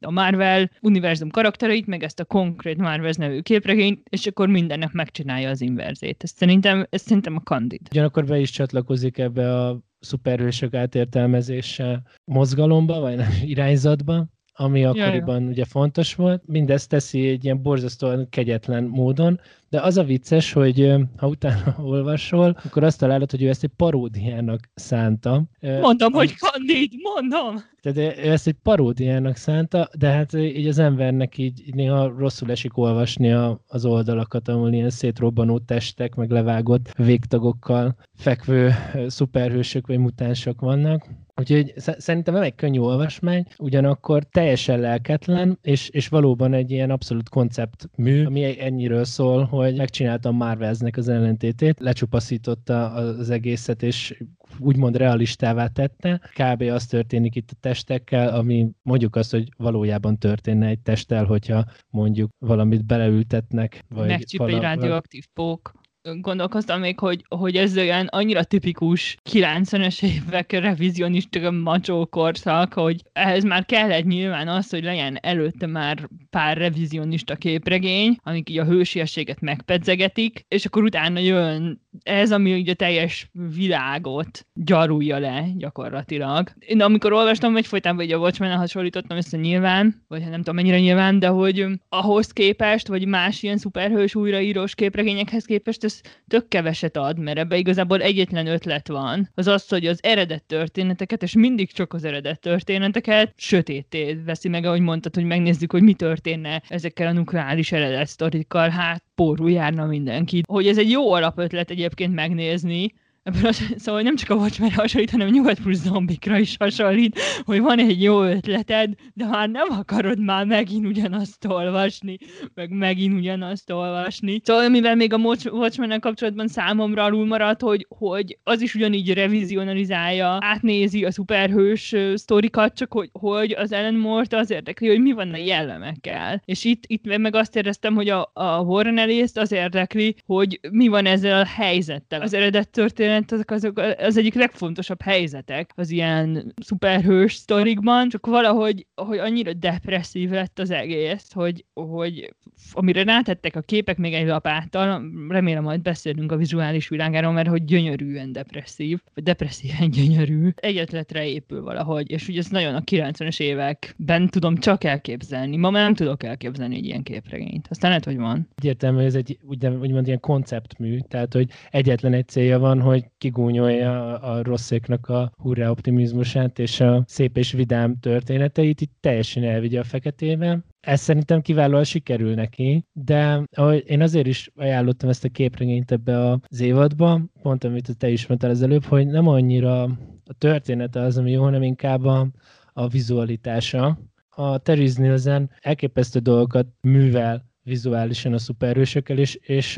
a 0.00 0.10
Marvel 0.10 0.70
univerzum 0.80 1.30
karaktereit, 1.30 1.86
meg 1.86 2.02
ezt 2.02 2.20
a 2.20 2.24
konkrét 2.24 2.78
Marvel 2.78 3.12
nevű 3.16 3.40
képregényt, 3.40 4.06
és 4.08 4.26
akkor 4.26 4.48
mindennek 4.50 4.92
megcsinálja 4.92 5.48
az 5.48 5.60
inverzét. 5.60 6.22
Ez 6.22 6.30
szerintem, 6.30 6.86
ez 6.90 7.02
szerintem 7.02 7.36
a 7.36 7.40
kandid. 7.40 7.80
Ugyanakkor 7.90 8.24
be 8.24 8.38
is 8.38 8.50
csatlakozik 8.50 9.18
ebbe 9.18 9.64
a 9.64 9.80
szuperhősök 10.00 10.74
átértelmezése 10.74 12.02
mozgalomba, 12.24 13.00
vagy 13.00 13.20
irányzatba, 13.42 14.26
ami 14.60 14.84
akkoriban 14.84 15.46
ugye 15.46 15.64
fontos 15.64 16.14
volt. 16.14 16.42
Mindezt 16.46 16.88
teszi 16.88 17.28
egy 17.28 17.44
ilyen 17.44 17.62
borzasztóan 17.62 18.26
kegyetlen 18.30 18.84
módon, 18.84 19.40
de 19.68 19.80
az 19.80 19.96
a 19.96 20.04
vicces, 20.04 20.52
hogy 20.52 20.92
ha 21.16 21.28
utána 21.28 21.76
olvasol, 21.92 22.56
akkor 22.64 22.84
azt 22.84 22.98
találod, 22.98 23.30
hogy 23.30 23.42
ő 23.42 23.48
ezt 23.48 23.62
egy 23.62 23.70
paródiának 23.76 24.70
szánta. 24.74 25.42
Mondom, 25.60 26.14
a... 26.14 26.16
hogy 26.16 26.34
Candid, 26.36 26.92
mondom! 27.14 27.62
Tehát 27.80 27.98
ő 27.98 28.30
ezt 28.30 28.46
egy 28.46 28.56
paródiának 28.62 29.36
szánta, 29.36 29.88
de 29.98 30.08
hát 30.08 30.32
így 30.34 30.66
az 30.66 30.78
embernek 30.78 31.38
így 31.38 31.74
néha 31.74 32.14
rosszul 32.18 32.50
esik 32.50 32.76
olvasni 32.76 33.32
a, 33.32 33.60
az 33.66 33.84
oldalakat, 33.84 34.48
ahol 34.48 34.72
ilyen 34.72 34.90
szétrobbanó 34.90 35.58
testek, 35.58 36.14
meg 36.14 36.30
levágott 36.30 36.92
végtagokkal 36.96 37.96
fekvő 38.14 38.70
szuperhősök 39.06 39.86
vagy 39.86 39.98
mutánsok 39.98 40.60
vannak. 40.60 41.06
Úgyhogy 41.40 41.72
szerintem 41.76 42.34
nem 42.34 42.42
egy 42.42 42.54
könnyű 42.54 42.78
olvasmány, 42.78 43.44
ugyanakkor 43.58 44.24
teljesen 44.24 44.80
lelketlen, 44.80 45.58
és, 45.62 45.88
és 45.88 46.08
valóban 46.08 46.52
egy 46.52 46.70
ilyen 46.70 46.90
abszolút 46.90 47.28
konceptmű, 47.28 48.24
ami 48.24 48.60
ennyiről 48.60 49.04
szól, 49.04 49.44
hogy 49.44 49.76
megcsináltam 49.76 50.36
Marvelznek 50.36 50.96
az 50.96 51.08
ellentétét, 51.08 51.80
lecsupaszította 51.80 52.90
az 52.90 53.30
egészet, 53.30 53.82
és 53.82 54.24
úgymond 54.58 54.96
realistává 54.96 55.66
tette. 55.66 56.20
Kb. 56.34 56.62
az 56.62 56.86
történik 56.86 57.34
itt 57.34 57.50
a 57.50 57.56
testekkel, 57.60 58.34
ami 58.34 58.70
mondjuk 58.82 59.16
azt, 59.16 59.30
hogy 59.30 59.48
valójában 59.56 60.18
történne 60.18 60.66
egy 60.66 60.80
testtel, 60.80 61.24
hogyha 61.24 61.64
mondjuk 61.90 62.30
valamit 62.38 62.84
beleültetnek. 62.84 63.84
Vagy 63.88 64.06
Megcsíp 64.06 64.42
egy 64.42 64.60
radioaktív 64.60 65.24
pók 65.34 65.79
gondolkoztam 66.02 66.80
még, 66.80 66.98
hogy, 66.98 67.24
hogy 67.28 67.56
ez 67.56 67.76
olyan 67.76 68.06
annyira 68.06 68.44
tipikus 68.44 69.16
90-es 69.30 70.02
évek 70.02 70.52
revizionista 70.52 71.50
macsó 71.50 72.06
korszak, 72.06 72.72
hogy 72.72 73.02
ehhez 73.12 73.44
már 73.44 73.64
kellett 73.64 74.04
nyilván 74.04 74.48
az, 74.48 74.70
hogy 74.70 74.84
legyen 74.84 75.18
előtte 75.20 75.66
már 75.66 76.08
pár 76.30 76.56
revizionista 76.56 77.36
képregény, 77.36 78.16
amik 78.22 78.50
így 78.50 78.58
a 78.58 78.64
hősiességet 78.64 79.40
megpedzegetik, 79.40 80.44
és 80.48 80.64
akkor 80.64 80.82
utána 80.82 81.18
jön 81.18 81.80
ez, 82.02 82.32
ami 82.32 82.60
ugye 82.60 82.74
teljes 82.74 83.30
világot 83.54 84.46
gyarulja 84.54 85.18
le 85.18 85.44
gyakorlatilag. 85.56 86.50
Én 86.58 86.80
amikor 86.80 87.12
olvastam, 87.12 87.52
vagy 87.52 87.66
folytán 87.66 87.96
vagy 87.96 88.12
a 88.12 88.18
watchmen 88.18 88.56
hasonlítottam 88.56 89.16
össze 89.16 89.36
nyilván, 89.36 90.04
vagy 90.08 90.20
hát 90.20 90.30
nem 90.30 90.38
tudom 90.38 90.54
mennyire 90.54 90.80
nyilván, 90.80 91.18
de 91.18 91.26
hogy 91.26 91.66
ahhoz 91.88 92.32
képest, 92.32 92.88
vagy 92.88 93.06
más 93.06 93.42
ilyen 93.42 93.58
szuperhős 93.58 94.14
újraírós 94.14 94.74
képregényekhez 94.74 95.44
képest 95.44 95.84
ez 95.84 95.99
tök 96.28 96.48
keveset 96.48 96.96
ad, 96.96 97.18
mert 97.18 97.38
ebbe 97.38 97.56
igazából 97.56 98.00
egyetlen 98.00 98.46
ötlet 98.46 98.88
van. 98.88 99.30
Az 99.34 99.46
az, 99.46 99.68
hogy 99.68 99.86
az 99.86 99.98
eredet 100.02 100.42
történeteket, 100.42 101.22
és 101.22 101.34
mindig 101.34 101.72
csak 101.72 101.92
az 101.92 102.04
eredet 102.04 102.40
történeteket 102.40 103.32
sötété 103.36 104.18
veszi 104.24 104.48
meg, 104.48 104.64
ahogy 104.64 104.80
mondtad, 104.80 105.14
hogy 105.14 105.24
megnézzük, 105.24 105.72
hogy 105.72 105.82
mi 105.82 105.94
történne 105.94 106.62
ezekkel 106.68 107.06
a 107.06 107.12
nukleáris 107.12 107.72
eredet 107.72 108.06
sztorikkal. 108.06 108.68
Hát 108.68 109.02
pórul 109.14 109.50
járna 109.50 109.86
mindenki. 109.86 110.42
Hogy 110.48 110.66
ez 110.66 110.78
egy 110.78 110.90
jó 110.90 111.12
alapötlet 111.12 111.70
egyébként 111.70 112.14
megnézni, 112.14 112.92
ebből 113.22 113.46
az, 113.46 113.74
szóval 113.76 114.02
nem 114.02 114.16
csak 114.16 114.30
a 114.30 114.34
watchmen 114.34 114.72
hasonlít, 114.72 115.10
hanem 115.10 115.28
nyugat 115.28 115.60
plusz 115.60 115.82
zombikra 115.82 116.38
is 116.38 116.56
hasonlít, 116.58 117.20
hogy 117.44 117.60
van 117.60 117.78
egy 117.78 118.02
jó 118.02 118.22
ötleted, 118.22 118.94
de 119.14 119.26
már 119.26 119.48
nem 119.48 119.66
akarod 119.70 120.20
már 120.20 120.46
megint 120.46 120.86
ugyanazt 120.86 121.44
olvasni, 121.44 122.18
meg 122.54 122.70
megint 122.70 123.14
ugyanazt 123.14 123.70
olvasni. 123.70 124.40
Szóval 124.44 124.68
mivel 124.68 124.94
még 124.94 125.12
a 125.12 125.36
watchmen 125.52 126.00
kapcsolatban 126.00 126.48
számomra 126.48 127.04
alul 127.04 127.26
maradt, 127.26 127.60
hogy, 127.60 127.86
hogy 127.88 128.38
az 128.42 128.60
is 128.60 128.74
ugyanígy 128.74 129.12
revizionalizálja, 129.12 130.36
átnézi 130.40 131.04
a 131.04 131.10
szuperhős 131.10 131.94
sztorikat, 132.14 132.76
csak 132.76 132.92
hogy, 132.92 133.08
hogy 133.12 133.52
az 133.52 133.72
Ellen 133.72 133.94
Mort 133.94 134.34
az 134.34 134.50
érdekli, 134.50 134.88
hogy 134.88 135.00
mi 135.00 135.12
van 135.12 135.32
a 135.32 135.36
jellemekkel. 135.36 136.42
És 136.44 136.64
itt, 136.64 136.84
itt 136.86 137.16
meg 137.16 137.34
azt 137.34 137.56
éreztem, 137.56 137.94
hogy 137.94 138.08
a, 138.08 138.30
a 138.32 138.60
Warren 138.60 138.98
ellis 138.98 139.30
az 139.34 139.52
érdekli, 139.52 140.14
hogy 140.26 140.60
mi 140.70 140.88
van 140.88 141.06
ezzel 141.06 141.40
a 141.40 141.46
helyzettel. 141.46 142.20
Az 142.20 142.34
eredet 142.34 142.70
történet 142.70 143.19
történet, 143.24 143.50
azok, 143.50 143.76
azok 143.78 144.06
az 144.06 144.16
egyik 144.16 144.34
legfontosabb 144.34 145.02
helyzetek 145.02 145.72
az 145.74 145.90
ilyen 145.90 146.54
szuperhős 146.62 147.34
sztorikban, 147.34 148.08
csak 148.08 148.26
valahogy 148.26 148.86
hogy 148.94 149.18
annyira 149.18 149.52
depresszív 149.52 150.30
lett 150.30 150.58
az 150.58 150.70
egész, 150.70 151.32
hogy, 151.32 151.64
hogy 151.74 152.34
amire 152.72 153.02
rátettek 153.02 153.56
a 153.56 153.60
képek 153.60 153.96
még 153.96 154.14
egy 154.14 154.26
lapáttal, 154.26 155.02
remélem 155.28 155.62
majd 155.62 155.82
beszélünk 155.82 156.32
a 156.32 156.36
vizuális 156.36 156.88
világáról, 156.88 157.32
mert 157.32 157.48
hogy 157.48 157.64
gyönyörűen 157.64 158.32
depresszív, 158.32 158.98
vagy 159.14 159.24
depresszíven 159.24 159.90
gyönyörű, 159.90 160.48
egyetletre 160.54 161.26
épül 161.26 161.62
valahogy, 161.62 162.10
és 162.10 162.28
ugye 162.28 162.38
ez 162.38 162.46
nagyon 162.46 162.74
a 162.74 162.80
90-es 162.80 163.40
években 163.40 164.28
tudom 164.28 164.56
csak 164.56 164.84
elképzelni. 164.84 165.56
Ma 165.56 165.70
már 165.70 165.82
nem 165.82 165.94
tudok 165.94 166.22
elképzelni 166.22 166.76
egy 166.76 166.84
ilyen 166.84 167.02
képregényt. 167.02 167.66
Aztán 167.70 167.90
lehet, 167.90 168.04
hogy 168.04 168.16
van. 168.16 168.48
Egyértelmű, 168.56 169.02
ez 169.04 169.14
egy 169.14 169.38
úgymond 169.48 170.06
ilyen 170.06 170.20
konceptmű, 170.20 170.98
tehát 171.08 171.32
hogy 171.32 171.50
egyetlen 171.70 172.12
egy 172.12 172.28
célja 172.28 172.58
van, 172.58 172.80
hogy 172.80 172.99
kigúnyolja 173.18 174.18
a 174.18 174.42
rosszéknak 174.42 175.08
a 175.08 175.32
hurrá 175.36 175.70
optimizmusát 175.70 176.58
és 176.58 176.80
a 176.80 177.04
szép 177.06 177.36
és 177.36 177.52
vidám 177.52 177.98
történeteit, 177.98 178.80
itt 178.80 178.92
teljesen 179.00 179.44
elvigye 179.44 179.78
a 179.78 179.84
feketébe. 179.84 180.64
Ez 180.80 181.00
szerintem 181.00 181.40
kiválóan 181.40 181.84
sikerül 181.84 182.34
neki, 182.34 182.84
de 182.92 183.42
ahogy 183.52 183.84
én 183.86 184.02
azért 184.02 184.26
is 184.26 184.50
ajánlottam 184.54 185.08
ezt 185.08 185.24
a 185.24 185.28
képregényt 185.28 185.90
ebbe 185.90 186.30
az 186.30 186.60
évadba, 186.60 187.20
pont 187.42 187.64
amit 187.64 187.96
te 187.98 188.08
is 188.08 188.26
mondtál 188.26 188.50
az 188.50 188.62
előbb, 188.62 188.84
hogy 188.84 189.06
nem 189.06 189.28
annyira 189.28 189.82
a 190.24 190.34
története 190.38 191.00
az, 191.00 191.18
ami 191.18 191.30
jó, 191.30 191.42
hanem 191.42 191.62
inkább 191.62 192.04
a, 192.04 192.28
a 192.72 192.88
vizualitása. 192.88 193.98
A 194.28 194.58
Terry 194.58 194.90
Nielsen 194.96 195.50
elképesztő 195.60 196.18
dolgokat 196.18 196.66
művel 196.80 197.49
vizuálisan 197.62 198.32
a 198.32 198.38
szuperhősökkel, 198.38 199.18
és, 199.18 199.34
és 199.34 199.76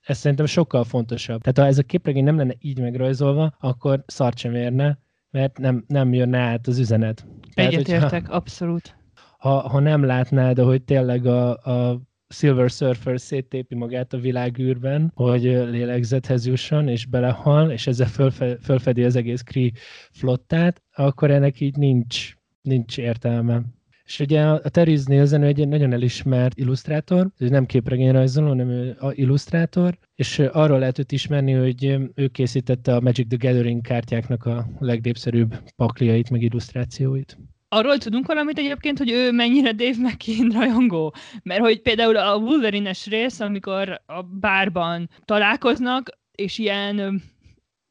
ez 0.00 0.18
szerintem 0.18 0.46
sokkal 0.46 0.84
fontosabb. 0.84 1.40
Tehát 1.40 1.58
ha 1.58 1.66
ez 1.66 1.78
a 1.78 1.82
képregény 1.82 2.24
nem 2.24 2.36
lenne 2.36 2.54
így 2.58 2.80
megrajzolva, 2.80 3.56
akkor 3.60 4.04
szart 4.06 4.38
sem 4.38 4.54
érne, 4.54 4.98
mert 5.30 5.58
nem, 5.58 5.84
nem 5.86 6.12
jönne 6.12 6.38
át 6.38 6.66
az 6.66 6.78
üzenet. 6.78 7.26
Egyetértek, 7.54 8.30
abszolút. 8.30 8.96
Ha, 9.38 9.68
ha 9.68 9.80
nem 9.80 10.04
látnád, 10.04 10.58
hogy 10.58 10.82
tényleg 10.82 11.26
a, 11.26 11.50
a 11.50 12.00
Silver 12.28 12.70
Surfer 12.70 13.20
széttépi 13.20 13.74
magát 13.74 14.12
a 14.12 14.18
világűrben, 14.18 15.12
hogy 15.14 15.42
lélegzethez 15.42 16.46
jusson, 16.46 16.88
és 16.88 17.06
belehal, 17.06 17.70
és 17.70 17.86
ezzel 17.86 18.06
fölfe, 18.06 18.56
fölfedi 18.62 19.04
az 19.04 19.16
egész 19.16 19.42
Kree 19.42 19.70
flottát, 20.10 20.82
akkor 20.92 21.30
ennek 21.30 21.60
így 21.60 21.76
nincs, 21.76 22.34
nincs 22.62 22.98
értelme. 22.98 23.62
És 24.10 24.18
ugye 24.20 24.42
a 24.46 24.68
Terry 24.68 24.98
Nielsen 25.04 25.42
egy 25.42 25.68
nagyon 25.68 25.92
elismert 25.92 26.58
illusztrátor, 26.58 27.30
ő 27.38 27.48
nem 27.48 27.66
képregényrajzoló, 27.66 28.48
hanem 28.48 28.68
ő 28.68 28.96
a 29.00 29.12
illusztrátor, 29.12 29.98
és 30.14 30.38
arról 30.38 30.78
lehet 30.78 30.98
őt 30.98 31.12
ismerni, 31.12 31.52
hogy 31.52 31.84
ő 32.14 32.28
készítette 32.28 32.94
a 32.94 33.00
Magic 33.00 33.28
the 33.28 33.48
Gathering 33.48 33.80
kártyáknak 33.80 34.44
a 34.44 34.66
legnépszerűbb 34.78 35.54
pakliait, 35.76 36.30
meg 36.30 36.42
illusztrációit. 36.42 37.38
Arról 37.68 37.98
tudunk 37.98 38.26
valamit 38.26 38.58
egyébként, 38.58 38.98
hogy 38.98 39.10
ő 39.10 39.32
mennyire 39.32 39.72
Dave 39.72 39.96
McKean 39.98 40.48
rajongó? 40.48 41.14
Mert 41.42 41.60
hogy 41.60 41.80
például 41.80 42.16
a 42.16 42.36
Wolverine-es 42.36 43.06
rész, 43.06 43.40
amikor 43.40 44.02
a 44.06 44.22
bárban 44.22 45.08
találkoznak, 45.24 46.10
és 46.34 46.58
ilyen 46.58 47.22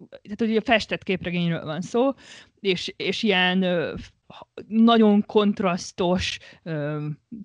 tehát 0.10 0.42
ugye 0.42 0.62
festett 0.62 1.04
képregényről 1.04 1.66
van 1.66 1.82
szó, 1.82 2.12
és, 2.60 2.94
és 2.98 3.24
ilyen 3.24 3.66
nagyon 4.68 5.24
kontrasztos, 5.26 6.38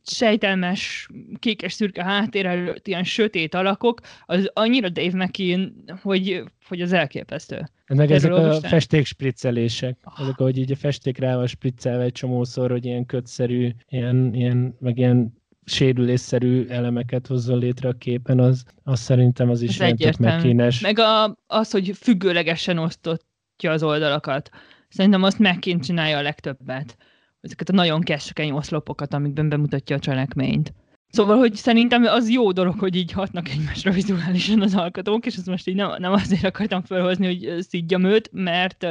sejtelmes, 0.04 1.08
kékes-szürke 1.38 2.04
háttér 2.04 2.46
előtt 2.46 2.86
ilyen 2.86 3.04
sötét 3.04 3.54
alakok, 3.54 4.00
az 4.24 4.50
annyira 4.52 4.88
Dave 4.88 5.24
McKean, 5.24 5.84
hogy, 6.02 6.42
hogy 6.68 6.80
az 6.80 6.92
elképesztő. 6.92 7.68
Meg 7.86 8.10
ezek 8.10 8.32
a 8.32 8.60
festékspriccelések, 8.60 9.98
oh. 10.04 10.20
ezek, 10.20 10.38
ahogy 10.40 10.58
így 10.58 10.72
a 10.72 10.76
festék 10.76 11.18
rá 11.18 11.36
van 11.36 11.46
spriccelve 11.46 12.04
egy 12.04 12.12
csomószor, 12.12 12.70
hogy 12.70 12.84
ilyen 12.84 13.06
kötszerű, 13.06 13.70
ilyen, 13.88 14.34
ilyen, 14.34 14.76
meg 14.80 14.98
ilyen 14.98 15.42
sérülésszerű 15.64 16.66
elemeket 16.66 17.26
hozzon 17.26 17.58
létre 17.58 17.88
a 17.88 17.92
képen, 17.92 18.40
az, 18.40 18.64
az 18.82 19.00
szerintem 19.00 19.50
az 19.50 19.62
is 19.62 19.80
ez 19.80 20.16
megkénes. 20.16 20.80
Meg 20.80 20.98
a, 20.98 21.36
az, 21.46 21.70
hogy 21.70 21.96
függőlegesen 21.96 22.78
osztottja 22.78 23.70
az 23.70 23.82
oldalakat. 23.82 24.50
Szerintem 24.94 25.22
azt 25.22 25.38
megként 25.38 25.84
csinálja 25.84 26.18
a 26.18 26.22
legtöbbet. 26.22 26.96
Ezeket 27.40 27.68
a 27.68 27.72
nagyon 27.72 28.00
keskeny 28.00 28.50
oszlopokat, 28.50 29.14
amikben 29.14 29.48
bemutatja 29.48 29.96
a 29.96 29.98
cselekményt. 29.98 30.72
Szóval, 31.08 31.38
hogy 31.38 31.54
szerintem 31.54 32.04
az 32.04 32.30
jó 32.30 32.52
dolog, 32.52 32.78
hogy 32.78 32.96
így 32.96 33.12
hatnak 33.12 33.48
egymásra 33.48 33.90
vizuálisan 33.90 34.60
az 34.60 34.74
alkotók, 34.74 35.26
és 35.26 35.36
ezt 35.36 35.46
most 35.46 35.68
így 35.68 35.74
nem, 35.74 35.90
nem 35.98 36.12
azért 36.12 36.44
akartam 36.44 36.82
felhozni, 36.82 37.26
hogy 37.26 37.62
szidjam 37.62 38.04
őt, 38.04 38.30
mert 38.32 38.86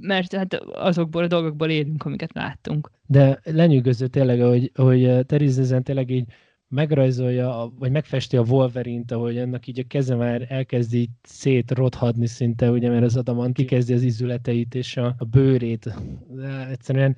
mert 0.00 0.34
hát 0.34 0.54
azokból 0.72 1.22
a 1.22 1.26
dolgokból 1.26 1.68
élünk, 1.68 2.04
amiket 2.04 2.34
láttunk. 2.34 2.90
De 3.06 3.40
lenyűgöző 3.44 4.06
tényleg, 4.06 4.40
hogy, 4.40 4.70
hogy 4.74 5.26
Terizezen 5.26 5.82
tényleg 5.82 6.10
így 6.10 6.26
megrajzolja, 6.68 7.72
vagy 7.78 7.90
megfesti 7.90 8.36
a 8.36 8.42
Wolverine-t, 8.42 9.10
ahogy 9.10 9.36
ennek 9.36 9.66
így 9.66 9.78
a 9.78 9.84
keze 9.88 10.14
már 10.14 10.46
elkezdi 10.48 10.98
így 10.98 11.10
szétrothadni 11.22 12.26
szinte, 12.26 12.70
ugye, 12.70 12.90
mert 12.90 13.04
az 13.04 13.16
adamant 13.16 13.56
kikezdi 13.56 13.92
az 13.92 14.02
izületeit 14.02 14.74
és 14.74 14.96
a, 14.96 15.14
a 15.18 15.24
bőrét. 15.24 15.94
De 16.28 16.68
egyszerűen 16.68 17.16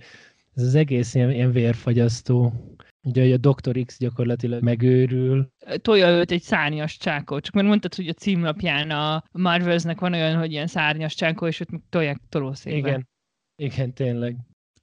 ez 0.55 0.63
az 0.63 0.75
egész 0.75 1.15
ilyen, 1.15 1.31
ilyen 1.31 1.53
vérfagyasztó. 1.53 2.53
Ugye 3.03 3.35
a 3.35 3.37
Dr. 3.37 3.85
X 3.85 3.99
gyakorlatilag 3.99 4.63
megőrül. 4.63 5.53
Tolja 5.77 6.09
őt 6.09 6.31
egy 6.31 6.43
szárnyas 6.43 6.97
csákó, 6.97 7.41
csak 7.41 7.55
mert 7.55 7.67
mondtad, 7.67 7.95
hogy 7.95 8.09
a 8.09 8.13
címlapján 8.13 8.91
a 8.91 9.25
Marvelsnek 9.33 10.01
van 10.01 10.13
olyan, 10.13 10.39
hogy 10.39 10.53
ilyen 10.53 10.67
szárnyas 10.67 11.15
csákó, 11.15 11.47
és 11.47 11.61
őt 11.61 11.71
meg 11.71 11.81
tolják 11.89 12.21
tolószékbe. 12.29 12.89
Igen, 12.89 13.09
igen, 13.57 13.93
tényleg. 13.93 14.37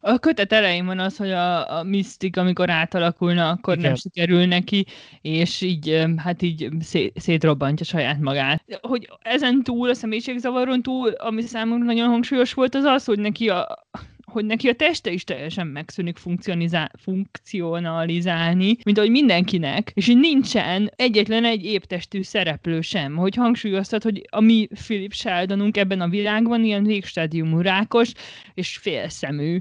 A 0.08 0.18
kötet 0.20 0.52
elején 0.52 0.86
van 0.86 1.00
az, 1.00 1.18
hogy 1.18 1.32
a, 1.32 1.78
a 1.78 1.84
Mystic, 1.84 2.38
amikor 2.38 2.70
átalakulna, 2.70 3.50
akkor 3.50 3.74
Igen. 3.74 3.86
nem 3.86 3.96
sikerül 3.96 4.46
neki, 4.46 4.86
és 5.22 5.62
így, 5.62 6.06
hát 6.18 6.42
így 6.42 6.70
szét, 6.80 7.20
szétrobbantja 7.20 7.86
saját 7.86 8.20
magát. 8.20 8.64
Hogy 8.82 9.10
ezen 9.22 9.64
túl, 9.64 9.90
a 9.90 9.94
személyiségzavaron 9.94 10.82
túl, 10.82 11.10
ami 11.10 11.42
számomra 11.42 11.86
nagyon 11.86 12.08
hangsúlyos 12.10 12.54
volt, 12.54 12.76
az 12.76 12.84
az, 12.84 13.06
hogy 13.06 13.20
neki 13.20 13.50
a, 13.50 13.88
hogy 14.36 14.46
neki 14.46 14.68
a 14.68 14.74
teste 14.74 15.12
is 15.12 15.24
teljesen 15.24 15.68
megszűnik 15.68 16.18
funkcionalizálni, 16.98 18.78
mint 18.84 18.98
ahogy 18.98 19.10
mindenkinek, 19.10 19.92
és 19.94 20.06
hogy 20.06 20.18
nincsen 20.18 20.92
egyetlen 20.96 21.46
egy 21.46 21.66
éptestű 21.66 22.22
szereplő 22.22 22.82
sem, 22.82 23.16
hogy 23.16 23.36
hangsúlyoztat, 23.36 24.04
hogy 24.04 24.28
a 24.30 24.40
mi 24.40 24.68
Philip 24.74 25.14
Sheldonunk 25.14 25.78
ebben 25.78 26.02
a 26.02 26.08
világban 26.08 26.64
ilyen 26.64 26.84
végstádiumú 26.84 27.60
rákos 27.60 28.12
és 28.54 28.78
félszemű, 28.78 29.60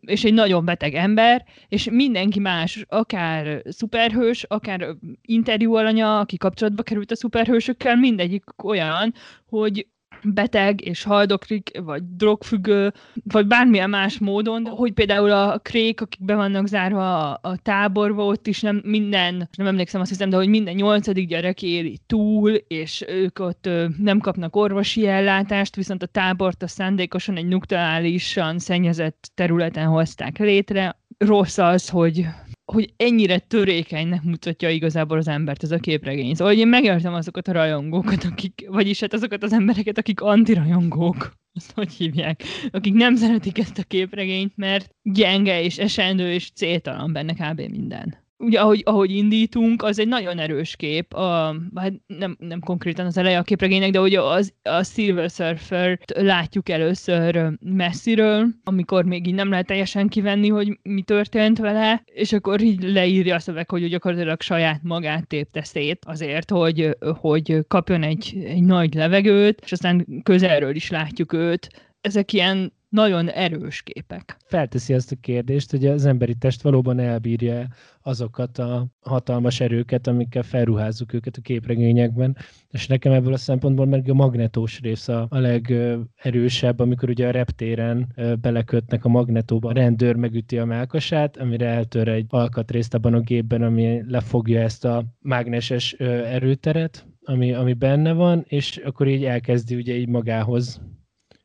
és 0.00 0.24
egy 0.24 0.34
nagyon 0.34 0.64
beteg 0.64 0.94
ember, 0.94 1.44
és 1.68 1.88
mindenki 1.90 2.40
más, 2.40 2.84
akár 2.88 3.62
szuperhős, 3.68 4.42
akár 4.42 4.86
interjú 5.22 5.74
alanya, 5.74 6.18
aki 6.18 6.36
kapcsolatba 6.36 6.82
került 6.82 7.10
a 7.10 7.16
szuperhősökkel, 7.16 7.96
mindegyik 7.96 8.44
olyan, 8.64 9.14
hogy 9.48 9.86
beteg 10.24 10.84
és 10.84 11.02
haldoklik, 11.02 11.80
vagy 11.80 12.02
drogfüggő, 12.16 12.92
vagy 13.24 13.46
bármilyen 13.46 13.90
más 13.90 14.18
módon, 14.18 14.66
hogy 14.66 14.92
például 14.92 15.30
a 15.30 15.58
krék, 15.58 16.00
akik 16.00 16.24
be 16.24 16.34
vannak 16.34 16.66
zárva 16.66 17.30
a, 17.30 17.38
a 17.42 17.56
táborba, 17.56 18.24
ott 18.24 18.46
is 18.46 18.60
nem 18.60 18.80
minden, 18.84 19.48
nem 19.56 19.66
emlékszem 19.66 20.00
azt 20.00 20.10
hiszem, 20.10 20.30
de 20.30 20.36
hogy 20.36 20.48
minden 20.48 20.74
nyolcadik 20.74 21.28
gyerek 21.28 21.62
éli 21.62 21.98
túl, 22.06 22.50
és 22.52 23.04
ők 23.08 23.38
ott 23.38 23.66
ö, 23.66 23.86
nem 23.98 24.18
kapnak 24.18 24.56
orvosi 24.56 25.06
ellátást, 25.06 25.76
viszont 25.76 26.02
a 26.02 26.06
tábort 26.06 26.62
a 26.62 26.68
szándékosan 26.68 27.36
egy 27.36 27.46
nukleálisan 27.46 28.58
szennyezett 28.58 29.30
területen 29.34 29.86
hozták 29.86 30.38
létre. 30.38 30.98
Rossz 31.18 31.58
az, 31.58 31.88
hogy 31.88 32.26
hogy 32.72 32.92
ennyire 32.96 33.38
törékenynek 33.38 34.22
mutatja 34.22 34.70
igazából 34.70 35.18
az 35.18 35.28
embert 35.28 35.62
ez 35.62 35.70
a 35.70 35.78
képregény. 35.78 36.34
Szóval 36.34 36.54
én 36.54 36.68
megértem 36.68 37.14
azokat 37.14 37.48
a 37.48 37.52
rajongókat, 37.52 38.24
akik, 38.24 38.66
vagyis 38.68 39.00
hát 39.00 39.12
azokat 39.12 39.42
az 39.42 39.52
embereket, 39.52 39.98
akik 39.98 40.20
antirajongók, 40.20 41.32
azt 41.54 41.72
hogy 41.74 41.92
hívják, 41.92 42.42
akik 42.70 42.94
nem 42.94 43.16
szeretik 43.16 43.58
ezt 43.58 43.78
a 43.78 43.82
képregényt, 43.82 44.56
mert 44.56 44.94
gyenge 45.02 45.62
és 45.62 45.78
esendő 45.78 46.32
és 46.32 46.50
céltalan 46.50 47.12
benne 47.12 47.32
kb. 47.32 47.60
minden 47.60 48.28
ugye 48.40 48.60
ahogy, 48.60 48.82
ahogy 48.84 49.10
indítunk, 49.10 49.82
az 49.82 49.98
egy 49.98 50.08
nagyon 50.08 50.38
erős 50.38 50.76
kép, 50.76 51.12
a, 51.12 51.56
hát 51.74 51.92
nem, 52.06 52.36
nem 52.38 52.60
konkrétan 52.60 53.06
az 53.06 53.16
eleje 53.16 53.38
a 53.38 53.42
képregénynek, 53.42 53.90
de 53.90 53.98
hogy 53.98 54.14
az, 54.14 54.52
a 54.62 54.82
Silver 54.84 55.30
surfer 55.30 55.98
látjuk 56.14 56.68
először 56.68 57.50
messziről, 57.60 58.46
amikor 58.64 59.04
még 59.04 59.26
így 59.26 59.34
nem 59.34 59.50
lehet 59.50 59.66
teljesen 59.66 60.08
kivenni, 60.08 60.48
hogy 60.48 60.78
mi 60.82 61.02
történt 61.02 61.58
vele, 61.58 62.02
és 62.04 62.32
akkor 62.32 62.60
így 62.60 62.82
leírja 62.82 63.34
a 63.34 63.38
szöveg, 63.38 63.70
hogy 63.70 63.88
gyakorlatilag 63.88 64.40
saját 64.40 64.80
magát 64.82 65.26
tépte 65.26 65.62
szét 65.64 66.04
azért, 66.06 66.50
hogy, 66.50 66.96
hogy 67.20 67.58
kapjon 67.68 68.02
egy, 68.02 68.42
egy 68.44 68.62
nagy 68.62 68.94
levegőt, 68.94 69.60
és 69.64 69.72
aztán 69.72 70.06
közelről 70.22 70.74
is 70.74 70.90
látjuk 70.90 71.32
őt. 71.32 71.68
Ezek 72.00 72.32
ilyen 72.32 72.72
nagyon 72.90 73.28
erős 73.28 73.82
képek. 73.82 74.36
Felteszi 74.44 74.92
ezt 74.92 75.12
a 75.12 75.16
kérdést, 75.20 75.70
hogy 75.70 75.86
az 75.86 76.06
emberi 76.06 76.34
test 76.34 76.62
valóban 76.62 76.98
elbírja 76.98 77.66
azokat 78.02 78.58
a 78.58 78.86
hatalmas 79.00 79.60
erőket, 79.60 80.06
amikkel 80.06 80.42
felruházzuk 80.42 81.12
őket 81.12 81.36
a 81.36 81.40
képregényekben, 81.40 82.36
és 82.70 82.86
nekem 82.86 83.12
ebből 83.12 83.32
a 83.32 83.36
szempontból 83.36 83.86
meg 83.86 84.08
a 84.08 84.14
magnetós 84.14 84.80
rész 84.80 85.08
a, 85.08 85.26
a 85.30 85.38
legerősebb, 85.38 86.80
amikor 86.80 87.08
ugye 87.08 87.26
a 87.26 87.30
reptéren 87.30 88.14
belekötnek 88.40 89.04
a 89.04 89.08
magnetóba, 89.08 89.68
a 89.68 89.72
rendőr 89.72 90.16
megüti 90.16 90.58
a 90.58 90.64
melkasát, 90.64 91.36
amire 91.36 91.66
eltör 91.66 92.08
egy 92.08 92.26
alkatrészt 92.28 92.94
abban 92.94 93.14
a 93.14 93.20
gépben, 93.20 93.62
ami 93.62 94.02
lefogja 94.06 94.60
ezt 94.60 94.84
a 94.84 95.04
mágneses 95.20 95.92
erőteret, 95.92 97.06
ami, 97.22 97.52
ami 97.52 97.72
benne 97.72 98.12
van, 98.12 98.44
és 98.48 98.76
akkor 98.76 99.08
így 99.08 99.24
elkezdi 99.24 99.74
ugye 99.74 99.94
így 99.94 100.08
magához 100.08 100.80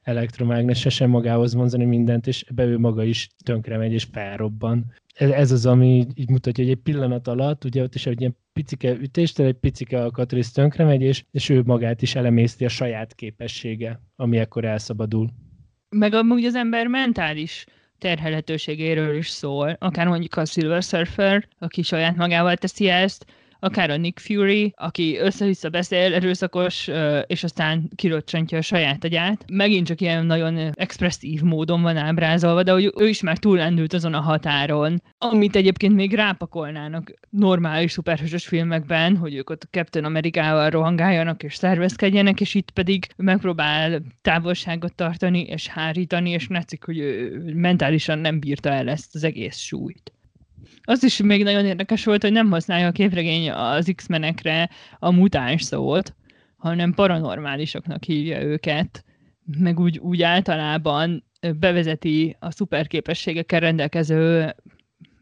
elektromágnesesen 0.05 1.09
magához 1.09 1.53
mondani 1.53 1.85
mindent, 1.85 2.27
és 2.27 2.45
be 2.53 2.65
ő 2.65 2.77
maga 2.77 3.03
is 3.03 3.29
tönkre 3.43 3.77
megy 3.77 3.93
és 3.93 4.07
felrobban. 4.11 4.93
Ez 5.13 5.51
az, 5.51 5.65
ami 5.65 6.07
így 6.13 6.29
mutatja, 6.29 6.63
hogy 6.63 6.73
egy 6.73 6.79
pillanat 6.79 7.27
alatt, 7.27 7.63
ugye 7.63 7.81
ott 7.81 7.95
is 7.95 8.05
egy 8.05 8.19
ilyen 8.19 8.37
picike 8.53 8.91
ütéstől, 8.91 9.45
egy 9.45 9.59
picike 9.59 10.01
alkatrész 10.01 10.51
tönkre 10.51 10.83
megy, 10.83 11.01
és, 11.01 11.23
és 11.31 11.49
ő 11.49 11.61
magát 11.65 12.01
is 12.01 12.15
elemészti 12.15 12.65
a 12.65 12.69
saját 12.69 13.15
képessége, 13.15 14.01
ami 14.15 14.37
ekkor 14.37 14.65
elszabadul. 14.65 15.29
Meg 15.89 16.13
amúgy 16.13 16.45
az 16.45 16.55
ember 16.55 16.87
mentális 16.87 17.65
terhelhetőségéről 17.97 19.17
is 19.17 19.29
szól, 19.29 19.75
akár 19.79 20.07
mondjuk 20.07 20.35
a 20.35 20.45
Silver 20.45 20.83
Surfer, 20.83 21.47
aki 21.59 21.81
saját 21.81 22.15
magával 22.15 22.55
teszi 22.55 22.87
ezt, 22.89 23.25
akár 23.65 23.89
a 23.89 23.97
Nick 23.97 24.19
Fury, 24.19 24.73
aki 24.75 25.17
össze-vissza 25.17 25.69
beszél, 25.69 26.13
erőszakos, 26.13 26.89
és 27.27 27.43
aztán 27.43 27.89
kirocsantja 27.95 28.57
a 28.57 28.61
saját 28.61 29.03
agyát. 29.03 29.45
Megint 29.51 29.87
csak 29.87 30.01
ilyen 30.01 30.25
nagyon 30.25 30.71
expresszív 30.73 31.41
módon 31.41 31.81
van 31.81 31.97
ábrázolva, 31.97 32.63
de 32.63 32.71
hogy 32.71 32.91
ő 32.99 33.07
is 33.07 33.21
már 33.21 33.37
túllendült 33.37 33.93
azon 33.93 34.13
a 34.13 34.19
határon, 34.19 35.01
amit 35.17 35.55
egyébként 35.55 35.95
még 35.95 36.13
rápakolnának 36.13 37.13
normális 37.29 37.91
szuperhősös 37.91 38.45
filmekben, 38.45 39.17
hogy 39.17 39.35
ők 39.35 39.49
ott 39.49 39.67
Captain 39.71 40.05
Amerikával 40.05 40.69
rohangáljanak 40.69 41.43
és 41.43 41.55
szervezkedjenek, 41.55 42.41
és 42.41 42.53
itt 42.53 42.71
pedig 42.71 43.07
megpróbál 43.15 44.01
távolságot 44.21 44.95
tartani 44.95 45.41
és 45.41 45.67
hárítani, 45.67 46.29
és 46.29 46.47
látszik, 46.47 46.83
hogy 46.83 46.97
ő 46.97 47.43
mentálisan 47.55 48.19
nem 48.19 48.39
bírta 48.39 48.69
el 48.69 48.89
ezt 48.89 49.15
az 49.15 49.23
egész 49.23 49.57
súlyt. 49.57 50.11
Az 50.85 51.03
is 51.03 51.21
még 51.21 51.43
nagyon 51.43 51.65
érdekes 51.65 52.05
volt, 52.05 52.21
hogy 52.21 52.31
nem 52.31 52.49
használja 52.49 52.87
a 52.87 52.91
képregény 52.91 53.51
az 53.51 53.91
X-menekre 53.95 54.69
a 54.99 55.11
mutáns 55.11 55.61
szót, 55.61 56.15
hanem 56.57 56.93
paranormálisoknak 56.93 58.03
hívja 58.03 58.41
őket, 58.41 59.03
meg 59.57 59.79
úgy, 59.79 59.97
úgy 59.97 60.21
általában 60.21 61.23
bevezeti 61.59 62.35
a 62.39 62.51
szuperképességekkel 62.51 63.59
rendelkező 63.59 64.55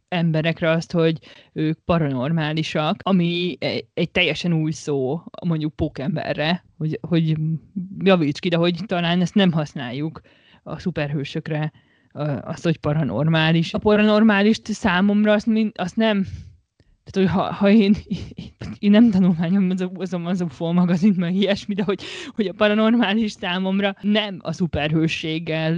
emberekre 0.08 0.70
azt, 0.70 0.92
hogy 0.92 1.20
ők 1.54 1.80
paranormálisak, 1.86 3.00
ami 3.04 3.58
egy, 3.94 4.12
teljesen 4.12 4.54
új 4.54 4.72
szó 4.72 5.24
mondjuk 5.46 5.76
pókemberre, 5.76 6.66
hogy, 6.78 7.00
hogy 7.02 7.36
javíts 7.98 8.40
ki, 8.40 8.50
de 8.50 8.58
hogy 8.58 8.80
talán 8.86 9.22
ezt 9.22 9.36
nem 9.36 9.52
használjuk 9.52 10.22
a 10.64 10.80
szuperhősökre 10.80 11.72
azt, 12.42 12.64
hogy 12.64 12.78
paranormális. 12.78 13.74
A 13.74 13.78
paranormális 13.78 14.60
számomra 14.64 15.32
azt, 15.32 15.46
mind, 15.46 15.72
azt 15.76 15.96
nem 15.96 16.26
tehát, 17.04 17.30
hogy 17.30 17.40
ha, 17.40 17.54
ha 17.54 17.70
én, 17.70 17.96
én 18.80 18.92
nem 18.92 19.10
tanulmányom 19.10 19.70
az, 19.70 19.82
az, 19.94 20.14
az 20.24 20.42
a 20.42 20.46
UFO 20.46 20.74
magazint, 20.74 21.18
meg 21.18 21.36
ilyesmi, 21.36 21.74
de 21.74 21.84
hogy, 21.84 22.04
hogy 22.36 22.48
a 22.48 22.54
paranormális 22.54 23.32
számomra 23.32 23.96
nem 24.02 24.38
a 24.42 24.52
szuperhősséggel 24.52 25.78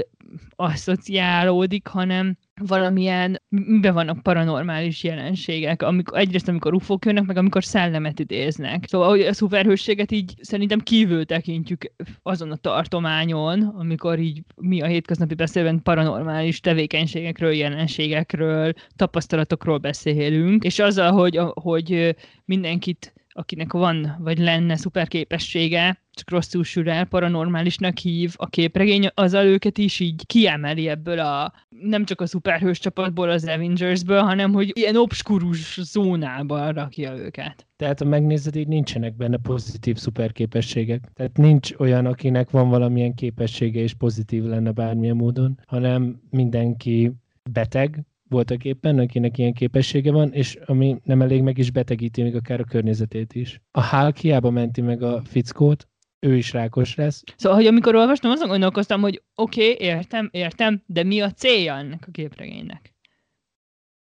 asszociálódik, 0.50 1.88
hanem 1.88 2.38
valamilyen, 2.62 3.42
miben 3.50 3.94
vannak 3.94 4.24
paranormális 4.24 5.04
jelenségek, 5.04 5.82
amikor, 5.82 6.20
egyrészt 6.20 6.48
amikor 6.48 6.74
ufók 6.74 7.06
jönnek, 7.06 7.26
meg 7.26 7.38
amikor 7.38 7.64
szellemet 7.64 8.20
idéznek. 8.20 8.86
Szóval 8.88 9.10
hogy 9.10 9.22
a 9.22 9.34
szuperhősséget 9.34 10.12
így 10.12 10.34
szerintem 10.42 10.80
kívül 10.80 11.26
tekintjük 11.26 11.92
azon 12.24 12.52
a 12.52 12.56
tartományon, 12.56 13.62
amikor 13.62 14.20
így 14.20 14.44
mi 14.56 14.82
a 14.82 14.86
hétköznapi 14.86 15.34
beszélben 15.34 15.82
paranormális 15.82 16.60
tevékenységekről, 16.60 17.52
jelenségekről, 17.52 18.74
tapasztalatokról 18.96 19.78
beszélünk, 19.78 20.64
és 20.64 20.80
azzal, 20.80 21.12
hogy, 21.12 21.40
hogy 21.54 22.16
mindenkit 22.46 23.15
akinek 23.38 23.74
van, 23.74 24.16
vagy 24.20 24.38
lenne 24.38 24.76
szuperképessége, 24.76 26.04
csak 26.12 26.30
rosszul 26.30 26.64
sül 26.64 26.90
el, 26.90 27.06
paranormálisnak 27.06 27.98
hív 27.98 28.34
a 28.36 28.48
képregény, 28.48 29.08
azzal 29.14 29.46
őket 29.46 29.78
is 29.78 30.00
így 30.00 30.26
kiemeli 30.26 30.88
ebből 30.88 31.20
a, 31.20 31.54
nem 31.70 32.06
csak 32.06 32.22
a 32.22 32.26
szuperhős 32.26 32.80
csapatból, 32.80 33.30
az 33.30 33.48
Avengersből, 33.48 34.22
hanem 34.22 34.54
hogy 34.54 34.72
ilyen 34.74 34.96
obskurus 34.96 35.80
zónába 35.82 36.72
rakja 36.72 37.16
őket. 37.16 37.68
Tehát 37.76 38.00
ha 38.00 38.06
megnézed, 38.06 38.56
így 38.56 38.68
nincsenek 38.68 39.16
benne 39.16 39.38
pozitív 39.38 39.98
szuperképességek. 39.98 41.12
Tehát 41.14 41.38
nincs 41.38 41.72
olyan, 41.78 42.06
akinek 42.06 42.50
van 42.50 42.70
valamilyen 42.70 43.14
képessége 43.14 43.80
és 43.80 43.94
pozitív 43.94 44.44
lenne 44.44 44.72
bármilyen 44.72 45.16
módon, 45.16 45.60
hanem 45.66 46.22
mindenki 46.30 47.12
beteg, 47.52 48.06
voltak 48.30 48.64
éppen, 48.64 49.00
akinek 49.00 49.38
ilyen 49.38 49.54
képessége 49.54 50.12
van, 50.12 50.34
és 50.34 50.58
ami 50.66 50.98
nem 51.04 51.22
elég 51.22 51.42
meg 51.42 51.58
is 51.58 51.72
betegíti 51.72 52.22
még 52.22 52.36
akár 52.36 52.60
a 52.60 52.64
környezetét 52.64 53.34
is. 53.34 53.62
A 53.72 53.88
Hulk 53.88 54.18
hiába 54.18 54.50
menti 54.50 54.82
meg 54.82 55.02
a 55.02 55.22
fickót, 55.26 55.88
ő 56.20 56.36
is 56.36 56.54
rákos 56.54 56.96
lesz. 56.96 57.24
Szóval, 57.36 57.58
hogy 57.58 57.68
amikor 57.68 57.96
olvastam, 57.96 58.32
azon 58.32 58.48
gondolkoztam, 58.48 59.02
hogy 59.02 59.22
oké, 59.36 59.72
okay, 59.72 59.88
értem, 59.88 60.30
értem, 60.32 60.84
de 60.86 61.04
mi 61.04 61.22
a 61.22 61.32
célja 61.32 61.78
ennek 61.78 62.04
a 62.08 62.12
képregénynek? 62.12 62.94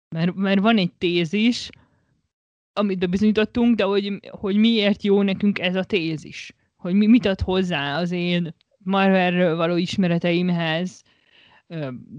Mert, 0.08 0.34
mert 0.34 0.60
van 0.60 0.76
egy 0.76 0.92
tézis, 0.92 1.70
amit 2.72 2.98
bebizonyítottunk, 2.98 3.76
de 3.76 3.84
hogy, 3.84 4.20
hogy 4.30 4.56
miért 4.56 5.02
jó 5.02 5.22
nekünk 5.22 5.58
ez 5.58 5.74
a 5.74 5.84
tézis? 5.84 6.54
Hogy 6.76 6.94
mi, 6.94 7.06
mit 7.06 7.26
ad 7.26 7.40
hozzá 7.40 7.98
az 7.98 8.10
én 8.10 8.54
Marvelről 8.78 9.56
való 9.56 9.76
ismereteimhez, 9.76 11.02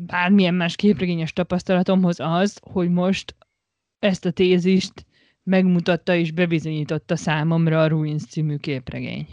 bármilyen 0.05 0.53
más 0.53 0.75
képregényes 0.75 1.33
tapasztalatomhoz 1.33 2.19
az, 2.19 2.59
hogy 2.61 2.89
most 2.89 3.35
ezt 3.99 4.25
a 4.25 4.31
tézist 4.31 5.05
megmutatta 5.43 6.15
és 6.15 6.31
bebizonyította 6.31 7.15
számomra 7.15 7.81
a 7.81 7.87
Ruins 7.87 8.25
című 8.25 8.55
képregény. 8.55 9.27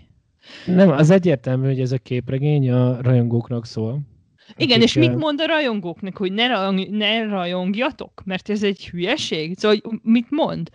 Nem, 0.66 0.90
az 0.90 1.10
egyértelmű, 1.10 1.66
hogy 1.66 1.80
ez 1.80 1.92
a 1.92 1.98
képregény 1.98 2.70
a 2.70 3.02
rajongóknak 3.02 3.66
szól. 3.66 4.00
Igen, 4.56 4.76
akik, 4.76 4.88
és 4.88 4.94
mit 4.94 5.14
mond 5.14 5.40
a 5.40 5.46
rajongóknak, 5.46 6.16
hogy 6.16 6.32
ne, 6.32 6.46
rajong, 6.46 6.88
ne 6.90 7.24
rajongjatok? 7.24 8.22
Mert 8.24 8.50
ez 8.50 8.62
egy 8.62 8.88
hülyeség? 8.88 9.58
Szóval 9.58 9.78
mit 10.02 10.30
mond? 10.30 10.70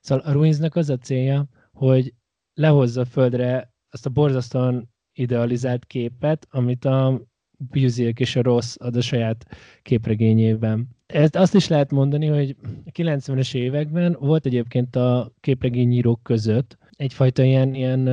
Szóval 0.00 0.24
a 0.24 0.32
Ruinsnak 0.32 0.76
az 0.76 0.90
a 0.90 0.96
célja, 0.96 1.48
hogy 1.72 2.14
lehozza 2.54 3.04
földre 3.04 3.72
azt 3.90 4.06
a 4.06 4.10
borzasztóan 4.10 4.92
idealizált 5.12 5.84
képet, 5.84 6.46
amit 6.50 6.84
a 6.84 7.22
Bűzék 7.58 8.20
és 8.20 8.36
a 8.36 8.42
Rossz 8.42 8.76
ad 8.78 8.96
a 8.96 9.00
saját 9.00 9.46
képregényében. 9.82 10.88
Ezt 11.06 11.36
azt 11.36 11.54
is 11.54 11.68
lehet 11.68 11.90
mondani, 11.90 12.26
hogy 12.26 12.56
a 12.84 12.90
90-es 12.90 13.54
években 13.54 14.16
volt 14.20 14.46
egyébként 14.46 14.96
a 14.96 15.32
képregényírók 15.40 16.22
között 16.22 16.78
egyfajta 16.96 17.42
ilyen, 17.42 17.74
ilyen 17.74 18.08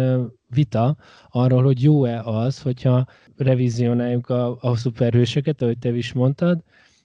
vita 0.48 0.98
arról, 1.30 1.64
hogy 1.64 1.84
jó-e 1.84 2.22
az, 2.22 2.62
hogyha 2.62 3.06
revizionáljuk 3.36 4.30
a, 4.30 4.58
a 4.62 4.76
szuperhősöket, 4.76 5.62
ahogy 5.62 5.78
te 5.78 5.96
is 5.96 6.14
mondtad, 6.14 6.64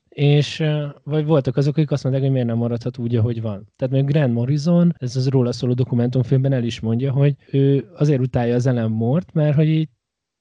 és 0.09 0.63
vagy 1.05 1.25
voltak 1.25 1.57
azok, 1.57 1.77
akik 1.77 1.91
azt 1.91 2.03
mondták, 2.03 2.25
hogy 2.25 2.33
miért 2.33 2.49
nem 2.49 2.57
maradhat 2.57 2.99
úgy, 2.99 3.17
ahogy 3.17 3.41
van. 3.41 3.73
Tehát 3.77 3.95
még 3.95 4.05
Grant 4.05 4.33
Morrison, 4.33 4.95
ez 4.99 5.17
az 5.17 5.29
róla 5.29 5.53
szóló 5.53 5.73
dokumentumfilmben 5.73 6.53
el 6.53 6.65
is 6.65 6.81
mondja, 6.81 7.13
hogy 7.13 7.37
ő 7.51 7.91
azért 7.97 8.21
utálja 8.21 8.55
az 8.55 8.67
Ellen 8.67 8.91
Mort, 8.91 9.33
mert 9.33 9.55
hogy 9.55 9.69
így 9.69 9.89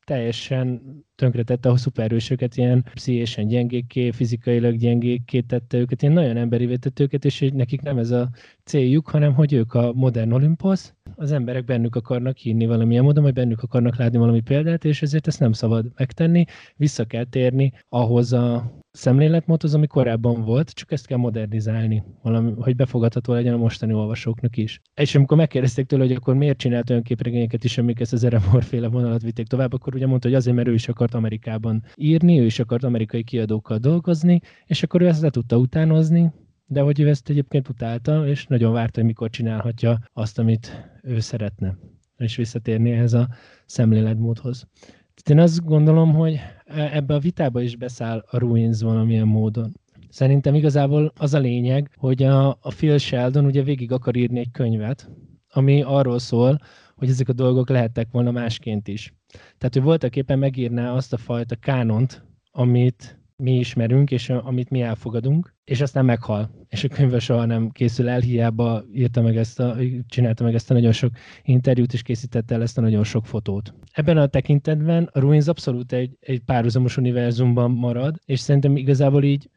teljesen 0.06 0.82
tönkretette 1.16 1.70
a 1.70 1.78
szuperhősöket, 1.78 2.58
ilyen 2.58 2.84
pszichésen 2.94 3.48
gyengékké, 3.48 4.12
fizikailag 4.12 4.76
gyengékké 4.76 5.42
tette 5.42 5.78
őket, 5.78 6.02
ilyen 6.02 6.14
nagyon 6.14 6.38
emberi 6.38 6.78
tette 6.78 7.04
őket, 7.04 7.26
és 7.26 7.40
hogy 7.40 7.54
nekik 7.54 7.82
nem 7.82 7.98
ez 7.98 8.12
a 8.12 8.30
céljuk, 8.64 9.10
hanem 9.10 9.34
hogy 9.34 9.54
ők 9.54 9.74
a 9.74 9.94
modern 9.94 10.32
Olympus, 10.32 10.94
az 11.16 11.32
emberek 11.32 11.66
bennük 11.66 11.96
akarnak 11.96 12.38
hinni 12.38 12.66
valamilyen 12.66 13.04
módon, 13.04 13.24
vagy 13.24 13.34
bennük 13.34 13.62
akarnak 13.62 13.98
látni 13.98 14.18
valami 14.18 14.42
példát, 14.42 14.86
és 14.86 15.02
ezért 15.02 15.28
ezt 15.28 15.40
nem 15.40 15.52
szabad 15.52 15.86
megtenni, 15.96 16.46
vissza 16.76 17.06
kell 17.06 17.24
térni 17.24 17.72
ahhoz 17.90 18.34
a 18.34 18.74
szemléletmódhoz, 18.92 19.74
ami 19.74 19.88
korábban 19.88 20.44
volt, 20.44 20.70
csak 20.70 20.92
ezt 20.92 21.08
kell 21.08 21.18
modernizálni, 21.18 22.04
valami, 22.22 22.54
hogy 22.58 22.76
befogadható 22.76 23.34
legyen 23.34 23.54
a 23.54 23.58
mostani 23.58 23.94
olvasóknak 23.94 24.58
is. 24.58 24.82
És 24.94 25.16
amikor 25.16 25.38
megkérdezték 25.38 25.86
tőle, 25.86 26.04
hogy 26.04 26.16
akkor 26.16 26.36
miért 26.36 26.58
csinált 26.58 26.90
olyan 26.90 27.04
képregényeket 27.04 27.64
is, 27.64 27.78
amik 27.78 28.00
ezt 28.00 28.14
az 28.14 28.24
eremorféle 28.24 28.88
vonalat 28.88 29.22
vitték 29.22 29.48
tovább, 29.48 29.74
akkor 29.74 29.96
ugye 29.96 30.08
mondta, 30.08 30.28
hogy 30.28 30.38
azért, 30.38 30.56
mert 30.56 30.68
ő 30.68 30.74
is 30.74 30.88
akart 30.88 31.14
Amerikában 31.14 31.84
írni, 31.96 32.40
ő 32.40 32.46
is 32.46 32.60
akart 32.60 32.84
amerikai 32.84 33.24
kiadókkal 33.24 33.78
dolgozni, 33.78 34.40
és 34.66 34.84
akkor 34.84 35.02
ő 35.02 35.08
ezt 35.08 35.22
le 35.22 35.30
tudta 35.30 35.58
utánozni, 35.58 36.32
de 36.66 36.82
hogy 36.82 37.00
ő 37.00 37.10
ezt 37.10 37.30
egyébként 37.30 37.70
utálta, 37.70 38.28
és 38.28 38.46
nagyon 38.46 38.74
várta, 38.74 39.00
hogy 39.00 39.10
mikor 39.10 39.30
csinálhatja 39.30 40.00
azt, 40.14 40.40
amit 40.40 40.90
ő 41.02 41.20
szeretne, 41.20 41.78
és 42.18 42.36
visszatérni 42.36 42.92
ehhez 42.92 43.14
a 43.14 43.30
szemléletmódhoz. 43.66 44.68
Tehát 45.16 45.30
én 45.30 45.40
azt 45.40 45.66
gondolom, 45.66 46.14
hogy 46.14 46.40
ebbe 46.66 47.14
a 47.14 47.20
vitába 47.20 47.62
is 47.62 47.76
beszáll 47.76 48.26
a 48.30 48.38
Ruins 48.38 48.82
valamilyen 48.82 49.28
módon. 49.28 49.74
Szerintem 50.10 50.56
igazából 50.56 51.14
az 51.18 51.34
a 51.34 51.40
lényeg, 51.40 51.92
hogy 51.96 52.24
a, 52.24 52.50
a 52.50 52.70
Phil 52.76 52.98
Sheldon 52.98 53.46
ugye 53.46 53.64
végig 53.64 53.92
akar 53.92 54.16
írni 54.16 54.40
egy 54.40 54.52
könyvet, 54.52 55.10
ami 55.50 55.82
arról 55.82 56.20
szól, 56.20 56.60
hogy 56.96 57.10
ezek 57.10 57.30
a 57.30 57.34
dolgok 57.34 57.70
lehettek 57.70 58.08
volna 58.12 58.32
másként 58.32 58.88
is. 58.88 59.14
Tehát, 59.58 59.74
hogy 59.74 59.82
voltak 59.82 60.16
éppen 60.16 60.40
megírná 60.40 60.92
azt 60.92 61.14
a 61.14 61.18
fajta 61.18 61.56
kánont, 61.56 62.24
amit 62.52 63.20
mi 63.38 63.58
ismerünk, 63.58 64.12
és 64.12 64.30
amit 64.30 64.70
mi 64.70 64.82
elfogadunk, 64.82 65.54
és 65.64 65.82
aztán 65.82 66.06
meghal. 66.06 66.50
És 66.70 66.84
a 66.84 66.88
könyve 66.88 67.20
soha 67.20 67.46
nem 67.46 67.70
készül 67.70 68.10
el, 68.10 68.20
hiába 68.20 68.84
írta 68.94 69.22
meg 69.22 69.38
ezt 69.38 69.60
a, 69.60 69.76
csinálta 70.08 70.44
meg 70.44 70.54
ezt 70.54 70.72
a 70.72 70.74
nagyon 70.74 70.92
sok 70.92 71.12
interjút, 71.44 71.94
és 71.94 72.02
készítette 72.02 72.56
el 72.56 72.62
ezt 72.62 72.78
a 72.78 72.82
nagyon 72.82 73.04
sok 73.04 73.26
fotót. 73.26 73.74
Ebben 73.92 74.18
a 74.18 74.28
tekintetben 74.28 75.10
a 75.12 75.20
Ruins 75.20 75.48
abszolút 75.48 75.94
egy, 75.94 76.18
egy 76.20 76.40
párhuzamos 76.40 76.98
univerzumban 76.98 77.72
marad, 77.72 78.16
és 78.26 78.40
szerintem 78.40 78.78
igazából 78.78 79.24
így 79.24 79.50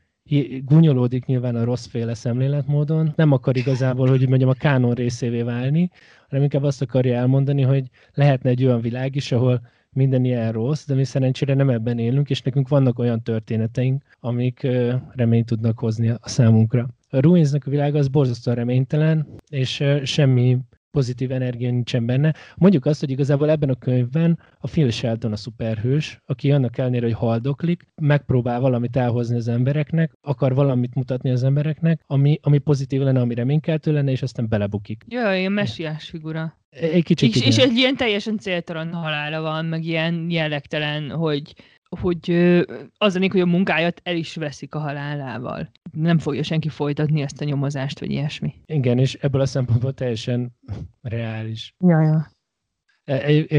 gúnyolódik 0.65 1.25
nyilván 1.25 1.57
a 1.57 1.65
rosszféle 1.65 2.15
szemléletmódon, 2.15 3.13
nem 3.17 3.33
akar 3.33 3.57
igazából, 3.57 4.09
hogy 4.09 4.29
mondjam, 4.29 4.51
a 4.51 4.55
kánon 4.55 4.95
részévé 4.95 5.43
válni, 5.43 5.91
hanem 6.29 6.45
inkább 6.45 6.63
azt 6.63 6.83
akarja 6.83 7.17
elmondani, 7.17 7.63
hogy 7.63 7.89
lehetne 8.15 8.51
egy 8.51 8.65
olyan 8.65 8.81
világ 8.81 9.17
is, 9.17 9.33
ahol 9.33 9.61
minden 9.93 10.25
ilyen 10.25 10.53
rossz, 10.53 10.87
de 10.87 10.95
mi 10.95 11.05
szerencsére 11.05 11.55
nem 11.55 11.71
ebben 11.71 11.99
élünk, 11.99 12.31
és 12.31 12.43
nekünk 12.43 12.69
vannak 12.69 12.99
olyan 12.99 13.23
történeteink, 13.23 14.03
amik 14.21 14.67
reményt 15.11 15.47
tudnak 15.47 15.79
hozni 15.79 16.09
a 16.09 16.19
számunkra. 16.23 16.89
A 17.11 17.21
Ruinsnak 17.21 17.67
a 17.67 17.71
világa 17.71 17.99
az 17.99 18.09
borzasztóan 18.09 18.57
reménytelen, 18.57 19.27
és 19.49 19.85
semmi 20.03 20.59
pozitív 20.99 21.31
energia 21.31 21.71
nincsen 21.71 22.07
benne. 22.07 22.35
Mondjuk 22.57 22.87
azt, 22.87 23.01
hogy 23.01 23.11
igazából 23.11 23.51
ebben 23.51 23.69
a 23.69 23.75
könyvben 23.75 24.39
a 24.59 24.69
Phil 24.69 24.91
Shelton 24.91 25.33
a 25.33 25.37
szuperhős, 25.37 26.21
aki 26.27 26.53
annak 26.53 26.79
ellenére, 26.79 27.07
hogy 27.07 27.15
haldoklik, 27.15 27.87
megpróbál 28.03 28.61
valamit 28.61 28.97
elhozni 28.97 29.37
az 29.37 29.49
embereknek, 29.49 30.13
akar 30.21 30.55
valamit 30.55 30.95
mutatni 30.95 31.31
az 31.31 31.43
embereknek, 31.43 32.01
ami, 32.07 32.39
ami 32.43 32.59
pozitív 32.59 33.01
lenne, 33.01 33.21
ami 33.21 33.35
reménykeltő 33.35 33.93
lenne, 33.93 34.11
és 34.11 34.23
aztán 34.23 34.49
belebukik. 34.49 35.05
Jó, 35.09 35.31
ilyen 35.31 35.53
messiás 35.53 36.09
figura. 36.09 36.57
Egy 36.71 37.05
kicsit 37.05 37.35
és, 37.35 37.47
és 37.47 37.57
egy 37.57 37.77
ilyen 37.77 37.97
teljesen 37.97 38.39
céltalan 38.39 38.93
halála 38.93 39.41
van, 39.41 39.65
meg 39.65 39.85
ilyen 39.85 40.31
jellegtelen, 40.31 41.11
hogy 41.11 41.55
hogy 42.01 42.31
az 42.99 43.15
a 43.15 43.29
hogy 43.31 43.41
a 43.41 43.47
munkáját 43.47 44.01
el 44.05 44.17
is 44.17 44.35
veszik 44.35 44.75
a 44.75 44.79
halálával. 44.79 45.71
Nem 45.93 46.19
fogja 46.19 46.43
senki 46.43 46.69
folytatni 46.69 47.21
ezt 47.21 47.41
a 47.41 47.45
nyomozást, 47.45 48.01
vagy 48.01 48.11
ilyesmi. 48.11 48.55
Igen, 48.67 48.99
és 48.99 49.15
ebből 49.15 49.41
a 49.41 49.47
szempontból 49.47 49.95
teljesen 49.95 50.57
reális. 51.01 51.75
Ja, 51.79 52.01
ja. 52.01 52.27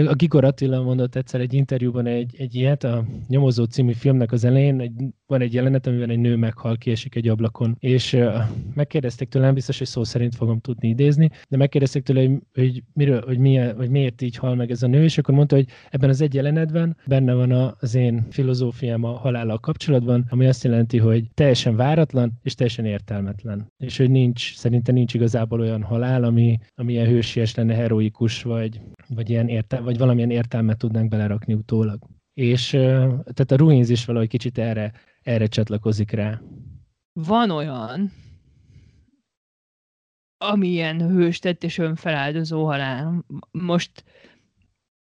A 0.09 0.13
Gigor 0.13 0.43
Attila 0.43 0.81
mondott 0.81 1.15
egyszer 1.15 1.41
egy 1.41 1.53
interjúban 1.53 2.05
egy, 2.05 2.35
egy 2.37 2.55
ilyet, 2.55 2.83
a 2.83 3.05
Nyomozó 3.27 3.63
című 3.63 3.93
filmnek 3.93 4.31
az 4.31 4.43
elején 4.43 4.79
egy, 4.79 5.01
van 5.29 5.41
egy 5.41 5.53
jelenet, 5.53 5.87
amiben 5.87 6.09
egy 6.09 6.19
nő 6.19 6.35
meghal, 6.35 6.77
kiesik 6.77 7.15
egy 7.15 7.27
ablakon, 7.27 7.75
és 7.79 8.13
uh, 8.13 8.33
megkérdezték 8.73 9.29
tőlem, 9.29 9.53
biztos, 9.53 9.77
hogy 9.77 9.87
szó 9.87 10.03
szerint 10.03 10.35
fogom 10.35 10.59
tudni 10.59 10.87
idézni, 10.87 11.29
de 11.49 11.57
megkérdezték 11.57 12.03
tőle, 12.03 12.21
hogy, 12.21 12.39
hogy, 12.53 12.83
miről, 12.93 13.21
hogy, 13.25 13.37
milyen, 13.37 13.75
hogy 13.75 13.89
miért 13.89 14.21
így 14.21 14.35
hal 14.35 14.55
meg 14.55 14.71
ez 14.71 14.83
a 14.83 14.87
nő, 14.87 15.03
és 15.03 15.17
akkor 15.17 15.33
mondta, 15.33 15.55
hogy 15.55 15.67
ebben 15.89 16.09
az 16.09 16.21
egy 16.21 16.33
jelenetben 16.33 16.97
benne 17.05 17.33
van 17.33 17.75
az 17.79 17.95
én 17.95 18.25
filozófiám 18.29 19.03
a 19.03 19.11
halállal 19.11 19.59
kapcsolatban, 19.59 20.25
ami 20.29 20.45
azt 20.45 20.63
jelenti, 20.63 20.97
hogy 20.97 21.31
teljesen 21.33 21.75
váratlan 21.75 22.39
és 22.43 22.55
teljesen 22.55 22.85
értelmetlen. 22.85 23.71
És 23.77 23.97
hogy 23.97 24.09
nincs, 24.11 24.55
szerintem 24.55 24.95
nincs 24.95 25.13
igazából 25.13 25.59
olyan 25.59 25.83
halál, 25.83 26.23
ami, 26.23 26.57
ami 26.75 26.91
ilyen 26.91 27.07
hősies 27.07 27.55
lenne, 27.55 27.73
heroikus, 27.73 28.43
vagy, 28.43 28.81
vagy 29.07 29.29
ilyen 29.29 29.47
értel, 29.47 29.81
vagy 29.83 29.97
valamilyen 29.97 30.31
értelmet 30.31 30.77
tudnánk 30.77 31.09
belerakni 31.09 31.53
utólag. 31.53 31.99
És 32.33 32.69
tehát 32.69 33.51
a 33.51 33.55
Ruins 33.55 33.89
is 33.89 34.05
valahogy 34.05 34.27
kicsit 34.27 34.57
erre, 34.57 34.91
erre 35.29 35.47
csatlakozik 35.47 36.11
rá. 36.11 36.41
Van 37.13 37.49
olyan, 37.49 38.11
amilyen 40.37 41.09
hőstett 41.09 41.63
és 41.63 41.77
önfeláldozó 41.77 42.65
halál. 42.65 43.25
Most 43.51 44.03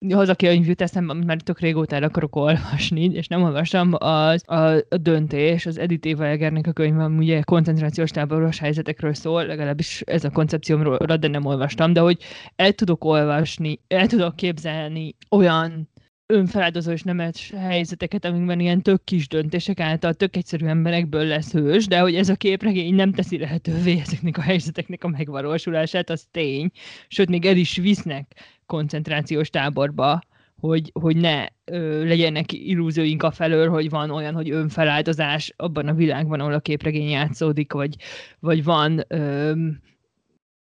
az, 0.09 0.29
aki 0.29 0.45
jut 0.45 0.81
eszembe, 0.81 1.11
amit 1.11 1.25
már 1.25 1.41
tök 1.41 1.59
régóta 1.59 1.95
el 1.95 2.03
akarok 2.03 2.35
olvasni, 2.35 3.03
és 3.03 3.27
nem 3.27 3.43
olvastam, 3.43 3.93
az 3.93 4.43
a, 4.45 4.55
a 4.55 4.97
döntés, 5.01 5.65
az 5.65 5.77
Edith 5.77 6.07
Eva 6.07 6.25
Egernek 6.25 6.67
a 6.67 6.71
könyve, 6.71 7.03
ami 7.03 7.17
ugye 7.17 7.41
koncentrációs 7.41 8.11
táboros 8.11 8.59
helyzetekről 8.59 9.13
szól, 9.13 9.45
legalábbis 9.45 10.01
ez 10.01 10.23
a 10.23 10.31
koncepciómról, 10.31 10.97
de 10.97 11.27
nem 11.27 11.45
olvastam, 11.45 11.93
de 11.93 11.99
hogy 11.99 12.23
el 12.55 12.71
tudok 12.73 13.03
olvasni, 13.03 13.79
el 13.87 14.07
tudok 14.07 14.35
képzelni 14.35 15.15
olyan 15.29 15.89
önfeláldozó 16.27 16.91
és 16.91 17.01
nemes 17.01 17.51
helyzeteket, 17.57 18.25
amikben 18.25 18.59
ilyen 18.59 18.81
tök 18.81 19.03
kis 19.03 19.27
döntések 19.27 19.79
által 19.79 20.13
tök 20.13 20.35
egyszerű 20.35 20.65
emberekből 20.65 21.25
lesz 21.25 21.51
hős, 21.51 21.87
de 21.87 21.99
hogy 21.99 22.15
ez 22.15 22.29
a 22.29 22.35
képregény 22.35 22.95
nem 22.95 23.11
teszi 23.11 23.37
lehetővé 23.37 23.99
ezeknek 23.99 24.37
a 24.37 24.41
helyzeteknek 24.41 25.03
a 25.03 25.07
megvalósulását, 25.07 26.09
az 26.09 26.27
tény. 26.31 26.71
Sőt, 27.07 27.29
még 27.29 27.45
el 27.45 27.57
is 27.57 27.77
visznek 27.77 28.33
koncentrációs 28.65 29.49
táborba, 29.49 30.21
hogy, 30.59 30.91
hogy 30.93 31.15
ne 31.17 31.45
ö, 31.65 32.05
legyenek 32.05 32.51
illúzióink 32.51 33.23
a 33.23 33.31
felől, 33.31 33.69
hogy 33.69 33.89
van 33.89 34.11
olyan, 34.11 34.33
hogy 34.33 34.51
önfeláldozás 34.51 35.53
abban 35.55 35.87
a 35.87 35.93
világban, 35.93 36.39
ahol 36.39 36.53
a 36.53 36.59
képregény 36.59 37.09
játszódik, 37.09 37.73
vagy, 37.73 37.95
vagy 38.39 38.63
van 38.63 39.03
ö, 39.07 39.51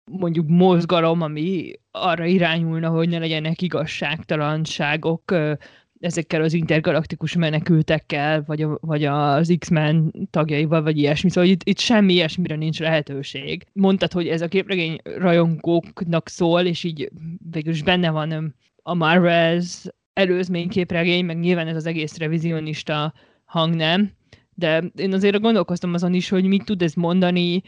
mondjuk 0.06 0.48
mozgalom, 0.48 1.22
ami 1.22 1.72
arra 1.92 2.26
irányulna, 2.26 2.90
hogy 2.90 3.10
ne 3.10 3.18
legyenek 3.18 3.62
igazságtalanságok 3.62 5.36
ezekkel 6.00 6.42
az 6.42 6.54
intergalaktikus 6.54 7.36
menekültekkel, 7.36 8.44
vagy, 8.46 8.62
a, 8.62 8.78
vagy 8.82 9.04
az 9.04 9.56
X-Men 9.60 10.14
tagjaival, 10.30 10.82
vagy 10.82 10.98
ilyesmi. 10.98 11.30
Szóval 11.30 11.50
itt, 11.50 11.64
itt 11.64 11.80
semmi 11.80 12.14
ilyesmire 12.14 12.56
nincs 12.56 12.80
lehetőség. 12.80 13.66
Mondtad, 13.74 14.12
hogy 14.12 14.28
ez 14.28 14.42
a 14.42 14.48
képregény 14.48 14.98
rajongóknak 15.04 16.30
szól, 16.30 16.62
és 16.62 16.84
így 16.84 17.12
végül 17.52 17.74
is 17.74 17.84
benne 17.84 18.10
van 18.10 18.56
a 18.84 18.94
Marvels 18.94 19.86
előzmény 20.14 20.70
képregény, 20.70 21.26
meg 21.26 21.40
nyilván 21.40 21.68
ez 21.68 21.76
az 21.76 21.86
egész 21.86 22.18
revizionista 22.18 23.14
hang 23.44 23.76
nem, 23.76 24.12
de 24.54 24.84
én 24.96 25.14
azért 25.14 25.42
gondolkoztam 25.42 25.94
azon 25.94 26.14
is, 26.14 26.30
hogy 26.30 26.44
mit 26.44 26.66
tud 26.66 26.82
ez 26.82 26.94
mondani 26.94 27.62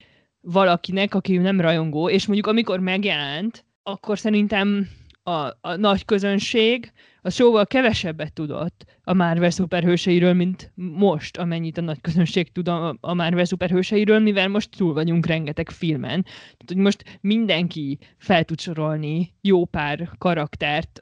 valakinek, 0.46 1.16
aki 1.16 1.38
nem 1.38 1.62
rajongó, 1.62 2.10
és 2.10 2.26
mondjuk 2.26 2.48
amikor 2.48 2.80
megjelent, 2.80 3.66
akkor 3.84 4.20
szerintem 4.20 4.88
a, 5.24 5.32
a 5.62 5.76
nagy 5.76 6.06
közönség 6.06 6.92
az 7.26 7.34
sokkal 7.34 7.66
kevesebbet 7.66 8.34
tudott 8.34 8.86
a 9.04 9.14
Marvel 9.14 9.50
szuperhőseiről, 9.50 10.34
mint 10.34 10.72
most, 10.76 11.38
amennyit 11.38 11.78
a 11.78 11.82
nagy 11.82 12.02
közönség 12.02 12.52
tud 12.52 12.68
a 12.68 13.14
Marvel 13.14 13.46
szuperhőseiről, 13.46 14.20
mivel 14.20 14.48
most 14.48 14.70
túl 14.78 14.94
vagyunk 14.94 15.26
rengeteg 15.26 15.70
filmen. 15.70 16.24
Tehát, 16.24 16.66
hogy 16.68 16.78
most 16.78 17.20
mindenki 17.22 17.98
fel 18.18 18.44
tud 18.44 18.60
sorolni 18.60 19.34
jó 19.42 19.66
pár 19.66 20.10
karaktert 20.18 21.00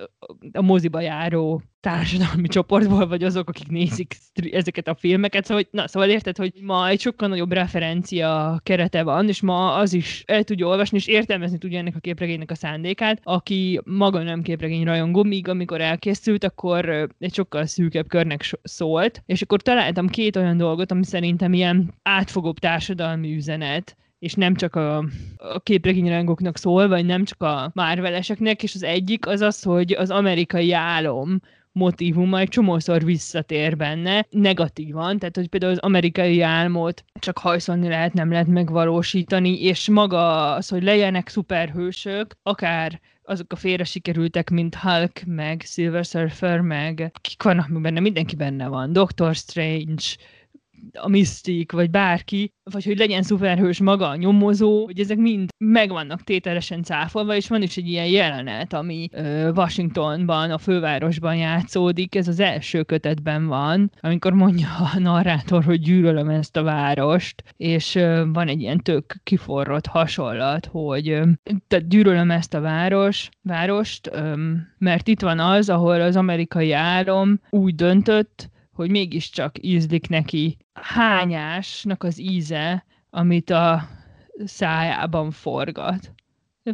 a 0.51 0.61
moziba 0.61 0.99
járó 0.99 1.61
társadalmi 1.82 2.47
csoportból, 2.47 3.07
vagy 3.07 3.24
azok, 3.24 3.49
akik 3.49 3.67
nézik 3.67 4.15
ezeket 4.51 4.88
a 4.88 4.95
filmeket. 4.95 5.45
Szóval, 5.45 5.63
na, 5.72 5.88
szóval 5.88 6.09
érted, 6.09 6.38
hogy 6.38 6.53
ma 6.61 6.88
egy 6.88 6.99
sokkal 6.99 7.28
nagyobb 7.28 7.51
referencia 7.51 8.59
kerete 8.63 9.03
van, 9.03 9.28
és 9.28 9.41
ma 9.41 9.76
az 9.76 9.93
is 9.93 10.24
el 10.28 10.43
tudja 10.43 10.67
olvasni, 10.67 10.97
és 10.97 11.07
értelmezni 11.07 11.57
tudja 11.57 11.80
ennek 11.80 11.95
a 11.95 11.99
képregénynek 11.99 12.51
a 12.51 12.55
szándékát, 12.55 13.19
aki 13.24 13.82
maga 13.86 14.24
nem 14.24 14.41
képregény 14.41 14.84
rajongó, 14.84 15.24
míg 15.24 15.47
amikor 15.47 15.82
elkészült, 16.12 16.43
akkor 16.43 17.09
egy 17.20 17.34
sokkal 17.34 17.66
szűkebb 17.66 18.07
körnek 18.07 18.59
szólt, 18.64 19.24
és 19.26 19.41
akkor 19.41 19.62
találtam 19.62 20.07
két 20.07 20.36
olyan 20.36 20.57
dolgot, 20.57 20.91
ami 20.91 21.03
szerintem 21.03 21.53
ilyen 21.53 21.93
átfogóbb 22.03 22.59
társadalmi 22.59 23.36
üzenet, 23.36 23.95
és 24.20 24.34
nem 24.34 24.55
csak 24.55 24.76
a, 24.76 24.97
a 25.38 25.59
képregényrangoknak 25.64 26.57
szól, 26.57 26.88
vagy 26.88 27.05
nem 27.05 27.24
csak 27.26 27.41
a 27.41 27.72
márveleseknek, 27.74 28.64
és 28.64 28.76
az 28.76 28.84
egyik 28.84 29.28
az 29.28 29.41
az, 29.41 29.64
hogy 29.64 29.91
az 29.91 30.09
amerikai 30.09 30.72
álom 30.72 31.39
motivuma 31.72 32.39
egy 32.39 32.47
csomószor 32.47 33.03
visszatér 33.03 33.78
benne, 33.78 34.26
negatívan, 34.30 35.20
tehát 35.20 35.36
hogy 35.36 35.47
például 35.47 35.72
az 35.72 35.78
amerikai 35.78 36.41
álmot 36.41 37.03
csak 37.20 37.38
hajszolni 37.38 37.88
lehet, 37.88 38.14
nem 38.14 38.32
lehet 38.32 38.47
megvalósítani, 38.47 39.62
és 39.62 39.89
maga 39.89 40.53
az, 40.53 40.70
hogy 40.70 40.84
legyenek 40.84 41.28
szuperhősök, 41.28 42.36
akár 42.43 42.99
azok 43.32 43.53
a 43.53 43.55
félre 43.55 43.84
sikerültek, 43.84 44.49
mint 44.49 44.75
Hulk, 44.75 45.21
meg 45.25 45.61
Silver 45.65 46.05
Surfer, 46.05 46.59
meg 46.61 47.11
kik 47.21 47.43
vannak 47.43 47.67
még 47.67 47.82
benne, 47.82 47.99
mindenki 47.99 48.36
benne 48.36 48.67
van, 48.67 48.93
Doctor 48.93 49.36
Strange, 49.36 50.03
a 50.93 51.09
Mystic, 51.09 51.71
vagy 51.71 51.89
bárki, 51.89 52.53
vagy 52.71 52.86
hogy 52.86 52.97
legyen 52.97 53.23
szuperhős 53.23 53.79
maga 53.79 54.07
a 54.09 54.15
nyomozó, 54.15 54.86
hogy 54.86 54.99
ezek 54.99 55.17
mind 55.17 55.49
meg 55.57 55.89
vannak 55.89 56.23
tételesen 56.23 56.84
cáfolva, 56.84 57.36
és 57.36 57.47
van 57.47 57.61
is 57.61 57.77
egy 57.77 57.88
ilyen 57.88 58.07
jelenet, 58.07 58.73
ami 58.73 59.09
ö, 59.11 59.51
Washingtonban, 59.51 60.51
a 60.51 60.57
fővárosban 60.57 61.36
játszódik, 61.36 62.15
ez 62.15 62.27
az 62.27 62.39
első 62.39 62.84
kötetben 62.84 63.47
van, 63.47 63.91
amikor 64.01 64.34
mondja 64.34 64.67
a 64.93 64.99
narrátor, 64.99 65.63
hogy 65.63 65.82
gyűlölöm 65.82 66.29
ezt 66.29 66.57
a 66.57 66.63
várost, 66.63 67.43
és 67.57 67.95
ö, 67.95 68.23
van 68.34 68.47
egy 68.47 68.61
ilyen 68.61 68.79
tök 68.79 69.15
kiforrott 69.23 69.86
hasonlat, 69.86 70.65
hogy 70.65 71.09
ö, 71.09 71.23
tehát 71.67 71.88
gyűlölöm 71.88 72.32
ezt 72.32 72.53
a 72.53 72.61
város, 72.61 73.29
várost, 73.41 74.09
ö, 74.13 74.51
mert 74.77 75.07
itt 75.07 75.21
van 75.21 75.39
az, 75.39 75.69
ahol 75.69 76.01
az 76.01 76.15
amerikai 76.15 76.71
álom 76.71 77.39
úgy 77.49 77.75
döntött, 77.75 78.49
hogy 78.74 78.89
mégiscsak 78.89 79.55
ízlik 79.61 80.09
neki 80.09 80.57
hányásnak 80.74 82.03
az 82.03 82.19
íze, 82.19 82.86
amit 83.09 83.49
a 83.49 83.88
szájában 84.45 85.32
forgat. 85.32 86.13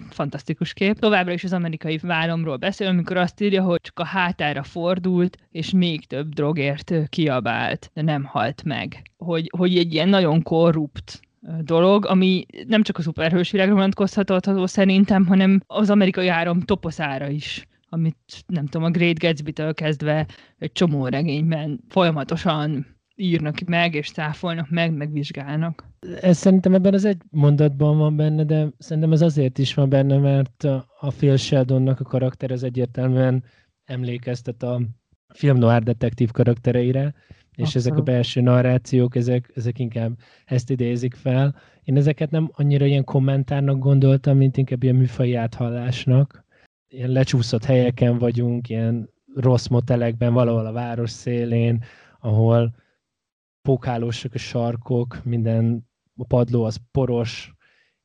Fantasztikus 0.09 0.73
kép. 0.73 0.99
Továbbra 0.99 1.33
is 1.33 1.43
az 1.43 1.53
amerikai 1.53 1.97
vállomról 1.97 2.57
beszél, 2.57 2.87
amikor 2.87 3.17
azt 3.17 3.41
írja, 3.41 3.63
hogy 3.63 3.81
csak 3.81 3.99
a 3.99 4.05
hátára 4.05 4.63
fordult, 4.63 5.37
és 5.51 5.71
még 5.71 6.05
több 6.05 6.33
drogért 6.33 6.93
kiabált, 7.09 7.91
de 7.93 8.01
nem 8.01 8.23
halt 8.23 8.63
meg. 8.63 9.01
Hogy, 9.17 9.51
hogy 9.57 9.77
egy 9.77 9.93
ilyen 9.93 10.09
nagyon 10.09 10.41
korrupt 10.41 11.19
dolog, 11.61 12.05
ami 12.05 12.45
nem 12.67 12.83
csak 12.83 12.97
a 12.97 13.01
szuperhős 13.01 13.51
világra 13.51 13.73
vonatkozható 13.73 14.65
szerintem, 14.65 15.25
hanem 15.25 15.61
az 15.67 15.89
amerikai 15.89 16.27
áram 16.27 16.61
toposzára 16.61 17.27
is 17.27 17.67
amit 17.89 18.43
nem 18.47 18.65
tudom, 18.65 18.87
a 18.87 18.91
Great 18.91 19.19
Gatsby-től 19.19 19.73
kezdve 19.73 20.27
egy 20.57 20.71
csomó 20.71 21.07
regényben 21.07 21.79
folyamatosan 21.87 22.85
írnak 23.15 23.59
meg, 23.59 23.93
és 23.93 24.11
cáfolnak 24.11 24.69
meg, 24.69 24.93
megvizsgálnak. 24.93 25.89
Ez 26.21 26.37
szerintem 26.37 26.73
ebben 26.73 26.93
az 26.93 27.05
egy 27.05 27.21
mondatban 27.29 27.97
van 27.97 28.15
benne, 28.15 28.43
de 28.43 28.67
szerintem 28.77 29.11
ez 29.11 29.21
azért 29.21 29.57
is 29.57 29.73
van 29.73 29.89
benne, 29.89 30.17
mert 30.17 30.63
a 30.99 31.11
Phil 31.17 31.37
Sheldonnak 31.37 31.99
a 31.99 32.03
karakter 32.03 32.51
az 32.51 32.63
egyértelműen 32.63 33.43
emlékeztet 33.85 34.63
a 34.63 34.81
film 35.33 35.57
noir 35.57 35.83
detektív 35.83 36.31
karaktereire, 36.31 37.13
és 37.55 37.67
Aha. 37.67 37.77
ezek 37.77 37.97
a 37.97 38.01
belső 38.01 38.41
narrációk, 38.41 39.15
ezek, 39.15 39.51
ezek 39.55 39.79
inkább 39.79 40.17
ezt 40.45 40.69
idézik 40.69 41.15
fel. 41.15 41.55
Én 41.83 41.97
ezeket 41.97 42.31
nem 42.31 42.49
annyira 42.53 42.85
ilyen 42.85 43.03
kommentárnak 43.03 43.79
gondoltam, 43.79 44.37
mint 44.37 44.57
inkább 44.57 44.83
ilyen 44.83 44.95
műfai 44.95 45.35
áthallásnak 45.35 46.45
ilyen 46.87 47.09
lecsúszott 47.09 47.65
helyeken 47.65 48.17
vagyunk, 48.17 48.69
ilyen 48.69 49.09
rossz 49.35 49.67
motelekben, 49.67 50.33
valahol 50.33 50.65
a 50.65 50.71
város 50.71 51.09
szélén, 51.09 51.83
ahol 52.19 52.75
pókálósak 53.61 54.33
a 54.33 54.37
sarkok, 54.37 55.23
minden 55.23 55.87
a 56.15 56.25
padló 56.25 56.63
az 56.63 56.79
poros, 56.91 57.55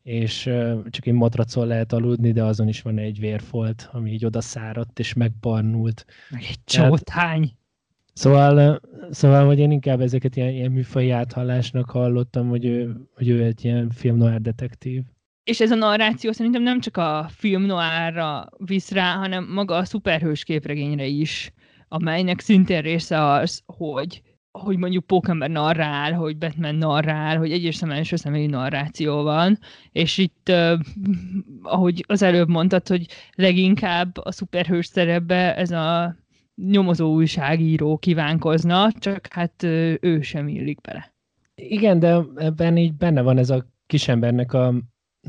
és 0.03 0.43
csak 0.91 1.07
egy 1.07 1.13
matracon 1.13 1.67
lehet 1.67 1.93
aludni, 1.93 2.33
de 2.33 2.45
azon 2.45 2.69
is 2.69 2.83
van 2.83 2.99
egy 2.99 3.21
vérfolt, 3.21 3.89
ami 3.93 4.13
így 4.13 4.25
odaszáradt 4.25 4.99
és 4.99 5.13
megbarnult. 5.13 6.07
Meg 6.31 6.43
egy 6.49 6.65
csótány. 6.65 7.57
Szóval, 8.13 8.81
szóval, 9.11 9.47
hogy 9.47 9.59
én 9.59 9.71
inkább 9.71 10.01
ezeket 10.01 10.37
ilyen, 10.37 10.49
ilyen 10.49 10.73
műfai 10.73 11.11
áthallásnak 11.11 11.91
hallottam, 11.91 12.49
hogy 12.49 12.65
ő, 12.65 12.97
hogy 13.15 13.29
ő 13.29 13.43
egy 13.43 13.65
ilyen 13.65 13.91
film 13.91 14.17
noir 14.17 14.41
detektív 14.41 15.03
és 15.45 15.61
ez 15.61 15.71
a 15.71 15.75
narráció 15.75 16.33
szerintem 16.33 16.63
nem 16.63 16.81
csak 16.81 16.97
a 16.97 17.27
film 17.29 17.63
noárra 17.63 18.49
visz 18.57 18.91
rá, 18.91 19.15
hanem 19.15 19.49
maga 19.53 19.77
a 19.77 19.85
szuperhős 19.85 20.45
képregényre 20.45 21.07
is, 21.07 21.53
amelynek 21.89 22.41
szintén 22.41 22.81
része 22.81 23.23
az, 23.25 23.63
hogy 23.67 24.23
hogy 24.59 24.77
mondjuk 24.77 25.07
Pókember 25.07 25.51
narrál, 25.51 26.13
hogy 26.13 26.39
Batman 26.39 26.75
narrál, 26.75 27.39
hogy 27.39 27.53
egyes 27.53 27.75
szem 27.75 27.91
első 27.91 28.17
személyi 28.17 28.47
narráció 28.47 29.23
van, 29.23 29.59
és 29.93 30.19
itt, 30.19 30.49
uh, 30.49 30.81
ahogy 31.63 32.05
az 32.09 32.23
előbb 32.23 32.49
mondtad, 32.49 32.89
hogy 32.89 33.07
leginkább 33.35 34.17
a 34.17 34.33
szuperhős 34.33 34.87
szerepbe 34.87 35.57
ez 35.57 35.71
a 35.71 36.17
nyomozó 36.55 37.13
újságíró 37.13 37.99
kívánkozna, 37.99 38.93
csak 38.93 39.27
hát 39.31 39.63
ő 40.01 40.21
sem 40.21 40.49
illik 40.49 40.81
bele. 40.81 41.15
Igen, 41.55 41.99
de 41.99 42.21
ebben 42.37 42.77
így 42.77 42.95
benne 42.95 43.23
van 43.23 43.39
ez 43.39 43.51
a 43.51 43.67
kisembernek 43.87 44.53
a 44.53 44.75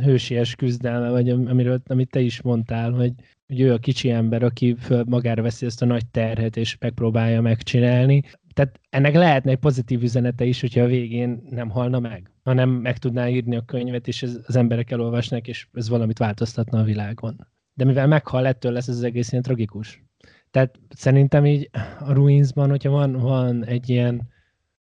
hősies 0.01 0.55
küzdelme, 0.55 1.09
vagy 1.09 1.29
amiről, 1.29 1.81
amit 1.85 2.09
te 2.09 2.19
is 2.19 2.41
mondtál, 2.41 2.91
hogy, 2.91 3.13
hogy 3.47 3.59
ő 3.59 3.73
a 3.73 3.77
kicsi 3.77 4.09
ember, 4.09 4.43
aki 4.43 4.75
föl 4.75 5.03
magára 5.07 5.41
veszi 5.41 5.65
ezt 5.65 5.81
a 5.81 5.85
nagy 5.85 6.05
terhet, 6.07 6.57
és 6.57 6.77
megpróbálja 6.79 7.41
megcsinálni. 7.41 8.21
Tehát 8.53 8.79
ennek 8.89 9.13
lehetne 9.13 9.51
egy 9.51 9.57
pozitív 9.57 10.03
üzenete 10.03 10.45
is, 10.45 10.61
hogyha 10.61 10.81
a 10.81 10.87
végén 10.87 11.43
nem 11.49 11.69
halna 11.69 11.99
meg, 11.99 12.31
hanem 12.43 12.69
meg 12.69 12.97
tudná 12.97 13.27
írni 13.27 13.55
a 13.55 13.65
könyvet, 13.65 14.07
és 14.07 14.23
ez, 14.23 14.39
az 14.45 14.55
emberek 14.55 14.91
elolvasnak, 14.91 15.47
és 15.47 15.67
ez 15.73 15.89
valamit 15.89 16.17
változtatna 16.17 16.79
a 16.79 16.83
világon. 16.83 17.47
De 17.73 17.85
mivel 17.85 18.07
meghal, 18.07 18.45
ettől 18.45 18.71
lesz 18.71 18.87
ez 18.87 18.95
az 18.95 19.03
egész 19.03 19.31
ilyen 19.31 19.43
tragikus. 19.43 20.03
Tehát 20.51 20.79
szerintem 20.89 21.45
így 21.45 21.69
a 21.99 22.11
Ruinsban, 22.11 22.69
hogyha 22.69 22.89
van, 22.89 23.11
van 23.11 23.65
egy 23.65 23.89
ilyen 23.89 24.31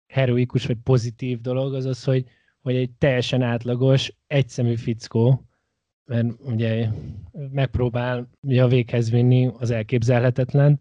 heroikus 0.08 0.66
vagy 0.66 0.78
pozitív 0.84 1.42
dolog, 1.42 1.74
az 1.74 1.86
az, 1.86 2.04
hogy 2.04 2.26
hogy 2.62 2.76
egy 2.76 2.92
teljesen 2.98 3.42
átlagos, 3.42 4.14
egyszemű 4.28 4.76
fickó, 4.76 5.48
mert 6.06 6.28
ugye 6.40 6.90
megpróbál 7.52 8.30
ugye 8.42 8.64
a 8.64 8.68
véghez 8.68 9.12
vinni 9.12 9.52
az 9.58 9.72
elképzelhetetlen, 9.72 10.80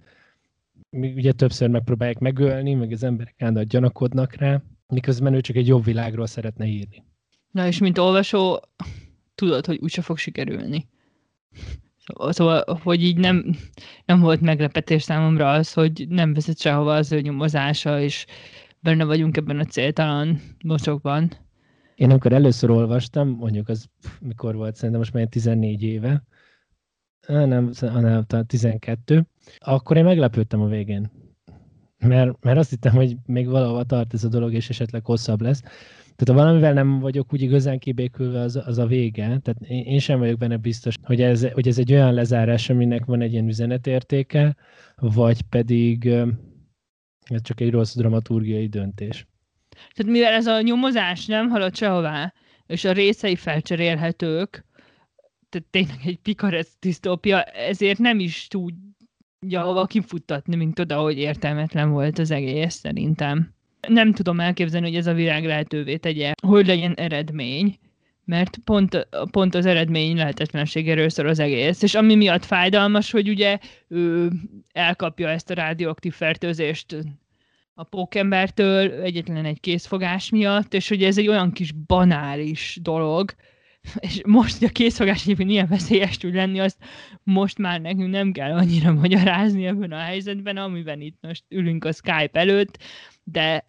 ugye 0.90 1.32
többször 1.32 1.68
megpróbálják 1.68 2.18
megölni, 2.18 2.74
meg 2.74 2.92
az 2.92 3.02
emberek 3.02 3.34
állandóan 3.38 3.66
gyanakodnak 3.66 4.34
rá, 4.34 4.62
miközben 4.86 5.34
ő 5.34 5.40
csak 5.40 5.56
egy 5.56 5.66
jobb 5.66 5.84
világról 5.84 6.26
szeretne 6.26 6.66
írni. 6.66 7.04
Na 7.50 7.66
és 7.66 7.78
mint 7.78 7.98
olvasó, 7.98 8.60
tudod, 9.34 9.66
hogy 9.66 9.78
úgyse 9.82 10.02
fog 10.02 10.18
sikerülni. 10.18 10.88
Szóval, 12.06 12.32
szóval, 12.32 12.78
hogy 12.82 13.02
így 13.02 13.16
nem, 13.16 13.56
nem 14.04 14.20
volt 14.20 14.40
meglepetés 14.40 15.02
számomra 15.02 15.52
az, 15.52 15.72
hogy 15.72 16.06
nem 16.08 16.34
vezet 16.34 16.60
sehova 16.60 16.94
az 16.94 17.12
ő 17.12 17.20
nyomozása, 17.20 18.00
és 18.00 18.26
benne 18.80 19.04
vagyunk 19.04 19.36
ebben 19.36 19.58
a 19.58 19.64
céltalan 19.64 20.40
mocsokban. 20.64 21.32
Én 21.96 22.10
amikor 22.10 22.32
először 22.32 22.70
olvastam, 22.70 23.28
mondjuk 23.28 23.68
az 23.68 23.86
mikor 24.20 24.54
volt, 24.54 24.74
szerintem 24.74 24.98
most 24.98 25.12
már 25.12 25.26
14 25.26 25.82
éve, 25.82 26.22
nem, 27.26 27.70
hanem 27.80 28.24
12, 28.46 29.26
akkor 29.58 29.96
én 29.96 30.04
meglepődtem 30.04 30.60
a 30.60 30.66
végén. 30.66 31.10
Mert, 31.98 32.44
mert 32.44 32.58
azt 32.58 32.70
hittem, 32.70 32.94
hogy 32.94 33.16
még 33.26 33.48
valahova 33.48 33.84
tart 33.84 34.14
ez 34.14 34.24
a 34.24 34.28
dolog, 34.28 34.52
és 34.52 34.68
esetleg 34.68 35.04
hosszabb 35.04 35.40
lesz. 35.40 35.60
Tehát 36.16 36.26
ha 36.26 36.44
valamivel 36.44 36.72
nem 36.72 36.98
vagyok 36.98 37.32
úgy 37.32 37.42
igazán 37.42 37.78
kibékülve, 37.78 38.40
az, 38.40 38.56
az 38.56 38.78
a 38.78 38.86
vége. 38.86 39.24
Tehát 39.24 39.60
én, 39.60 39.84
én 39.84 39.98
sem 39.98 40.18
vagyok 40.18 40.38
benne 40.38 40.56
biztos, 40.56 40.94
hogy 41.02 41.20
ez, 41.20 41.52
hogy 41.52 41.68
ez 41.68 41.78
egy 41.78 41.92
olyan 41.92 42.14
lezárás, 42.14 42.70
aminek 42.70 43.04
van 43.04 43.20
egy 43.20 43.32
ilyen 43.32 43.48
üzenetértéke, 43.48 44.56
vagy 44.96 45.42
pedig 45.42 46.06
ez 47.24 47.42
csak 47.42 47.60
egy 47.60 47.70
rossz 47.70 47.96
dramaturgiai 47.96 48.66
döntés. 48.66 49.26
Tehát 49.94 50.12
mivel 50.12 50.32
ez 50.32 50.46
a 50.46 50.60
nyomozás 50.60 51.26
nem 51.26 51.48
halad 51.48 51.76
sehová, 51.76 52.32
és 52.66 52.84
a 52.84 52.92
részei 52.92 53.36
felcserélhetők, 53.36 54.64
tehát 55.48 55.68
tényleg 55.70 56.00
egy 56.04 56.18
pikaresz 56.18 56.76
disztópia, 56.80 57.42
ezért 57.42 57.98
nem 57.98 58.18
is 58.18 58.46
tud 58.48 58.74
ja, 59.48 59.62
hova 59.62 59.84
kifuttatni, 59.84 60.56
mint 60.56 60.78
oda, 60.78 60.96
hogy 60.96 61.18
értelmetlen 61.18 61.90
volt 61.90 62.18
az 62.18 62.30
egész 62.30 62.74
szerintem. 62.74 63.54
Nem 63.88 64.12
tudom 64.12 64.40
elképzelni, 64.40 64.86
hogy 64.86 64.96
ez 64.96 65.06
a 65.06 65.12
világ 65.12 65.44
lehetővé 65.44 65.96
tegye, 65.96 66.32
hogy 66.46 66.66
legyen 66.66 66.94
eredmény, 66.94 67.78
mert 68.24 68.58
pont, 68.64 69.08
pont 69.30 69.54
az 69.54 69.66
eredmény 69.66 70.16
lehetetlenségéről 70.16 71.08
szól 71.08 71.26
az 71.26 71.38
egész. 71.38 71.82
És 71.82 71.94
ami 71.94 72.14
miatt 72.14 72.44
fájdalmas, 72.44 73.10
hogy 73.10 73.28
ugye 73.28 73.58
ő 73.88 74.30
elkapja 74.72 75.28
ezt 75.28 75.50
a 75.50 75.54
rádióaktív 75.54 76.14
fertőzést 76.14 76.96
a 77.78 77.84
pókembertől 77.84 78.90
egyetlen 79.02 79.44
egy 79.44 79.60
készfogás 79.60 80.30
miatt, 80.30 80.74
és 80.74 80.88
hogy 80.88 81.02
ez 81.02 81.18
egy 81.18 81.28
olyan 81.28 81.52
kis 81.52 81.72
banális 81.72 82.78
dolog, 82.82 83.34
és 84.00 84.20
most, 84.26 84.58
hogy 84.58 84.68
a 84.68 84.72
készfogás 84.72 85.22
egyébként 85.22 85.50
ilyen 85.50 85.66
veszélyes 85.68 86.16
tud 86.16 86.34
lenni, 86.34 86.60
azt 86.60 86.78
most 87.22 87.58
már 87.58 87.80
nekünk 87.80 88.10
nem 88.10 88.32
kell 88.32 88.52
annyira 88.52 88.92
magyarázni 88.92 89.66
ebben 89.66 89.92
a 89.92 89.98
helyzetben, 89.98 90.56
amiben 90.56 91.00
itt 91.00 91.18
most 91.20 91.44
ülünk 91.48 91.84
a 91.84 91.92
Skype 91.92 92.30
előtt, 92.32 92.78
de 93.24 93.64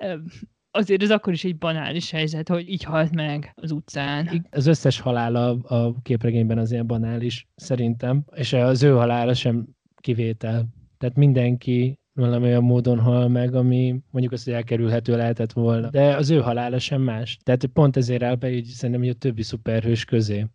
azért 0.72 1.02
ez 1.02 1.12
akkor 1.12 1.34
is 1.34 1.44
egy 1.44 1.58
banális 1.58 2.12
helyzet, 2.12 2.50
hogy 2.50 2.70
így 2.70 2.84
halt 2.84 3.16
meg 3.16 3.52
az 3.56 3.72
utcán. 3.72 4.48
Az 4.52 4.68
összes 4.68 5.00
halála 5.00 5.50
a 5.50 6.02
képregényben 6.02 6.58
az 6.58 6.72
ilyen 6.72 6.88
banális, 6.88 7.48
szerintem, 7.56 8.24
és 8.36 8.54
az 8.54 8.84
ő 8.84 8.92
halála 8.92 9.34
sem 9.34 9.68
kivétel. 10.02 10.68
Tehát 10.98 11.16
mindenki 11.16 12.00
valami 12.18 12.46
olyan 12.46 12.64
módon 12.64 13.00
hal 13.00 13.28
meg, 13.28 13.56
ami 13.56 13.96
mondjuk 14.12 14.34
azt, 14.34 14.46
hogy 14.46 14.54
elkerülhető 14.54 15.16
lehetett 15.16 15.52
volna. 15.52 15.90
De 15.90 16.16
az 16.16 16.30
ő 16.30 16.40
halála 16.40 16.80
sem 16.80 17.02
más. 17.02 17.38
Tehát 17.44 17.66
pont 17.66 17.98
ezért 17.98 18.24
áll 18.24 18.36
be 18.36 18.52
így 18.52 18.66
szerintem 18.66 19.04
hogy 19.04 19.14
a 19.14 19.20
többi 19.20 19.44
szuperhős 19.44 20.06
közé. 20.06 20.46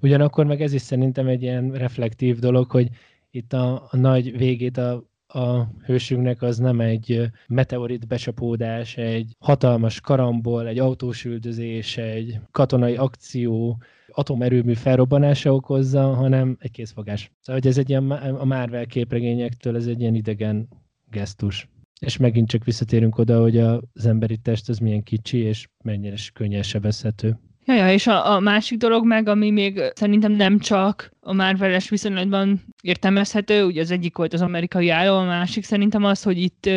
Ugyanakkor 0.00 0.46
meg 0.46 0.62
ez 0.62 0.72
is 0.72 0.82
szerintem 0.82 1.26
egy 1.26 1.42
ilyen 1.42 1.70
reflektív 1.70 2.38
dolog, 2.38 2.70
hogy 2.70 2.88
itt 3.30 3.52
a, 3.52 3.88
a 3.90 3.96
nagy 3.96 4.36
végét 4.36 4.76
a 4.76 5.10
a 5.34 5.68
hősünknek 5.84 6.42
az 6.42 6.58
nem 6.58 6.80
egy 6.80 7.30
meteorit 7.48 8.06
becsapódás, 8.06 8.96
egy 8.96 9.36
hatalmas 9.38 10.00
karambol, 10.00 10.66
egy 10.66 10.78
autós 10.78 11.24
üldözés, 11.24 11.96
egy 11.96 12.40
katonai 12.50 12.96
akció, 12.96 13.82
atomerőmű 14.08 14.74
felrobbanása 14.74 15.54
okozza, 15.54 16.14
hanem 16.14 16.56
egy 16.60 16.70
készfogás. 16.70 17.32
Szóval 17.40 17.60
hogy 17.60 17.70
ez 17.70 17.78
egy 17.78 17.88
ilyen 17.88 18.10
a 18.10 18.44
Marvel 18.44 18.86
képregényektől 18.86 19.76
ez 19.76 19.86
egy 19.86 20.00
ilyen 20.00 20.14
idegen 20.14 20.68
gesztus. 21.12 21.68
És 22.00 22.16
megint 22.16 22.48
csak 22.48 22.64
visszatérünk 22.64 23.18
oda, 23.18 23.40
hogy 23.40 23.58
az 23.58 24.06
emberi 24.06 24.36
test 24.36 24.68
az 24.68 24.78
milyen 24.78 25.02
kicsi, 25.02 25.38
és 25.38 25.68
mennyire 25.84 26.16
könnyen 26.32 26.62
sebezhető. 26.62 27.38
Ja, 27.64 27.74
ja, 27.74 27.92
és 27.92 28.06
a, 28.06 28.34
a 28.34 28.40
másik 28.40 28.78
dolog 28.78 29.06
meg, 29.06 29.28
ami 29.28 29.50
még 29.50 29.80
szerintem 29.94 30.32
nem 30.32 30.58
csak 30.58 31.10
a 31.20 31.32
Marvel-es 31.32 31.88
viszonylatban 31.88 32.62
értelmezhető, 32.82 33.64
ugye 33.64 33.80
az 33.80 33.90
egyik 33.90 34.16
volt 34.16 34.32
az 34.32 34.42
amerikai 34.42 34.88
álló, 34.88 35.16
a 35.16 35.24
másik 35.24 35.64
szerintem 35.64 36.04
az, 36.04 36.22
hogy 36.22 36.38
itt 36.38 36.70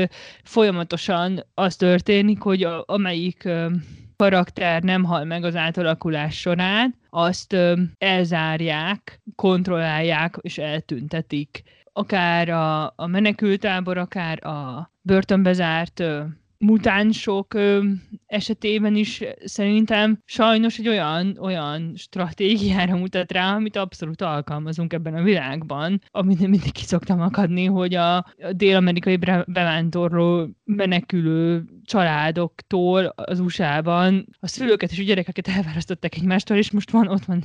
folyamatosan 0.43 1.45
az 1.53 1.75
történik, 1.75 2.41
hogy 2.41 2.63
a, 2.63 2.83
amelyik 2.87 3.49
karakter 4.15 4.83
nem 4.83 5.03
hal 5.03 5.23
meg 5.23 5.43
az 5.43 5.55
átalakulás 5.55 6.39
során, 6.39 6.95
azt 7.09 7.55
elzárják, 7.97 9.21
kontrollálják 9.35 10.37
és 10.41 10.57
eltüntetik. 10.57 11.63
Akár 11.97 12.49
a, 12.49 12.93
a 12.95 13.07
menekültábor, 13.07 13.97
akár 13.97 14.45
a 14.45 14.91
börtönbe 15.01 15.53
zárt 15.53 16.03
mutánsok 16.57 17.53
ö, 17.53 17.83
esetében 18.25 18.95
is 18.95 19.23
szerintem 19.45 20.21
sajnos 20.25 20.77
egy 20.77 20.87
olyan, 20.87 21.37
olyan 21.39 21.93
stratégiára 21.95 22.95
mutat 22.95 23.31
rá, 23.31 23.55
amit 23.55 23.75
abszolút 23.75 24.21
alkalmazunk 24.21 24.93
ebben 24.93 25.13
a 25.13 25.23
világban, 25.23 26.01
amit 26.11 26.39
mindig 26.39 26.71
ki 26.71 26.83
szoktam 26.83 27.21
akadni, 27.21 27.65
hogy 27.65 27.93
a, 27.95 28.15
a 28.17 28.51
dél-amerikai 28.51 29.17
bevándorló 29.45 30.49
menekülő 30.63 31.63
családoktól 31.83 33.05
az 33.05 33.39
USA-ban 33.39 34.27
a 34.39 34.47
szülőket 34.47 34.91
és 34.91 34.99
a 34.99 35.03
gyerekeket 35.03 35.47
elválasztották 35.47 36.15
egymástól, 36.15 36.57
és 36.57 36.71
most 36.71 36.91
van 36.91 37.07
ott 37.07 37.25
van 37.25 37.43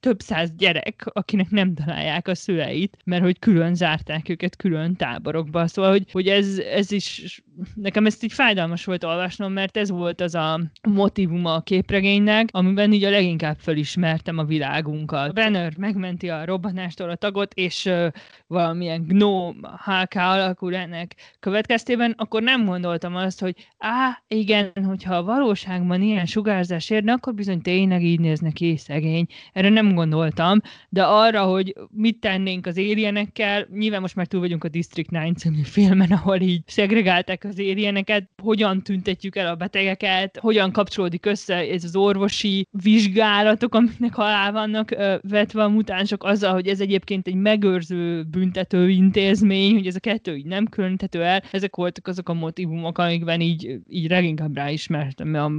több 0.00 0.20
száz 0.20 0.52
gyerek, 0.56 1.02
akinek 1.12 1.50
nem 1.50 1.74
találják 1.74 2.28
a 2.28 2.34
szüleit, 2.34 2.96
mert 3.04 3.22
hogy 3.22 3.38
külön 3.38 3.74
zárták 3.74 4.28
őket 4.28 4.56
külön 4.56 4.96
táborokba. 4.96 5.66
Szóval, 5.66 5.90
hogy, 5.90 6.10
hogy 6.10 6.28
ez, 6.28 6.58
ez 6.58 6.90
is, 6.92 7.42
nekem 7.74 8.06
ezt 8.06 8.24
így 8.24 8.32
fájdalmas 8.50 8.84
volt 8.84 9.04
olvasnom, 9.04 9.52
mert 9.52 9.76
ez 9.76 9.90
volt 9.90 10.20
az 10.20 10.34
a 10.34 10.60
motivuma 10.88 11.54
a 11.54 11.60
képregénynek, 11.60 12.48
amiben 12.52 12.92
így 12.92 13.04
a 13.04 13.10
leginkább 13.10 13.56
felismertem 13.58 14.38
a 14.38 14.44
világunkat. 14.44 15.34
Banner 15.34 15.72
megmenti 15.76 16.28
a 16.28 16.44
robbanástól 16.44 17.10
a 17.10 17.14
tagot, 17.14 17.54
és 17.54 17.84
uh, 17.84 18.06
valamilyen 18.46 19.02
gnóm 19.02 19.60
HK 19.84 20.14
alakul 20.14 20.74
ennek 20.74 21.14
következtében, 21.40 22.14
akkor 22.16 22.42
nem 22.42 22.64
gondoltam 22.64 23.16
azt, 23.16 23.40
hogy 23.40 23.54
á, 23.78 24.22
igen, 24.28 24.72
hogyha 24.84 25.14
a 25.14 25.22
valóságban 25.22 26.02
ilyen 26.02 26.26
sugárzás 26.26 26.90
érne, 26.90 27.12
akkor 27.12 27.34
bizony 27.34 27.60
tényleg 27.62 28.02
így 28.02 28.20
néznek 28.20 28.52
ki 28.52 28.76
szegény. 28.76 29.26
Erre 29.52 29.68
nem 29.68 29.94
gondoltam, 29.94 30.60
de 30.88 31.02
arra, 31.02 31.42
hogy 31.42 31.74
mit 31.90 32.20
tennénk 32.20 32.66
az 32.66 32.76
érjenekkel, 32.76 33.66
nyilván 33.72 34.00
most 34.00 34.14
már 34.14 34.26
túl 34.26 34.40
vagyunk 34.40 34.64
a 34.64 34.68
District 34.68 35.08
9 35.08 35.40
című 35.40 35.62
filmen, 35.62 36.10
ahol 36.10 36.40
így 36.40 36.62
szegregálták 36.66 37.44
az 37.44 37.58
érjeneket, 37.58 38.28
hogyan 38.40 38.82
tüntetjük 38.82 39.36
el 39.36 39.46
a 39.46 39.54
betegeket, 39.54 40.38
hogyan 40.38 40.72
kapcsolódik 40.72 41.26
össze 41.26 41.54
ez 41.54 41.84
az 41.84 41.96
orvosi 41.96 42.66
vizsgálatok, 42.70 43.74
amiknek 43.74 44.18
alá 44.18 44.50
vannak 44.50 44.90
vetve 45.22 45.62
a 45.62 45.68
mutánsok 45.68 46.24
azzal, 46.24 46.52
hogy 46.52 46.66
ez 46.66 46.80
egyébként 46.80 47.26
egy 47.26 47.34
megőrző 47.34 48.22
büntető 48.22 48.88
intézmény, 48.90 49.74
hogy 49.74 49.86
ez 49.86 49.94
a 49.94 50.00
kettő 50.00 50.36
így 50.36 50.46
nem 50.46 50.66
különíthető 50.66 51.22
el. 51.22 51.42
Ezek 51.50 51.76
voltak 51.76 52.06
azok 52.06 52.28
a 52.28 52.34
motivumok, 52.34 52.98
amikben 52.98 53.40
így, 53.40 53.78
így 53.88 54.10
leginkább 54.10 54.56
ráismertem 54.56 55.34
a 55.34 55.50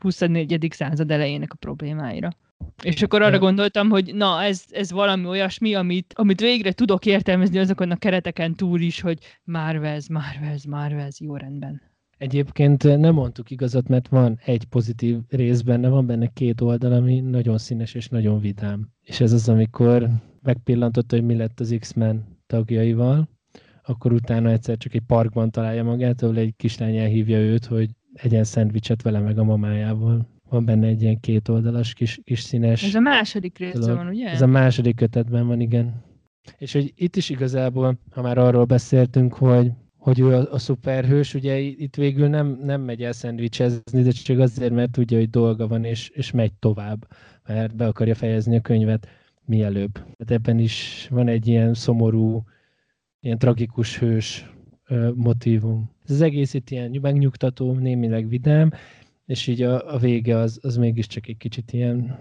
24. 0.00 0.66
század 0.70 1.10
elejének 1.10 1.52
a 1.52 1.56
problémáira. 1.56 2.30
És 2.82 3.02
akkor 3.02 3.22
arra 3.22 3.38
gondoltam, 3.38 3.88
hogy 3.88 4.14
na, 4.14 4.42
ez, 4.42 4.64
ez 4.70 4.90
valami 4.90 5.26
olyasmi, 5.26 5.74
amit, 5.74 6.12
amit 6.16 6.40
végre 6.40 6.72
tudok 6.72 7.06
értelmezni 7.06 7.58
azokon 7.58 7.90
a 7.90 7.96
kereteken 7.96 8.54
túl 8.54 8.80
is, 8.80 9.00
hogy 9.00 9.18
Marvez, 9.44 10.08
Marvez, 10.08 10.64
Marvez, 10.64 11.20
jó 11.20 11.36
rendben. 11.36 11.85
Egyébként 12.18 12.98
nem 12.98 13.14
mondtuk 13.14 13.50
igazat, 13.50 13.88
mert 13.88 14.08
van 14.08 14.38
egy 14.44 14.64
pozitív 14.64 15.18
rész 15.28 15.60
benne, 15.60 15.88
van 15.88 16.06
benne 16.06 16.26
két 16.26 16.60
oldal, 16.60 16.92
ami 16.92 17.20
nagyon 17.20 17.58
színes 17.58 17.94
és 17.94 18.08
nagyon 18.08 18.40
vidám. 18.40 18.88
És 19.02 19.20
ez 19.20 19.32
az, 19.32 19.48
amikor 19.48 20.08
megpillantotta, 20.42 21.16
hogy 21.16 21.24
mi 21.24 21.36
lett 21.36 21.60
az 21.60 21.76
X-Men 21.78 22.24
tagjaival, 22.46 23.28
akkor 23.82 24.12
utána 24.12 24.50
egyszer 24.50 24.76
csak 24.76 24.94
egy 24.94 25.02
parkban 25.06 25.50
találja 25.50 25.84
magát, 25.84 26.22
ahol 26.22 26.36
egy 26.36 26.54
kislány 26.56 26.96
elhívja 26.96 27.38
őt, 27.38 27.64
hogy 27.64 27.90
egyen 28.12 28.44
szendvicset 28.44 29.02
vele 29.02 29.18
meg 29.18 29.38
a 29.38 29.44
mamájával. 29.44 30.28
Van 30.48 30.64
benne 30.64 30.86
egy 30.86 31.02
ilyen 31.02 31.20
kétoldalas 31.20 31.94
kis, 31.94 32.20
kis 32.24 32.40
színes... 32.40 32.82
Ez 32.82 32.94
a 32.94 33.00
második 33.00 33.58
részben 33.58 33.96
van, 33.96 34.06
ugye? 34.06 34.28
Ez 34.28 34.42
a 34.42 34.46
második 34.46 34.96
kötetben 34.96 35.46
van, 35.46 35.60
igen. 35.60 36.04
És 36.58 36.72
hogy 36.72 36.92
itt 36.96 37.16
is 37.16 37.30
igazából, 37.30 37.98
ha 38.10 38.22
már 38.22 38.38
arról 38.38 38.64
beszéltünk, 38.64 39.34
hogy 39.34 39.72
hogy 40.06 40.20
ő 40.20 40.34
a, 40.34 40.52
a 40.52 40.58
szuperhős, 40.58 41.34
ugye 41.34 41.58
itt 41.58 41.94
végül 41.94 42.28
nem, 42.28 42.58
nem 42.62 42.80
megy 42.80 43.02
el 43.02 43.12
szendvicsezni, 43.12 44.02
de 44.02 44.10
csak 44.10 44.38
azért, 44.38 44.72
mert 44.72 44.90
tudja, 44.90 45.18
hogy 45.18 45.30
dolga 45.30 45.66
van, 45.66 45.84
és, 45.84 46.08
és 46.08 46.30
megy 46.30 46.52
tovább, 46.52 47.08
mert 47.46 47.76
be 47.76 47.86
akarja 47.86 48.14
fejezni 48.14 48.56
a 48.56 48.60
könyvet 48.60 49.08
mielőbb. 49.44 49.92
Tehát 49.92 50.30
ebben 50.30 50.58
is 50.58 51.06
van 51.10 51.28
egy 51.28 51.46
ilyen 51.46 51.74
szomorú, 51.74 52.42
ilyen 53.20 53.38
tragikus 53.38 53.98
hős 53.98 54.50
ö, 54.88 55.10
motivum. 55.14 55.90
Ez 56.04 56.10
az 56.10 56.20
egész 56.20 56.54
itt 56.54 56.70
ilyen 56.70 56.98
megnyugtató, 57.02 57.72
némileg 57.72 58.28
vidám, 58.28 58.70
és 59.24 59.46
így 59.46 59.62
a, 59.62 59.94
a 59.94 59.98
vége 59.98 60.36
az, 60.36 60.58
az 60.62 60.76
mégiscsak 60.76 61.28
egy 61.28 61.36
kicsit 61.36 61.72
ilyen 61.72 62.18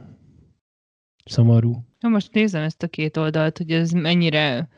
szomorú. 1.26 1.84
Na 2.00 2.10
most 2.10 2.34
nézem 2.34 2.64
ezt 2.64 2.84
a 2.84 2.88
két 2.88 3.18
oldalt, 3.18 3.58
hogy 3.58 3.72
ez 3.72 3.92
mennyire 3.92 4.70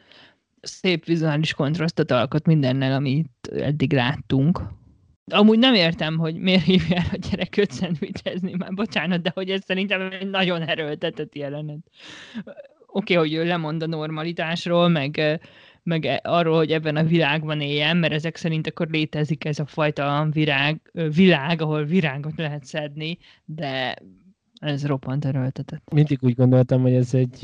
szép 0.67 1.05
vizuális 1.05 1.53
kontrasztot 1.53 2.11
alkot 2.11 2.45
mindennel, 2.45 2.93
amit 2.93 3.49
eddig 3.55 3.93
láttunk. 3.93 4.61
Amúgy 5.31 5.59
nem 5.59 5.73
értem, 5.73 6.17
hogy 6.17 6.35
miért 6.35 6.63
hívja 6.63 6.95
el 6.95 7.09
a 7.11 7.17
gyerek 7.29 7.57
őt 7.57 7.71
szendvicsezni, 7.71 8.53
már 8.57 8.73
bocsánat, 8.73 9.21
de 9.21 9.31
hogy 9.33 9.49
ez 9.49 9.63
szerintem 9.65 10.11
egy 10.11 10.29
nagyon 10.29 10.61
erőltetett 10.61 11.35
jelenet. 11.35 11.79
Oké, 12.85 13.15
okay, 13.15 13.15
hogy 13.15 13.33
ő 13.33 13.45
lemond 13.47 13.83
a 13.83 13.87
normalitásról, 13.87 14.87
meg, 14.87 15.39
meg 15.83 16.19
arról, 16.23 16.57
hogy 16.57 16.71
ebben 16.71 16.95
a 16.95 17.03
világban 17.03 17.61
éljen, 17.61 17.97
mert 17.97 18.13
ezek 18.13 18.35
szerint 18.35 18.67
akkor 18.67 18.87
létezik 18.87 19.45
ez 19.45 19.59
a 19.59 19.65
fajta 19.65 20.27
virág, 20.31 20.91
világ, 20.91 21.61
ahol 21.61 21.83
virágot 21.83 22.37
lehet 22.37 22.65
szedni, 22.65 23.17
de 23.45 23.95
ez 24.59 24.85
roppant 24.85 25.25
erőltetett. 25.25 25.93
Mindig 25.93 26.19
úgy 26.21 26.35
gondoltam, 26.35 26.81
hogy 26.81 26.93
ez 26.93 27.13
egy 27.13 27.43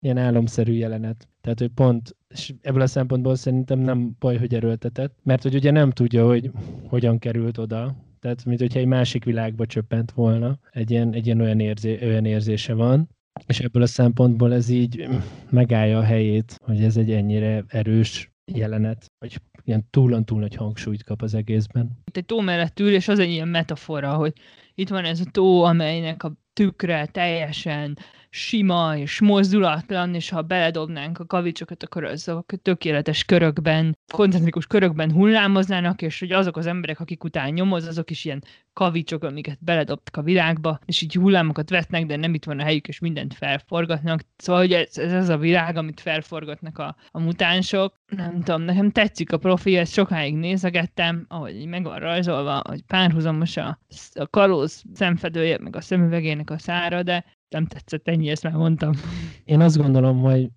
ilyen 0.00 0.18
álomszerű 0.18 0.72
jelenet. 0.72 1.28
Tehát, 1.40 1.58
hogy 1.58 1.68
pont, 1.68 2.16
és 2.28 2.54
ebből 2.62 2.82
a 2.82 2.86
szempontból 2.86 3.34
szerintem 3.34 3.78
nem 3.78 4.16
baj, 4.18 4.36
hogy 4.36 4.54
erőltetett, 4.54 5.16
mert 5.22 5.42
hogy 5.42 5.54
ugye 5.54 5.70
nem 5.70 5.90
tudja, 5.90 6.26
hogy 6.26 6.50
hogyan 6.86 7.18
került 7.18 7.58
oda, 7.58 7.96
tehát, 8.20 8.44
mint 8.44 8.60
hogyha 8.60 8.78
egy 8.78 8.86
másik 8.86 9.24
világba 9.24 9.66
csöppent 9.66 10.12
volna, 10.12 10.58
egy 10.70 10.90
ilyen, 10.90 11.14
egy 11.14 11.26
ilyen 11.26 11.40
olyan, 11.40 11.60
érzé, 11.60 11.98
olyan 12.02 12.24
érzése 12.24 12.74
van, 12.74 13.08
és 13.46 13.60
ebből 13.60 13.82
a 13.82 13.86
szempontból 13.86 14.54
ez 14.54 14.68
így 14.68 15.08
megállja 15.50 15.98
a 15.98 16.02
helyét, 16.02 16.56
hogy 16.64 16.84
ez 16.84 16.96
egy 16.96 17.12
ennyire 17.12 17.64
erős 17.68 18.32
jelenet, 18.44 19.06
vagy 19.18 19.40
ilyen 19.64 19.86
túl-túl 19.90 20.40
nagy 20.40 20.54
hangsúlyt 20.54 21.04
kap 21.04 21.22
az 21.22 21.34
egészben. 21.34 21.90
Itt 22.04 22.16
egy 22.16 22.26
tó 22.26 22.40
mellett 22.40 22.80
ül, 22.80 22.94
és 22.94 23.08
az 23.08 23.18
egy 23.18 23.30
ilyen 23.30 23.48
metafora, 23.48 24.14
hogy 24.14 24.32
itt 24.74 24.88
van 24.88 25.04
ez 25.04 25.20
a 25.20 25.30
tó, 25.30 25.62
amelynek 25.62 26.22
a 26.22 26.32
tükre 26.60 27.06
teljesen 27.12 27.96
sima 28.30 28.96
és 28.96 29.20
mozdulatlan, 29.20 30.14
és 30.14 30.28
ha 30.28 30.42
beledobnánk 30.42 31.18
a 31.18 31.26
kavicsokat, 31.26 31.82
akkor 31.82 32.04
azok 32.04 32.52
tökéletes 32.62 33.24
körökben, 33.24 33.98
koncentrikus 34.12 34.66
körökben 34.66 35.12
hullámoznának, 35.12 36.02
és 36.02 36.18
hogy 36.18 36.32
azok 36.32 36.56
az 36.56 36.66
emberek, 36.66 37.00
akik 37.00 37.24
után 37.24 37.52
nyomoz, 37.52 37.86
azok 37.86 38.10
is 38.10 38.24
ilyen 38.24 38.44
kavicsok, 38.72 39.22
amiket 39.22 39.58
beledobtak 39.60 40.16
a 40.16 40.22
világba, 40.22 40.78
és 40.84 41.02
így 41.02 41.14
hullámokat 41.14 41.70
vetnek, 41.70 42.06
de 42.06 42.16
nem 42.16 42.34
itt 42.34 42.44
van 42.44 42.58
a 42.58 42.62
helyük, 42.62 42.88
és 42.88 42.98
mindent 42.98 43.34
felforgatnak. 43.34 44.20
Szóval, 44.36 44.60
hogy 44.60 44.72
ez, 44.72 44.98
ez 44.98 45.12
az 45.12 45.28
a 45.28 45.38
világ, 45.38 45.76
amit 45.76 46.00
felforgatnak 46.00 46.78
a, 46.78 46.96
a 47.10 47.20
mutánsok. 47.20 47.94
Nem 48.06 48.42
tudom, 48.42 48.62
nekem 48.62 48.90
tetszik 48.90 49.32
a 49.32 49.38
profi, 49.38 49.76
ezt 49.76 49.92
sokáig 49.92 50.34
nézegettem, 50.34 51.24
ahogy 51.28 51.56
így 51.56 51.66
meg 51.66 51.82
van 51.82 51.98
rajzolva, 51.98 52.62
hogy 52.68 52.82
párhuzamos 52.82 53.56
a, 53.56 53.78
a 54.14 54.26
kalóz 54.26 54.82
szemfedője, 54.94 55.58
meg 55.58 55.76
a 55.76 55.80
szemüvegének 55.80 56.50
a 56.50 56.58
szára, 56.58 57.02
de 57.02 57.24
nem 57.50 57.66
tetszett 57.66 58.08
ennyi, 58.08 58.28
ezt 58.28 58.42
már 58.42 58.52
mondtam. 58.52 58.92
Én 59.44 59.60
azt 59.60 59.76
gondolom, 59.76 60.20
hogy, 60.20 60.48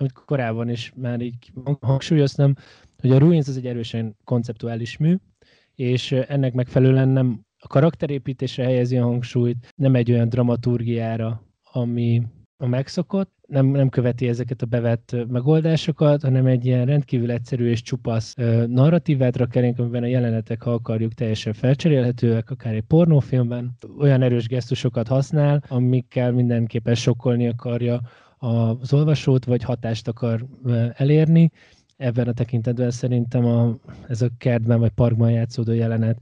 hogy 0.00 0.12
korábban 0.12 0.68
is 0.68 0.92
már 0.96 1.20
így 1.20 1.52
hangsúlyoztam, 1.80 2.54
hogy 3.00 3.10
a 3.10 3.18
Ruins 3.18 3.48
az 3.48 3.56
egy 3.56 3.66
erősen 3.66 4.16
konceptuális 4.24 4.96
mű, 4.96 5.16
és 5.74 6.12
ennek 6.12 6.52
megfelelően 6.52 7.08
nem 7.08 7.40
a 7.58 7.66
karakterépítésre 7.66 8.64
helyezi 8.64 8.96
a 8.96 9.04
hangsúlyt, 9.04 9.68
nem 9.76 9.94
egy 9.94 10.12
olyan 10.12 10.28
dramaturgiára, 10.28 11.42
ami 11.62 12.22
a 12.64 12.68
megszokott, 12.68 13.32
nem, 13.46 13.66
nem 13.66 13.88
követi 13.88 14.28
ezeket 14.28 14.62
a 14.62 14.66
bevett 14.66 15.16
megoldásokat, 15.28 16.22
hanem 16.22 16.46
egy 16.46 16.66
ilyen 16.66 16.86
rendkívül 16.86 17.30
egyszerű 17.30 17.68
és 17.68 17.82
csupasz 17.82 18.34
narratívát 18.66 19.36
rak 19.36 19.56
elénk, 19.56 19.78
amiben 19.78 20.02
a 20.02 20.06
jelenetek, 20.06 20.62
ha 20.62 20.72
akarjuk, 20.72 21.12
teljesen 21.12 21.52
felcserélhetőek, 21.52 22.50
akár 22.50 22.74
egy 22.74 22.82
pornófilmben. 22.82 23.78
Olyan 23.98 24.22
erős 24.22 24.46
gesztusokat 24.46 25.08
használ, 25.08 25.62
amikkel 25.68 26.32
mindenképpen 26.32 26.94
sokkolni 26.94 27.48
akarja 27.48 28.00
az 28.38 28.92
olvasót, 28.92 29.44
vagy 29.44 29.62
hatást 29.62 30.08
akar 30.08 30.46
elérni. 30.94 31.50
Ebben 31.96 32.28
a 32.28 32.32
tekintetben 32.32 32.90
szerintem 32.90 33.44
a, 33.44 33.76
ez 34.08 34.22
a 34.22 34.28
kertben 34.38 34.78
vagy 34.80 34.90
parkban 34.90 35.30
játszódó 35.30 35.72
jelenet 35.72 36.18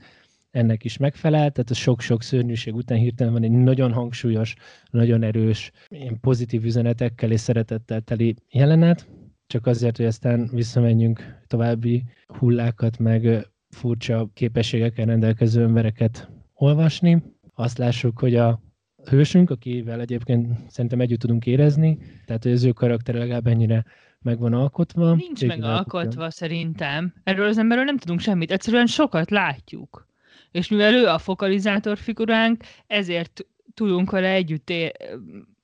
ennek 0.53 0.85
is 0.85 0.97
megfelel, 0.97 1.51
tehát 1.51 1.71
a 1.71 1.75
sok-sok 1.75 2.23
szörnyűség 2.23 2.75
után 2.75 2.99
hirtelen 2.99 3.33
van 3.33 3.43
egy 3.43 3.51
nagyon 3.51 3.93
hangsúlyos, 3.93 4.55
nagyon 4.91 5.23
erős, 5.23 5.71
ilyen 5.89 6.21
pozitív 6.21 6.65
üzenetekkel 6.65 7.31
és 7.31 7.41
szeretettel 7.41 8.01
teli 8.01 8.37
jelenet, 8.51 9.09
csak 9.47 9.67
azért, 9.67 9.97
hogy 9.97 10.07
aztán 10.07 10.49
visszamenjünk 10.53 11.41
további 11.47 12.05
hullákat, 12.27 12.99
meg 12.99 13.49
furcsa 13.69 14.31
képességekkel 14.35 15.07
rendelkező 15.07 15.63
embereket 15.63 16.31
olvasni. 16.55 17.23
Azt 17.55 17.79
lássuk, 17.79 18.19
hogy 18.19 18.35
a 18.35 18.61
hősünk, 19.05 19.51
akivel 19.51 20.01
egyébként 20.01 20.49
szerintem 20.69 21.01
együtt 21.01 21.21
tudunk 21.21 21.47
érezni, 21.47 21.99
tehát 22.27 22.43
hogy 22.43 22.53
az 22.53 22.65
ő 22.65 22.71
karakter 22.73 23.15
legalább 23.15 23.47
ennyire 23.47 23.85
meg 24.21 24.39
van 24.39 24.53
alkotva. 24.53 25.15
Nincs 25.15 25.47
meg 25.47 25.63
alkotva 25.63 26.31
szerintem. 26.31 27.15
Erről 27.25 27.47
az 27.47 27.59
emberről 27.59 27.85
nem 27.85 27.99
tudunk 27.99 28.21
semmit. 28.21 28.51
Egyszerűen 28.51 28.87
sokat 28.87 29.31
látjuk. 29.31 30.11
És 30.53 30.69
mivel 30.69 30.95
ő 30.95 31.07
a 31.07 31.19
fokalizátor 31.19 31.99
figuránk, 31.99 32.65
ezért 32.87 33.47
tudunk 33.75 34.11
vele 34.11 34.29
együtt 34.29 34.73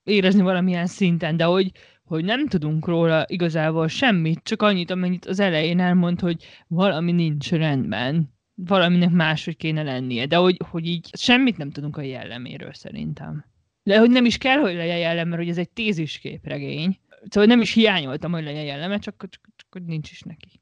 érezni 0.04 0.42
valamilyen 0.42 0.86
szinten, 0.86 1.36
de 1.36 1.44
hogy, 1.44 1.70
hogy 2.04 2.24
nem 2.24 2.46
tudunk 2.46 2.86
róla 2.86 3.24
igazából 3.26 3.88
semmit, 3.88 4.40
csak 4.42 4.62
annyit, 4.62 4.90
amennyit 4.90 5.26
az 5.26 5.40
elején 5.40 5.80
elmond, 5.80 6.20
hogy 6.20 6.44
valami 6.66 7.12
nincs 7.12 7.50
rendben, 7.50 8.36
valaminek 8.54 9.10
máshogy 9.10 9.56
kéne 9.56 9.82
lennie, 9.82 10.26
de 10.26 10.36
hogy, 10.36 10.56
hogy 10.70 10.86
így 10.86 11.08
semmit 11.18 11.56
nem 11.56 11.70
tudunk 11.70 11.96
a 11.96 12.02
jelleméről 12.02 12.72
szerintem. 12.72 13.44
De 13.82 13.98
hogy 13.98 14.10
nem 14.10 14.24
is 14.24 14.38
kell, 14.38 14.58
hogy 14.58 14.74
legyen 14.74 14.98
jellem, 14.98 15.28
mert 15.28 15.40
hogy 15.40 15.50
ez 15.50 15.58
egy 15.58 15.70
tézisképregény. 15.70 16.98
Szóval 17.28 17.48
nem 17.48 17.60
is 17.60 17.72
hiányoltam, 17.72 18.32
hogy 18.32 18.44
legyen 18.44 18.64
jelleme, 18.64 18.98
csak, 18.98 19.16
csak, 19.18 19.48
csak 19.56 19.66
hogy 19.70 19.84
nincs 19.84 20.10
is 20.10 20.20
neki. 20.20 20.60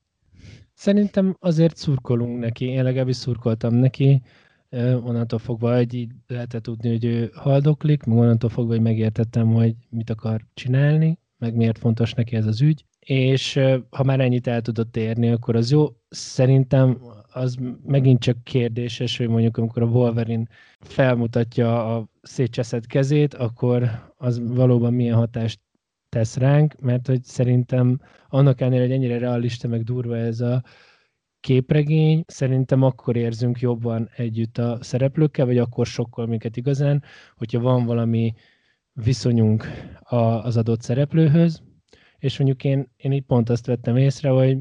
Szerintem 0.76 1.36
azért 1.38 1.76
szurkolunk 1.76 2.38
neki, 2.38 2.64
én 2.64 2.82
legalábbis 2.82 3.16
szurkoltam 3.16 3.74
neki, 3.74 4.22
onnantól 5.04 5.38
fogva, 5.38 5.76
hogy 5.76 5.94
így 5.94 6.10
lehetett 6.26 6.62
tudni, 6.62 6.88
hogy 6.88 7.04
ő 7.04 7.30
haldoklik, 7.34 8.04
meg 8.04 8.18
onnantól 8.18 8.50
fogva, 8.50 8.72
hogy 8.72 8.82
megértettem, 8.82 9.52
hogy 9.52 9.74
mit 9.90 10.10
akar 10.10 10.44
csinálni, 10.54 11.18
meg 11.38 11.54
miért 11.54 11.78
fontos 11.78 12.12
neki 12.12 12.36
ez 12.36 12.46
az 12.46 12.60
ügy, 12.60 12.84
és 12.98 13.60
ha 13.90 14.04
már 14.04 14.20
ennyit 14.20 14.46
el 14.46 14.60
tudott 14.60 14.96
érni, 14.96 15.30
akkor 15.30 15.56
az 15.56 15.70
jó. 15.70 15.86
Szerintem 16.08 17.00
az 17.32 17.56
megint 17.86 18.20
csak 18.20 18.44
kérdéses, 18.44 19.16
hogy 19.16 19.28
mondjuk 19.28 19.56
amikor 19.56 19.82
a 19.82 19.86
Wolverine 19.86 20.46
felmutatja 20.80 21.96
a 21.96 22.08
szétcseszett 22.22 22.86
kezét, 22.86 23.34
akkor 23.34 23.90
az 24.16 24.40
valóban 24.54 24.94
milyen 24.94 25.16
hatást 25.16 25.60
tesz 26.16 26.36
ránk, 26.36 26.80
mert 26.80 27.06
hogy 27.06 27.24
szerintem 27.24 28.00
annak 28.28 28.60
ellenére, 28.60 28.82
hogy 28.82 28.92
ennyire 28.92 29.18
realista, 29.18 29.68
meg 29.68 29.82
durva 29.82 30.16
ez 30.16 30.40
a 30.40 30.62
képregény, 31.40 32.24
szerintem 32.26 32.82
akkor 32.82 33.16
érzünk 33.16 33.60
jobban 33.60 34.08
együtt 34.16 34.58
a 34.58 34.78
szereplőkkel, 34.80 35.46
vagy 35.46 35.58
akkor 35.58 35.86
sokkal 35.86 36.26
minket 36.26 36.56
igazán, 36.56 37.02
hogyha 37.36 37.60
van 37.60 37.84
valami 37.84 38.34
viszonyunk 38.92 39.64
a, 40.00 40.16
az 40.16 40.56
adott 40.56 40.82
szereplőhöz, 40.82 41.62
és 42.18 42.38
mondjuk 42.38 42.64
én, 42.64 42.90
én 42.96 43.12
így 43.12 43.24
pont 43.24 43.50
azt 43.50 43.66
vettem 43.66 43.96
észre, 43.96 44.28
hogy 44.28 44.58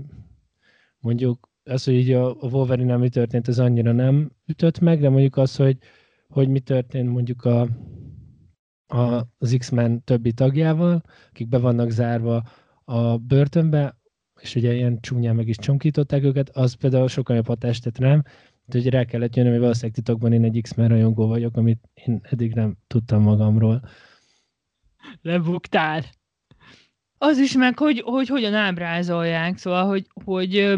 mondjuk 1.00 1.50
az, 1.64 1.84
hogy 1.84 1.94
így 1.94 2.12
a, 2.12 2.30
a 2.30 2.48
Wolverine 2.48 2.98
mi 2.98 3.10
történt, 3.10 3.48
az 3.48 3.60
annyira 3.60 3.92
nem 3.92 4.32
ütött 4.46 4.80
meg, 4.80 5.00
de 5.00 5.10
mondjuk 5.10 5.38
az, 5.38 5.56
hogy, 5.56 5.78
hogy 6.28 6.50
mi 6.50 6.60
történt 6.60 7.10
mondjuk 7.10 7.46
a, 7.46 7.68
az 8.88 9.56
X-Men 9.58 10.04
többi 10.04 10.34
tagjával, 10.34 11.04
akik 11.30 11.48
be 11.48 11.58
vannak 11.58 11.90
zárva 11.90 12.44
a 12.84 13.18
börtönbe, 13.18 13.98
és 14.42 14.56
ugye 14.56 14.74
ilyen 14.74 15.00
csúnyán 15.02 15.36
meg 15.36 15.48
is 15.48 15.58
csonkították 15.58 16.24
őket, 16.24 16.50
az 16.50 16.74
például 16.74 17.08
sokkal 17.08 17.36
jobb 17.36 17.48
hatást 17.48 17.84
tett 17.84 17.98
rám, 17.98 18.24
hogy 18.72 18.90
rá 18.90 19.04
kellett 19.04 19.36
jönnöm, 19.36 19.52
hogy 19.52 19.62
valószínűleg 19.62 19.96
titokban 19.96 20.34
én 20.34 20.44
egy 20.44 20.62
X-Men 20.62 20.88
rajongó 20.88 21.28
vagyok, 21.28 21.58
amit 21.58 21.90
én 21.94 22.20
eddig 22.24 22.54
nem 22.54 22.78
tudtam 22.88 23.22
magamról. 23.22 23.82
Lebuktál. 25.22 26.04
Az 27.18 27.38
is 27.38 27.56
meg, 27.56 27.78
hogy, 27.78 28.02
hogy 28.06 28.28
hogyan 28.28 28.54
ábrázolják, 28.54 29.58
szóval, 29.58 29.86
hogy, 29.86 30.08
hogy 30.24 30.74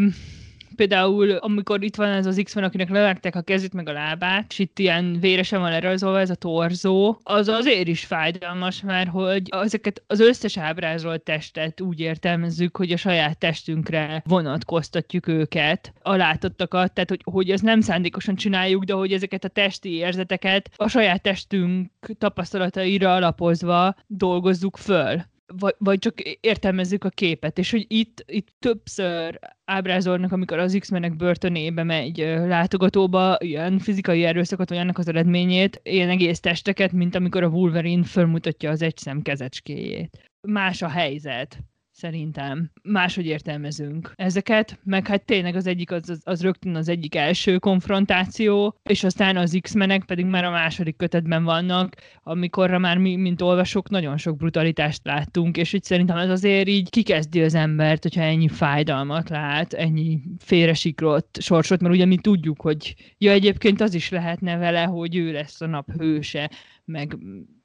például, 0.78 1.30
amikor 1.30 1.82
itt 1.82 1.96
van 1.96 2.08
ez 2.08 2.26
az 2.26 2.40
X-Men, 2.44 2.64
akinek 2.64 2.90
levertek 2.90 3.36
a 3.36 3.40
kezét 3.40 3.72
meg 3.72 3.88
a 3.88 3.92
lábát, 3.92 4.46
és 4.48 4.58
itt 4.58 4.78
ilyen 4.78 5.18
véresen 5.20 5.60
van 5.60 5.70
lerajzolva 5.70 6.20
ez 6.20 6.30
a 6.30 6.34
torzó, 6.34 7.18
az 7.22 7.48
azért 7.48 7.88
is 7.88 8.04
fájdalmas, 8.04 8.82
mert 8.82 9.10
hogy 9.10 9.48
ezeket 9.50 10.02
az 10.06 10.20
összes 10.20 10.56
ábrázolt 10.56 11.22
testet 11.22 11.80
úgy 11.80 12.00
értelmezzük, 12.00 12.76
hogy 12.76 12.92
a 12.92 12.96
saját 12.96 13.38
testünkre 13.38 14.22
vonatkoztatjuk 14.26 15.26
őket, 15.26 15.92
a 16.02 16.16
látottakat, 16.16 16.92
tehát 16.92 17.08
hogy, 17.08 17.20
hogy 17.24 17.50
ezt 17.50 17.62
nem 17.62 17.80
szándékosan 17.80 18.34
csináljuk, 18.34 18.84
de 18.84 18.92
hogy 18.92 19.12
ezeket 19.12 19.44
a 19.44 19.48
testi 19.48 19.92
érzeteket 19.92 20.70
a 20.76 20.88
saját 20.88 21.22
testünk 21.22 21.90
tapasztalataira 22.18 23.14
alapozva 23.14 23.94
dolgozzuk 24.06 24.76
föl 24.76 25.22
vagy, 25.56 25.74
vagy 25.78 25.98
csak 25.98 26.20
értelmezzük 26.40 27.04
a 27.04 27.08
képet, 27.08 27.58
és 27.58 27.70
hogy 27.70 27.86
itt, 27.88 28.24
itt 28.26 28.48
többször 28.58 29.38
ábrázolnak, 29.64 30.32
amikor 30.32 30.58
az 30.58 30.76
X-menek 30.78 31.16
börtönébe 31.16 31.82
megy 31.82 32.18
látogatóba, 32.46 33.36
ilyen 33.40 33.78
fizikai 33.78 34.24
erőszakot, 34.24 34.68
vagy 34.68 34.78
annak 34.78 34.98
az 34.98 35.08
eredményét, 35.08 35.80
ilyen 35.82 36.08
egész 36.08 36.40
testeket, 36.40 36.92
mint 36.92 37.14
amikor 37.14 37.42
a 37.42 37.48
Wolverine 37.48 38.04
fölmutatja 38.04 38.70
az 38.70 38.82
egy 38.82 38.96
szem 38.96 39.22
kezecskéjét. 39.22 40.30
Más 40.40 40.82
a 40.82 40.88
helyzet 40.88 41.58
szerintem. 41.98 42.70
Máshogy 42.82 43.26
értelmezünk 43.26 44.12
ezeket, 44.16 44.78
meg 44.84 45.06
hát 45.06 45.24
tényleg 45.24 45.54
az 45.54 45.66
egyik 45.66 45.92
az, 45.92 46.08
az, 46.08 46.20
az 46.24 46.42
rögtön 46.42 46.74
az 46.74 46.88
egyik 46.88 47.14
első 47.14 47.58
konfrontáció, 47.58 48.78
és 48.82 49.04
aztán 49.04 49.36
az 49.36 49.58
X-menek 49.60 50.04
pedig 50.04 50.26
már 50.26 50.44
a 50.44 50.50
második 50.50 50.96
kötetben 50.96 51.44
vannak, 51.44 51.96
amikorra 52.22 52.78
már 52.78 52.98
mi, 52.98 53.16
mint 53.16 53.42
olvasók, 53.42 53.90
nagyon 53.90 54.16
sok 54.16 54.36
brutalitást 54.36 55.00
láttunk, 55.04 55.56
és 55.56 55.74
úgy 55.74 55.82
szerintem 55.82 56.16
ez 56.16 56.30
azért 56.30 56.68
így 56.68 56.90
kikezdi 56.90 57.42
az 57.42 57.54
embert, 57.54 58.02
hogyha 58.02 58.22
ennyi 58.22 58.48
fájdalmat 58.48 59.28
lát, 59.28 59.72
ennyi 59.72 60.20
félresiklott 60.38 61.36
sorsot, 61.40 61.80
mert 61.80 61.94
ugye 61.94 62.04
mi 62.04 62.16
tudjuk, 62.16 62.60
hogy 62.60 62.94
ja, 63.18 63.32
egyébként 63.32 63.80
az 63.80 63.94
is 63.94 64.10
lehetne 64.10 64.56
vele, 64.56 64.82
hogy 64.82 65.16
ő 65.16 65.32
lesz 65.32 65.60
a 65.60 65.66
nap 65.66 65.92
hőse, 65.92 66.50
meg 66.84 67.16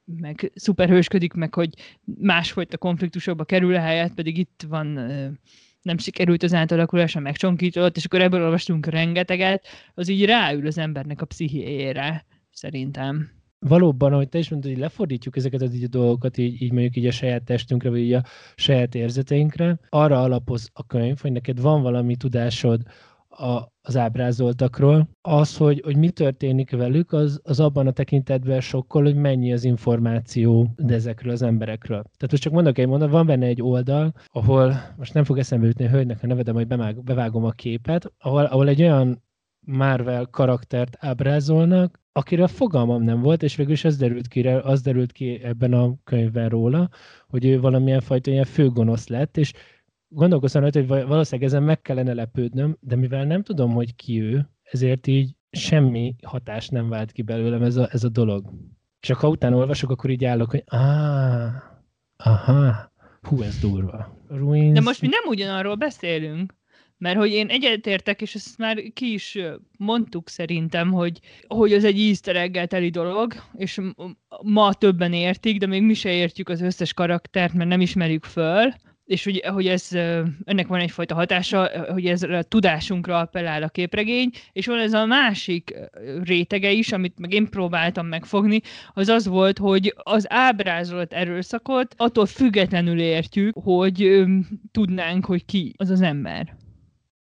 meg 0.04 0.52
szuperhősködik, 0.54 1.32
meg 1.32 1.54
hogy 1.54 1.74
másfajta 2.04 2.78
konfliktusokba 2.78 3.44
kerül, 3.44 3.74
helyett 3.74 4.14
pedig 4.14 4.38
itt 4.38 4.64
van 4.68 4.86
nem 5.82 5.98
sikerült 5.98 6.42
az 6.42 6.54
átalakulása, 6.54 7.20
megcsonkított, 7.20 7.96
és 7.96 8.04
akkor 8.04 8.20
ebből 8.20 8.42
olvastunk 8.42 8.86
rengeteget, 8.86 9.66
az 9.94 10.08
így 10.08 10.24
ráül 10.24 10.66
az 10.66 10.78
embernek 10.78 11.20
a 11.20 11.26
pszichéjére, 11.26 12.26
szerintem. 12.50 13.30
valóban, 13.58 14.12
ahogy 14.12 14.28
te 14.28 14.38
is 14.38 14.48
mondtad, 14.48 14.72
hogy 14.72 14.80
lefordítjuk 14.80 15.36
ezeket 15.36 15.62
a 15.62 15.68
dolgokat, 15.90 16.38
így, 16.38 16.62
így 16.62 16.72
mondjuk 16.72 16.96
így 16.96 17.06
a 17.06 17.10
saját 17.10 17.44
testünkre, 17.44 17.90
vagy 17.90 18.00
így 18.00 18.12
a 18.12 18.24
saját 18.54 18.94
érzeteinkre, 18.94 19.78
arra 19.88 20.22
alapoz 20.22 20.70
a 20.72 20.86
könyv, 20.86 21.18
hogy 21.18 21.32
neked 21.32 21.60
van 21.60 21.82
valami 21.82 22.16
tudásod 22.16 22.82
a, 23.36 23.72
az 23.82 23.96
ábrázoltakról. 23.96 25.08
Az, 25.20 25.56
hogy, 25.56 25.80
hogy 25.84 25.96
mi 25.96 26.10
történik 26.10 26.70
velük, 26.70 27.12
az, 27.12 27.40
az 27.42 27.60
abban 27.60 27.86
a 27.86 27.92
tekintetben 27.92 28.60
sokkal, 28.60 29.02
hogy 29.02 29.14
mennyi 29.14 29.52
az 29.52 29.64
információ 29.64 30.74
ezekről 30.86 31.32
az 31.32 31.42
emberekről. 31.42 32.02
Tehát 32.02 32.30
most 32.30 32.42
csak 32.42 32.52
mondok 32.52 32.78
egy 32.78 32.86
mondat, 32.86 33.10
van 33.10 33.26
benne 33.26 33.46
egy 33.46 33.62
oldal, 33.62 34.12
ahol, 34.32 34.74
most 34.96 35.14
nem 35.14 35.24
fog 35.24 35.38
eszembe 35.38 35.66
jutni 35.66 35.84
a 35.84 35.88
hölgynek 35.88 36.22
a 36.22 36.26
neve, 36.26 36.42
de 36.42 36.52
majd 36.52 37.02
bevágom 37.04 37.44
a 37.44 37.50
képet, 37.50 38.12
ahol, 38.18 38.44
ahol 38.44 38.68
egy 38.68 38.82
olyan 38.82 39.22
Marvel 39.66 40.26
karaktert 40.26 40.96
ábrázolnak, 41.00 42.00
akiről 42.12 42.46
fogalmam 42.46 43.02
nem 43.02 43.20
volt, 43.20 43.42
és 43.42 43.56
végül 43.56 43.72
is 43.72 43.84
az 43.84 43.96
derült 43.96 44.28
ki, 44.28 44.48
az 44.48 44.80
derült 44.80 45.12
ki 45.12 45.40
ebben 45.42 45.72
a 45.72 45.94
könyvben 46.04 46.48
róla, 46.48 46.88
hogy 47.28 47.44
ő 47.44 47.60
valamilyen 47.60 48.00
fajta 48.00 48.30
ilyen 48.30 48.44
főgonosz 48.44 49.08
lett, 49.08 49.36
és 49.36 49.52
gondolkoztam 50.08 50.62
rajta, 50.62 50.78
hogy 50.78 50.88
valószínűleg 50.88 51.50
ezen 51.50 51.62
meg 51.62 51.82
kellene 51.82 52.12
lepődnöm, 52.12 52.76
de 52.80 52.96
mivel 52.96 53.24
nem 53.24 53.42
tudom, 53.42 53.72
hogy 53.72 53.94
ki 53.94 54.20
ő, 54.20 54.48
ezért 54.62 55.06
így 55.06 55.36
semmi 55.50 56.14
hatás 56.22 56.68
nem 56.68 56.88
vált 56.88 57.12
ki 57.12 57.22
belőlem 57.22 57.62
ez 57.62 57.76
a, 57.76 57.88
ez 57.92 58.04
a 58.04 58.08
dolog. 58.08 58.50
Csak 59.00 59.18
ha 59.18 59.28
utána 59.28 59.56
olvasok, 59.56 59.90
akkor 59.90 60.10
így 60.10 60.24
állok, 60.24 60.50
hogy 60.50 60.62
áh, 60.66 61.52
aha, 62.16 62.92
hú, 63.22 63.42
ez 63.42 63.58
durva. 63.58 64.22
Ruins... 64.28 64.72
De 64.72 64.80
most 64.80 65.00
mi 65.00 65.06
nem 65.06 65.22
ugyanarról 65.28 65.74
beszélünk. 65.74 66.54
Mert 66.98 67.18
hogy 67.18 67.30
én 67.30 67.48
egyetértek, 67.48 68.22
és 68.22 68.34
ezt 68.34 68.58
már 68.58 68.82
ki 68.92 69.12
is 69.12 69.38
mondtuk 69.78 70.28
szerintem, 70.28 70.92
hogy, 70.92 71.20
hogy 71.46 71.72
az 71.72 71.84
egy 71.84 72.00
easter 72.00 72.66
teli 72.66 72.90
dolog, 72.90 73.32
és 73.56 73.80
ma 74.42 74.72
többen 74.72 75.12
értik, 75.12 75.58
de 75.58 75.66
még 75.66 75.82
mi 75.82 75.94
se 75.94 76.10
értjük 76.10 76.48
az 76.48 76.60
összes 76.60 76.92
karaktert, 76.92 77.52
mert 77.52 77.68
nem 77.68 77.80
ismerjük 77.80 78.24
föl, 78.24 78.72
és 79.04 79.24
hogy, 79.24 79.42
hogy 79.46 79.66
ez, 79.66 79.88
ennek 80.44 80.66
van 80.66 80.80
egyfajta 80.80 81.14
hatása, 81.14 81.70
hogy 81.92 82.06
ez 82.06 82.22
a 82.22 82.42
tudásunkra 82.42 83.18
appellál 83.18 83.62
a 83.62 83.68
képregény, 83.68 84.30
és 84.52 84.66
van 84.66 84.78
ez 84.78 84.92
a 84.92 85.04
másik 85.06 85.74
rétege 86.22 86.70
is, 86.70 86.92
amit 86.92 87.18
meg 87.18 87.32
én 87.32 87.48
próbáltam 87.50 88.06
megfogni, 88.06 88.60
az 88.94 89.08
az 89.08 89.26
volt, 89.26 89.58
hogy 89.58 89.94
az 89.96 90.26
ábrázolt 90.28 91.12
erőszakot 91.12 91.94
attól 91.96 92.26
függetlenül 92.26 93.00
értjük, 93.00 93.56
hogy 93.62 94.24
tudnánk, 94.72 95.24
hogy 95.24 95.44
ki 95.44 95.74
az 95.76 95.90
az 95.90 96.00
ember. 96.00 96.56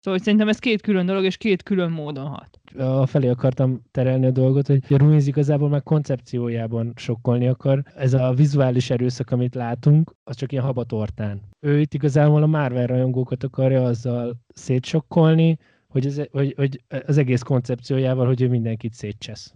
Szóval 0.00 0.20
szerintem 0.20 0.48
ez 0.48 0.58
két 0.58 0.80
külön 0.80 1.06
dolog, 1.06 1.24
és 1.24 1.36
két 1.36 1.62
külön 1.62 1.90
módon 1.90 2.26
hat. 2.26 2.57
A 2.76 3.06
felé 3.06 3.28
akartam 3.28 3.82
terelni 3.90 4.26
a 4.26 4.30
dolgot, 4.30 4.66
hogy 4.66 4.82
a 4.88 4.96
Ruiz 4.96 5.26
igazából 5.26 5.68
meg 5.68 5.82
koncepciójában 5.82 6.92
sokkolni 6.96 7.48
akar. 7.48 7.82
Ez 7.96 8.12
a 8.12 8.32
vizuális 8.32 8.90
erőszak, 8.90 9.30
amit 9.30 9.54
látunk, 9.54 10.14
az 10.24 10.36
csak 10.36 10.52
ilyen 10.52 10.64
habatortán. 10.64 11.40
Ő 11.60 11.80
itt 11.80 11.94
igazából 11.94 12.42
a 12.42 12.46
Marvel 12.46 12.86
rajongókat 12.86 13.44
akarja 13.44 13.82
azzal 13.82 14.36
szétsokkolni, 14.54 15.58
hogy, 15.88 16.06
ez, 16.06 16.20
hogy, 16.30 16.54
hogy 16.56 16.82
az 17.06 17.18
egész 17.18 17.42
koncepciójával, 17.42 18.26
hogy 18.26 18.42
ő 18.42 18.48
mindenkit 18.48 18.92
szétcsesz. 18.92 19.54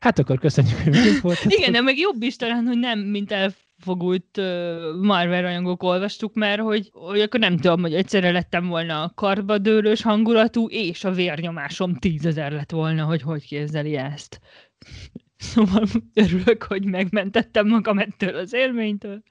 Hát 0.00 0.18
akkor 0.18 0.38
köszönjük, 0.38 0.78
hogy 0.78 0.94
volt. 1.22 1.44
Igen, 1.44 1.72
de 1.72 1.80
meg 1.80 1.98
jobb 1.98 2.22
is 2.22 2.36
talán, 2.36 2.64
hogy 2.64 2.78
nem, 2.78 2.98
mint 2.98 3.32
el 3.32 3.50
fogult 3.78 4.38
uh, 4.38 4.44
Marvel 5.02 5.42
rajongók 5.42 5.82
olvastuk, 5.82 6.34
mert 6.34 6.60
hogy, 6.60 6.90
hogy 6.92 7.20
akkor 7.20 7.40
nem 7.40 7.56
tudom, 7.56 7.80
hogy 7.80 7.94
egyszerre 7.94 8.30
lettem 8.30 8.66
volna 8.66 9.02
a 9.02 9.12
karbadőrös 9.14 10.02
hangulatú, 10.02 10.68
és 10.68 11.04
a 11.04 11.10
vérnyomásom 11.12 11.94
tízezer 11.94 12.52
lett 12.52 12.70
volna, 12.70 13.04
hogy 13.04 13.22
hogy 13.22 13.46
képzeli 13.46 13.96
ezt. 13.96 14.40
Szóval 15.38 15.84
örülök, 16.14 16.62
hogy 16.62 16.84
megmentettem 16.84 17.68
magam 17.68 17.98
ettől 17.98 18.36
az 18.36 18.54
élménytől. 18.54 19.22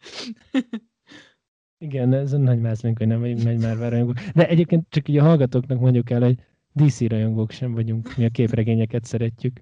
Igen, 1.78 2.14
ez 2.14 2.34
a 2.34 2.38
nagy 2.38 2.60
mászlink, 2.60 2.98
hogy 2.98 3.08
nem 3.08 3.20
vagyunk 3.20 3.43
nagy 3.43 3.60
Marvel 3.60 3.89
rajongók. 3.89 4.20
De 4.20 4.48
egyébként 4.48 4.86
csak 4.89 5.08
így 5.08 5.18
a 5.18 5.24
hallgatóknak 5.24 5.80
mondjuk 5.80 6.10
el, 6.10 6.22
hogy 6.22 6.36
DC 6.72 7.08
rajongók 7.08 7.52
sem 7.52 7.74
vagyunk, 7.74 8.16
mi 8.18 8.26
a 8.26 8.30
képregényeket 8.30 9.06
szeretjük. 9.06 9.62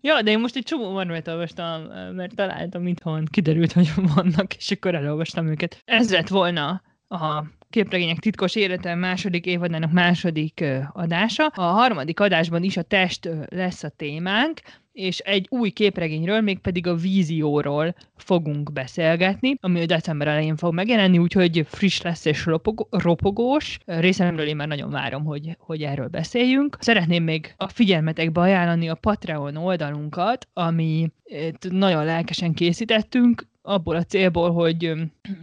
Ja, 0.00 0.22
de 0.22 0.30
én 0.30 0.38
most 0.38 0.56
egy 0.56 0.62
csomó 0.62 0.92
Marvel-t 0.92 1.28
olvastam, 1.28 1.82
mert 2.14 2.34
találtam 2.34 2.86
itthon, 2.86 3.24
kiderült, 3.30 3.72
hogy 3.72 3.92
vannak, 4.14 4.54
és 4.54 4.70
akkor 4.70 4.94
elolvastam 4.94 5.46
őket. 5.46 5.82
Ez 5.84 6.10
lett 6.10 6.28
volna 6.28 6.82
a 7.08 7.42
képregények 7.70 8.18
titkos 8.18 8.54
élete 8.54 8.94
második 8.94 9.46
évadának 9.46 9.92
második 9.92 10.64
adása. 10.92 11.46
A 11.46 11.62
harmadik 11.62 12.20
adásban 12.20 12.62
is 12.62 12.76
a 12.76 12.82
test 12.82 13.28
lesz 13.48 13.82
a 13.82 13.88
témánk, 13.88 14.60
és 14.96 15.18
egy 15.18 15.46
új 15.50 15.70
képregényről, 15.70 16.40
mégpedig 16.40 16.86
a 16.86 16.94
vízióról 16.94 17.94
fogunk 18.16 18.72
beszélgetni, 18.72 19.56
ami 19.60 19.84
december 19.84 20.28
elején 20.28 20.56
fog 20.56 20.74
megjelenni, 20.74 21.18
úgyhogy 21.18 21.66
friss 21.68 22.00
lesz 22.00 22.24
és 22.24 22.48
ropogós. 22.90 23.78
Részemről 23.84 24.46
én 24.46 24.56
már 24.56 24.68
nagyon 24.68 24.90
várom, 24.90 25.24
hogy, 25.24 25.56
hogy 25.58 25.82
erről 25.82 26.08
beszéljünk. 26.08 26.76
Szeretném 26.80 27.22
még 27.22 27.54
a 27.56 27.68
figyelmetekbe 27.68 28.40
ajánlani 28.40 28.88
a 28.88 28.94
Patreon 28.94 29.56
oldalunkat, 29.56 30.48
ami 30.52 31.10
nagyon 31.70 32.04
lelkesen 32.04 32.52
készítettünk, 32.52 33.46
abból 33.66 33.96
a 33.96 34.04
célból, 34.04 34.52
hogy 34.52 34.92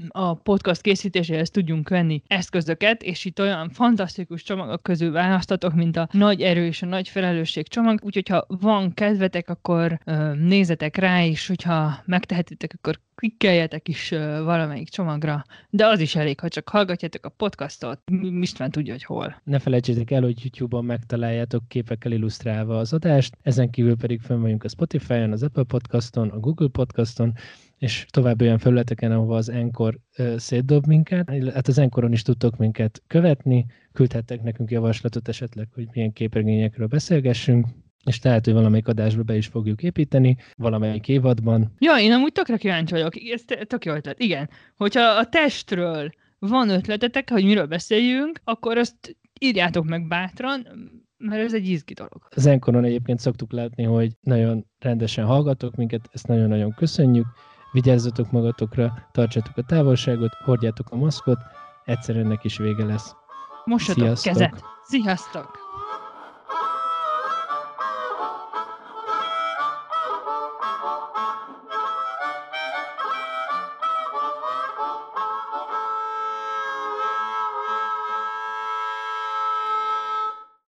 a 0.07 0.34
podcast 0.34 0.82
készítéséhez 0.82 1.49
tudjunk 1.49 1.89
venni 1.89 2.21
eszközöket, 2.28 3.03
és 3.03 3.26
itt 3.26 3.39
olyan 3.39 3.69
fantasztikus 3.69 4.43
csomagok 4.43 4.84
közül 4.84 5.11
választatok, 5.11 5.74
mint 5.74 5.97
a 5.97 6.07
nagy 6.11 6.41
erő 6.41 6.65
és 6.65 6.82
a 6.82 6.86
nagy 6.86 7.09
felelősség 7.09 7.67
csomag, 7.67 7.99
úgyhogy 8.03 8.28
ha 8.30 8.45
van 8.47 8.93
kedvetek, 8.93 9.49
akkor 9.49 9.99
nézzetek 10.39 10.95
rá, 10.97 11.26
és 11.26 11.47
hogyha 11.47 12.01
megtehetitek, 12.05 12.74
akkor 12.78 12.99
klikkeljetek 13.15 13.88
is 13.88 14.09
valamelyik 14.43 14.89
csomagra, 14.89 15.45
de 15.69 15.86
az 15.86 15.99
is 15.99 16.15
elég, 16.15 16.39
ha 16.39 16.47
csak 16.47 16.69
hallgatjátok 16.69 17.26
a 17.26 17.30
podcastot, 17.30 17.99
István 18.41 18.71
tudja, 18.71 18.93
hogy 18.93 19.03
hol. 19.03 19.41
Ne 19.43 19.59
felejtsétek 19.59 20.11
el, 20.11 20.21
hogy 20.21 20.43
YouTube-on 20.43 20.86
megtaláljátok 20.86 21.67
képekkel 21.67 22.11
illusztrálva 22.11 22.78
az 22.78 22.93
adást, 22.93 23.38
ezen 23.41 23.69
kívül 23.69 23.97
pedig 23.97 24.21
fönn 24.21 24.41
vagyunk 24.41 24.63
a 24.63 24.69
Spotify-on, 24.69 25.32
az 25.32 25.43
Apple 25.43 25.63
Podcaston, 25.63 26.30
a 26.30 26.39
Google 26.39 26.67
Podcaston, 26.67 27.34
és 27.84 28.05
tovább 28.09 28.41
olyan 28.41 28.57
felületeken, 28.57 29.11
ahova 29.11 29.36
az 29.36 29.49
Enkor 29.49 29.97
szétdob 30.36 30.86
minket. 30.86 31.29
Hát 31.53 31.67
az 31.67 31.77
Enkoron 31.77 32.11
is 32.11 32.21
tudtok 32.21 32.57
minket 32.57 33.03
követni, 33.07 33.65
küldhettek 33.93 34.41
nekünk 34.41 34.71
javaslatot 34.71 35.27
esetleg, 35.27 35.67
hogy 35.73 35.88
milyen 35.91 36.13
képregényekről 36.13 36.88
beszélgessünk, 36.88 37.67
és 38.05 38.21
lehet, 38.21 38.45
hogy 38.45 38.53
valamelyik 38.53 38.88
adásba 38.88 39.23
be 39.23 39.36
is 39.36 39.47
fogjuk 39.47 39.84
építeni, 39.84 40.38
valamelyik 40.55 41.07
évadban. 41.07 41.73
Ja, 41.79 41.99
én 41.99 42.11
amúgy 42.11 42.31
tökre 42.31 42.57
kíváncsi 42.57 42.93
vagyok, 42.93 43.13
ez 43.34 43.41
tök 43.67 43.86
jó 43.86 43.93
ötlet. 43.93 44.19
Igen, 44.19 44.49
hogyha 44.75 45.01
a 45.01 45.29
testről 45.29 46.11
van 46.39 46.69
ötletetek, 46.69 47.29
hogy 47.29 47.43
miről 47.43 47.67
beszéljünk, 47.67 48.39
akkor 48.43 48.77
azt 48.77 49.17
írjátok 49.39 49.86
meg 49.86 50.07
bátran, 50.07 50.67
mert 51.17 51.43
ez 51.43 51.53
egy 51.53 51.69
izgi 51.69 51.93
dolog. 51.93 52.27
Az 52.29 52.45
Enkoron 52.45 52.84
egyébként 52.84 53.19
szoktuk 53.19 53.51
látni, 53.51 53.84
hogy 53.84 54.11
nagyon 54.19 54.65
rendesen 54.79 55.25
hallgatok 55.25 55.75
minket, 55.75 56.09
ezt 56.11 56.27
nagyon-nagyon 56.27 56.73
köszönjük, 56.73 57.25
Vigyázzatok 57.74 58.32
magatokra, 58.32 58.93
tartsatok 59.11 59.57
a 59.57 59.61
távolságot, 59.61 60.34
hordjátok 60.43 60.89
a 60.89 60.95
maszkot, 60.95 61.39
egyszer 61.86 62.15
ennek 62.15 62.43
is 62.43 62.57
vége 62.57 62.86
lesz. 62.86 63.15
Mosatok 63.65 64.03
Sziasztok. 64.03 64.34
kezet. 64.34 64.63
Sziasztok! 64.84 65.62